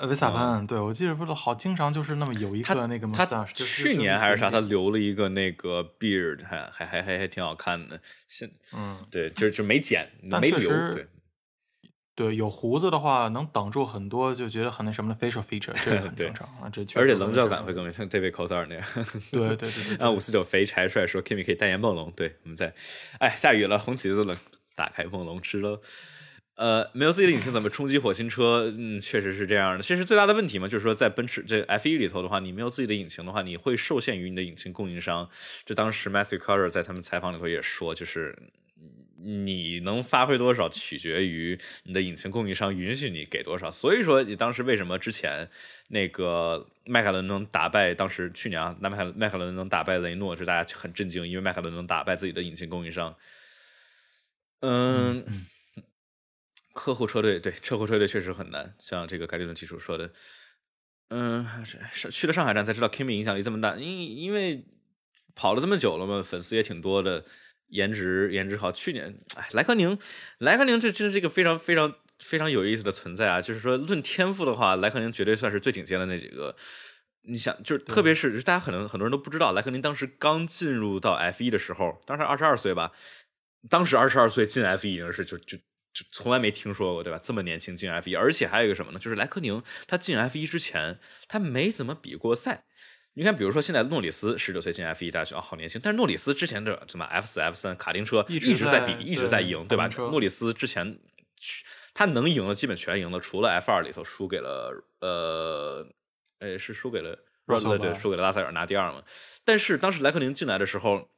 [0.00, 8.00] 呃，维斯塔潘，对我记得不是好，经常就是那么有一他个那个他 mustache，就是去年还是啥，他留了一个那个 beard，还还还还还挺好看的。
[8.26, 10.70] 现嗯，对，就就没剪，没留。
[10.94, 11.06] 对，
[12.14, 16.70] 对，有胡子的话能挡住很多，就觉得很那什么的 facial feature，这个很正常啊。
[16.72, 18.84] 这确而且棱角感会更像 David Coulthard 那样。
[19.30, 22.72] 对对对对对啊， 五四九肥柴帅说 Kimi 可以代言梦龙，对，我们在，
[23.18, 24.34] 哎，下雨了，红旗子了，
[24.74, 25.78] 打开梦龙吃喽。
[26.60, 28.70] 呃，没有自己的引擎怎么冲击火星车？
[28.76, 29.82] 嗯，确实是这样的。
[29.82, 35.26] 其实最大的问题嘛，就是说在奔驰这 F 1里头的话，你没有自己的引擎的话，你会受限于你的引擎供应商。
[35.64, 38.36] 这当时 Matthew Carter 在他们采访里头也说，就是
[39.16, 43.70] 你能发挥多少取决于你的引擎供应商允许你给多少。
[43.70, 45.48] 所以说，你当时为什么之前
[45.88, 53.16] 那个迈凯伦能打败当时去年啊，那迈迈凯伦能打败雷诺，是大家很震惊，因为迈凯伦能打败自己的引擎供应商。
[54.60, 55.24] 嗯，
[56.72, 60.12] 客户车队对车后车队确实很难，像这个概率论技术说的，
[61.08, 61.46] 嗯，
[61.92, 64.64] 是去了上海站才知道 Kimi 影响力这么大，因因为
[65.34, 67.24] 跑了这么久了嘛，粉丝也挺多的，
[67.68, 68.70] 颜值颜值好。
[68.70, 69.98] 去年，哎，莱克宁，
[70.38, 73.40] 莱克宁这真是一个非常非常非常有意思的存在啊！
[73.40, 76.54] 就是说，论天赋的话，莱克宁绝对算是最顶尖的那几个。
[77.22, 82.92] 你想，就是特别是大家可能很多人都不知道，莱克宁当时刚进入到 F 1的时候，当时二十二岁吧，
[83.68, 85.58] 当时二十二岁进 F 1已经是就就
[85.92, 87.18] 就从来没听说过，对吧？
[87.22, 88.98] 这么年轻进 F 1而且还有一个什么呢？
[88.98, 90.98] 就是莱克宁他进 F 1之前，
[91.28, 92.64] 他没怎么比过赛。
[93.14, 99.88] 你看，比如说现在诺里斯十九岁进 F 1，大家觉得哦好年轻，但是诺里斯之前的什么 F 四、F 三卡丁车一直在比，一直在赢，对吧？
[99.96, 100.96] 诺里斯之前
[101.92, 105.86] 他能赢的基本全赢了，除了 F 二里头输给了呃，
[106.38, 109.02] 呃是输给了拉塞尔对，输给了拉塞尔拿第二嘛。
[109.44, 111.10] 但是当时莱克宁进来的时候，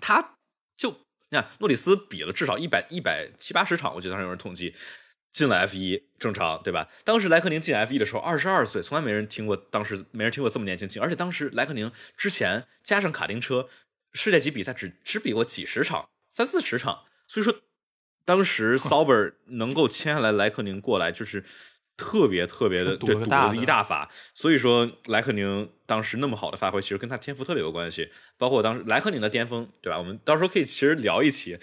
[0.00, 0.38] 他
[0.76, 4.74] 就你看诺里斯比了至少一百一百七八十场，我记得当时有人统计
[5.30, 6.86] 进了 F 一，正常对吧？
[7.04, 13.66] 当时莱克宁进 F 一的时候二十二岁，从来没人听过，当时没人听过这么年轻进，而且当时莱克宁之前加上卡丁车，
[14.12, 17.62] 世界级比赛只只比过几十场，三四十场，所以说
[18.26, 21.42] 当时 Sauber 能够签下来莱克宁过来，就是
[22.02, 24.10] 特别特别的对赌了一大发。
[24.34, 28.10] 所以说莱克宁当时那么好的发挥，其实跟他天赋特别有关系。
[28.36, 29.98] 包括当时莱克宁的巅峰，对吧？
[29.98, 31.58] 我们到时候可以其实聊一期。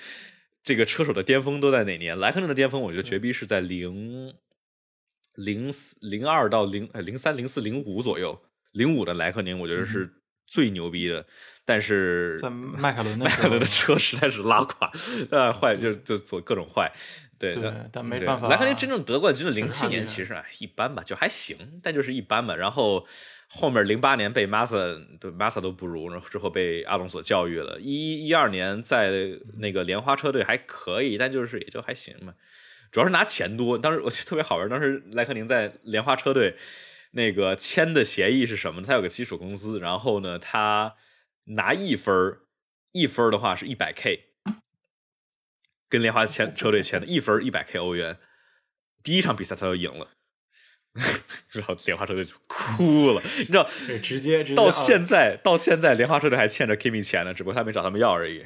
[0.64, 2.18] 这个车手的巅峰都在哪年？
[2.18, 4.34] 莱克宁的巅峰，我觉得绝逼是在零
[5.36, 8.40] 零四零二到零零三零四零五左右。
[8.72, 10.19] 零五的莱克宁，我觉得是
[10.50, 11.26] 最牛逼的。
[11.64, 14.92] 但是在迈凯伦，迈凯伦的车实在是拉垮，
[15.30, 16.92] 呃，坏就就做各种坏。
[17.38, 18.50] 对，对但没办法。
[18.50, 22.56] 莱克宁真正得冠军的零七年，其实一般吧，就还行，但就是一般吧。
[22.56, 23.06] 然后。
[23.52, 24.78] 后面零八年被马萨，
[25.20, 27.80] 对马萨都不如，然后之后被阿隆索教育了。
[27.80, 29.10] 一一二年在
[29.58, 32.36] 那个莲花车队还可以，但就是也就还行嘛。
[32.92, 33.76] 主要是拿钱多。
[33.76, 36.56] 当时我特别好玩，当时莱克宁在莲花车队
[37.12, 38.82] 那个签的协议是什么？
[38.82, 40.96] 他有个基础工资，然后呢，他
[41.46, 42.40] 拿一分
[42.92, 44.26] 一分的话是一百 K，
[45.90, 48.18] 跟莲花签车队签的一分一百 K 欧元。
[49.02, 50.12] 第一场比赛他就赢了。
[51.52, 53.64] 然后莲花车队就哭了，你知道？
[54.02, 58.46] 直接到现在，到现在莲花车队还欠着 Kimi 钱呢，只不过他没找他们要而已。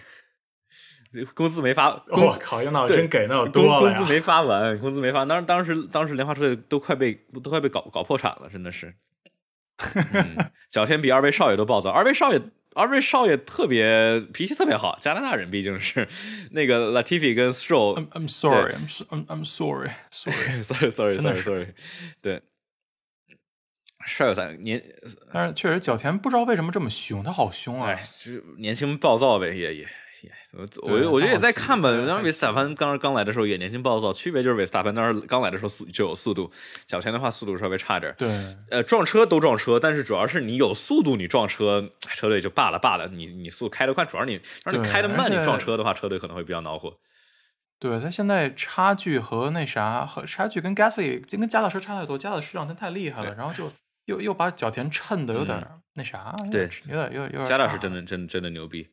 [1.35, 5.26] 工资没发，我靠，那真给那多工工资没发完，工资没发。
[5.26, 7.14] 当当时当时莲花车队都快被
[7.44, 8.94] 都快被搞搞破产了，真的是。
[10.69, 12.41] 小天比二位少爷都暴躁，二位少爷
[12.76, 16.07] 二位少爷特别脾气特别好，加拿大人毕竟是
[16.52, 18.07] 那个 Latifi 跟 Stroll。
[18.10, 21.68] I'm sorry, I'm I'm sorry, sorry, sorry, sorry, sorry, sorry。
[22.22, 22.41] 对，
[24.06, 24.81] 帅有三年，
[25.34, 27.99] 但是确实角田不知道为什么这么凶，他好凶啊！
[28.23, 29.88] 就年轻暴躁呗，也也。
[30.54, 31.90] 我我我觉得也在看吧。
[32.08, 36.52] 当时维斯塔潘刚刚来的时候也年轻暴躁，区别就是维斯塔潘当时刚来的时候速就有速度，
[36.88, 38.14] 小田的话速度稍微差点。
[38.18, 38.30] 对，
[38.70, 43.08] 呃，撞车都撞车，但是主要是你有速度，你撞车车队就罢了罢了。
[43.08, 46.98] 你你速开得快，主要你让你开得慢，你撞车的话，车队可能会比较恼火。
[47.80, 53.70] 对他现在差距和那啥和差距跟 Gasly 跟加道什差太多，加道什让他太厉害了，然后就
[54.06, 55.62] 又又把角田衬的有点
[55.95, 57.45] 那啥，对，有点有点有点。
[57.45, 58.88] 加道是真的真真的牛逼。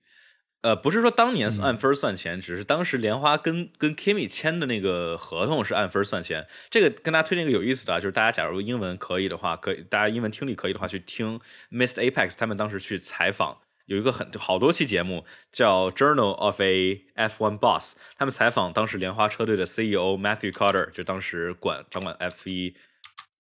[0.62, 6.46] 呃，不是说当年按分算钱，只是当时莲花跟跟 Kimi 签的那个合同是按分算钱。
[6.68, 13.56] 这个跟大家推荐一个有意思的，就是大家假如英文可以的话，可以大家英文听力可以的话，去听 Mist Apex 他们当时去采访，
[13.86, 22.74] 有一个很好多期节目叫 Journal of a F1 Boss，他们采访当时莲花车队的 CEO Matthew Carter，就当时管掌管 F1，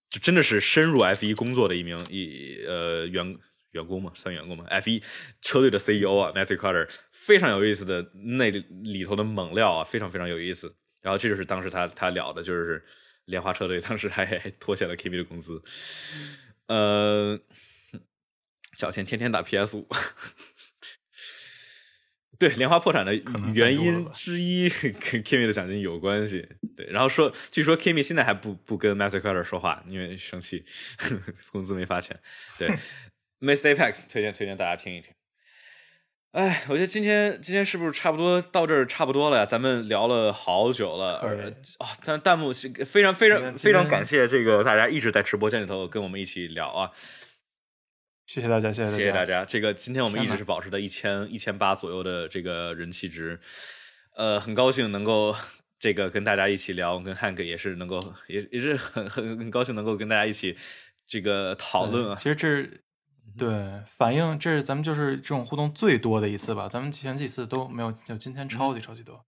[0.08, 3.36] 就真的是深入 F1 工作的一名一呃员。
[3.72, 4.64] 员工嘛，算员工嘛。
[4.66, 5.02] F 一
[5.40, 10.74] 车队的 CEO 啊，Matthew Carter，非常有意思的那里头的猛料啊，非常非常有意思。
[11.02, 12.84] 然后这就是当时他他聊的，就是
[13.26, 14.24] 莲花车队当时还
[14.58, 15.62] 拖欠了 Kimi 的工资。
[16.66, 17.40] 呃，
[18.76, 19.88] 小钱天天打 PS 五。
[22.38, 23.14] 对，莲花破产的
[23.52, 26.48] 原因之一跟 Kimi 的奖金有关系。
[26.74, 30.64] 对，然后说，据说 Kimi 现在还不不跟 Matthew Carter 说话，因为生气，
[31.52, 32.18] 工资没发钱。
[32.58, 32.74] 对。
[33.40, 33.74] Mr.
[33.74, 35.12] Apex 推荐推荐大家听一听。
[36.32, 39.44] 哎，我觉得今天今天是不是差不多到这儿差不多了呀？
[39.44, 41.16] 咱们聊了好久了
[41.80, 41.96] 啊！
[42.04, 46.92] 但弹幕非常非常非常感谢这个大家一直在直播间里头跟我们一起聊啊！
[48.26, 49.44] 谢谢大家，谢谢谢谢大家。
[49.44, 53.40] 这个今天我们一直是保持在一千一千八左右的这个人气值，
[54.14, 55.34] 呃，很高兴能够
[55.80, 60.56] 这个跟大家一起聊，跟 Hank 也是能够也也是很很很高兴能够跟大家一起
[61.04, 62.14] 这个讨论啊。
[62.14, 62.68] 其实这。
[63.40, 69.24] 对，反应这是咱们就是这种互动最多的一次吧，咱们前几次都没有，就今天超级超级多。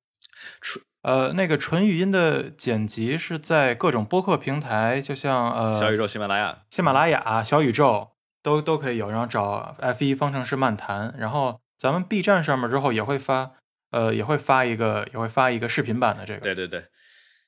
[0.60, 8.12] 纯呃，那个纯语音的剪辑是在各种播客平台，就像呃小宇宙、喜马拉雅、喜马拉雅、小宇宙
[8.42, 13.52] 都都可以有，然后找 F 一方程式漫谈，然后咱们 B 站上面之后也会发，
[13.90, 16.40] 呃也会发一个也会发一个视频版的这个。
[16.40, 16.84] 对对对，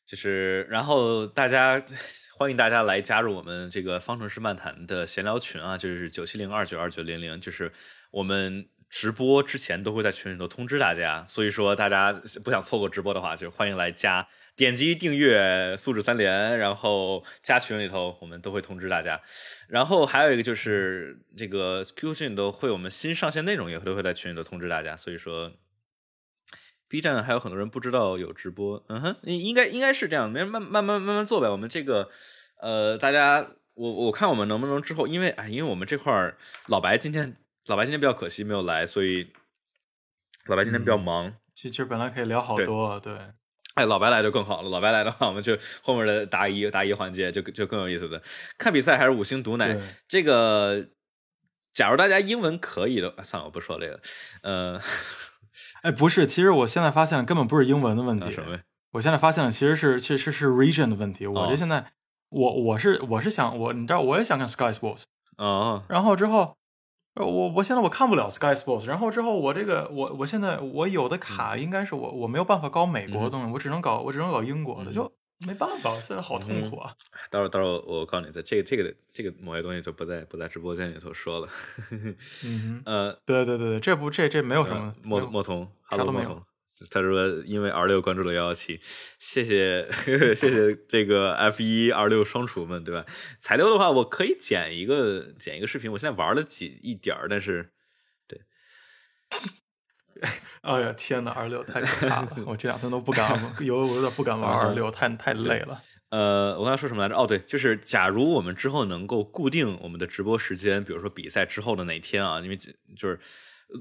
[0.07, 1.81] 就是然后大家。
[2.37, 7.71] 欢迎大家来加入我们这个方程式漫谈的闲聊群啊，就是九七零二九二九零零，就是
[8.11, 12.13] 我们直播之前都会在群里头通知大家，所以说大家
[12.43, 19.21] 不想错过直播的话，就欢迎来加，点击订阅素质三连，然后加群里头，我们都会通知大家。
[19.69, 25.53] 然后还有一个就是这个 QQ 群里头会我们新上线内容也都会在群里头通知大家，所以说。
[26.95, 31.49] B 站还有很多人不知道有直播，嗯哼，应该应该是这样，没人慢慢慢慢慢做呗。
[31.49, 32.09] 我们这个，
[32.61, 33.45] 呃，大家，
[33.75, 36.39] 我我看我们能不能之后，因为哎，因为我们这块儿
[36.69, 37.35] 老白今天
[37.67, 39.33] 老白今天比较可惜没有来，所以
[40.47, 43.19] 老白今天比较忙，其实本来可以聊好多，对。
[43.75, 44.71] 哎，老白来就更好了。
[44.71, 48.23] 老白来的话，我们就后面的答疑答疑环节就就更有意思的。
[48.57, 49.77] 看比赛还是五星毒奶？
[50.07, 50.91] 这个，
[51.73, 54.01] 假如大家英文可以的，算了，我不说这个。
[54.45, 54.81] 呃，
[55.85, 58.37] 哎，不是，其实我现在发现根本不是英文的问题。
[58.93, 61.27] 我现在发现了，其实是其实是 region 的问题。
[61.27, 61.93] 我这现在，
[62.31, 65.05] 我我是我是想我，你知道，我也想看 Sky Sports。
[65.37, 65.85] 哦。
[65.89, 66.57] 然后之后。
[67.17, 75.13] 我我现在我看不了 Sky Sports，然后之后我这个我我现在我有的卡应该是我我没有办法搞美国的东西，我只能搞我只能搞英国的，就
[75.47, 76.95] 没办法，现在好痛苦啊！
[77.31, 81.49] 到时候到时候我告诉你，在这个这个这个某些东西就不在不在直播间里头说了。
[82.45, 86.43] 嗯 呃，对对对对，这不这这没有什么莫莫童，Hello 莫童。
[86.91, 89.89] 他说：“因为 R 六关注了幺幺七，谢谢
[90.35, 93.07] 谢谢这个 F 一 R 六双厨们，对吧？
[93.39, 95.93] 彩六的话，我可以剪一个剪一个视频。
[95.93, 97.71] 我现在玩了几一点儿，但是
[98.27, 98.41] 对，
[100.63, 102.29] 哎呀天哪二六太可怕了！
[102.47, 105.81] 我这两天都不敢，有我有点不敢玩 二六，太太累了。
[106.11, 107.17] 呃，我刚才说什么来着？
[107.17, 113.19] 哦，对，就是假如我们之后能够固定我们的直播时间，比如说比赛之后的哪天啊，因为就是。”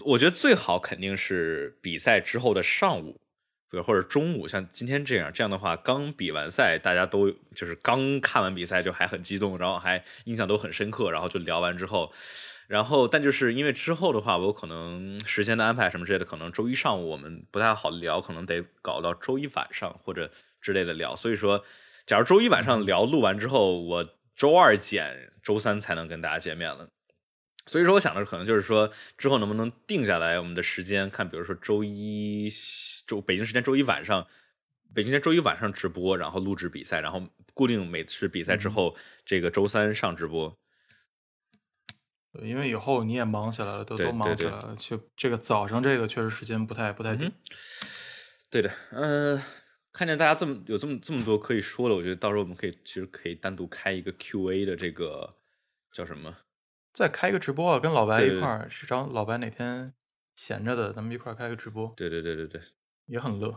[0.06, 3.22] 我觉得最好肯定是比赛之后的上午，
[3.70, 5.32] 比如或者中午，像今天这样。
[5.32, 12.12] 这样的话，刚比完赛，大家都就是刚看完比赛就还很激动，然后还印象都很深刻，然后就聊完之后，
[12.68, 20.32] 然后但就是因为之后的话，我可能时间的安排什么之类的，可能周一上午我们不太好聊，可能得搞到周一晚上或者
[20.62, 21.16] 之类的聊。
[21.16, 21.64] 所以说，
[22.06, 26.88] 假如周一晚上聊录完之后，我周二剪，周三才能跟大家见面了。
[27.66, 32.50] 所以说，我想的可能就是说，之后能不能定下来我们的时间，看，比如说周一
[33.06, 34.26] 周北京时间周一晚上，
[34.94, 37.22] 北京时间周一晚上直播，然后录制比赛，然后
[37.54, 38.96] 固定每次比赛之后，
[39.26, 40.58] 这个周三上直播。
[42.42, 47.32] 因为以后你也忙起来了，都都忙起来了，就这个早上这个确实时间不太不太定。
[48.50, 49.42] 对的，嗯，
[49.92, 55.36] 看见大家这么有这么这么多可以说的，我觉得到时候我们可以其实可以单独开一个 Q&A 的这个
[55.92, 56.38] 叫什么？
[56.92, 59.94] 再开一个直播啊，跟老白一块儿，是找老白哪天
[60.36, 61.92] 闲着的，咱们一块儿开个直播。
[61.96, 62.62] 对对对对对，
[63.08, 63.56] 也很乐，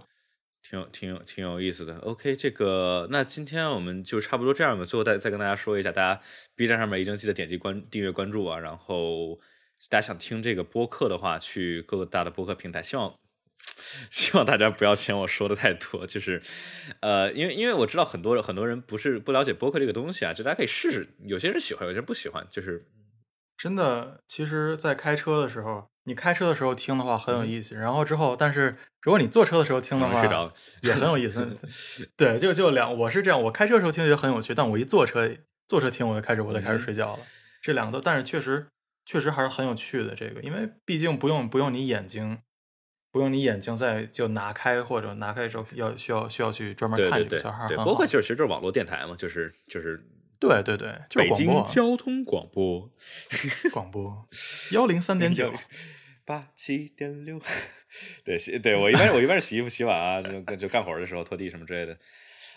[0.69, 1.99] 挺有挺有挺有意思的。
[1.99, 4.85] OK，这个那今天我们就差不多这样吧。
[4.85, 6.21] 最后再再跟大家说一下，大家
[6.57, 8.59] B 站上面一定记得点击关订阅关注啊。
[8.59, 9.37] 然后
[9.89, 12.83] 大家想听这个播客的话，去各个大的播客平台。
[12.83, 13.15] 希望
[14.11, 16.43] 希望大家不要嫌我说的太多，就是
[17.01, 21.09] 呃，因为因为我知道很多很多人不是不了解播客这个东西啊，就大家可以试试。
[21.25, 22.87] 有些人喜欢，有些人不喜欢，就是。
[23.59, 27.75] 真的，其实，在开车的时候，你开车的时候听的话很有意思。
[27.75, 30.53] 然后之后，但是如果你坐车的时候听的话，
[30.83, 31.57] 也很有意思。
[32.17, 35.29] 对，就就两，我是这样，我开车的时候听觉得很有趣，但我一坐车，
[35.69, 37.19] 坐车听我就开始我就开始睡觉了。
[37.61, 38.69] 这两个都，但是确实
[39.05, 40.15] 确实还是很有趣的。
[40.15, 42.39] 这个，因为毕竟不用不用你眼睛，
[43.11, 47.67] 不用你眼睛在就拿开或者拿开之后要需要需要去专门看这个小孩。
[47.67, 50.07] 对，播客其实其实就是网络电台嘛，就是就是。
[50.39, 52.91] 对对对，北京交通广播，
[53.73, 54.29] 广播
[54.73, 55.51] 幺零三点九
[56.27, 57.41] 八七点六，
[58.23, 61.97] 对洗对我一般我一般是洗衣服洗碗啊，就就干活的时候拖地什么之类的。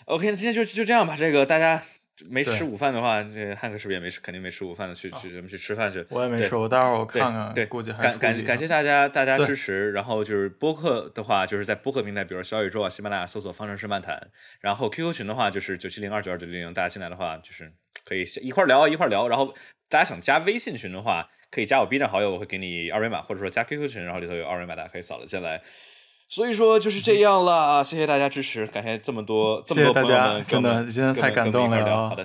[0.04, 1.82] OK，那今天就就这样吧，这个大家。
[2.28, 4.20] 没吃午饭的话，这汉克是不是也没吃？
[4.20, 6.04] 肯定没吃午饭的，去去咱们去吃饭去。
[6.10, 7.54] 我也没吃，我待会儿我看看。
[7.54, 9.90] 对，估计还感感感谢大家大家支持。
[9.92, 14.30] 然后就是播客的话，就是在播客平台，比如小宇宙啊、喜马拉雅搜索“方程式漫谈”。
[14.60, 17.72] 然后 QQ 群的话，就是九七零二九二九零零，大家进来的话，就是
[18.04, 19.26] 可以一块聊一块聊。
[19.26, 19.54] 然后
[19.88, 25.62] 大家想加微信群的话，可以加我 B 站好友，我会给你二维码，或者说加 QQ 群，然后里头有二维码，大家可以扫了进来。
[26.28, 27.82] 所以说就是这样了啊！
[27.82, 32.24] 谢谢大家支持，感谢这么多这么多朋友们，真的今天太感动了好的。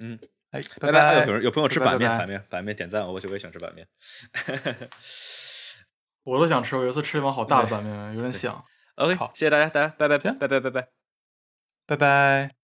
[0.00, 0.16] 嗯，
[0.52, 1.14] 哎，拜拜！
[1.18, 3.86] 有朋友有朋友吃板面，板面，板面点赞，我我也想吃板面，
[6.22, 6.76] 我都想吃。
[6.76, 8.64] 我有一次吃一碗好大的板面，有点想。
[8.94, 10.88] OK，好，谢谢大家，大家拜拜，拜拜，拜拜，
[11.86, 12.61] 拜拜。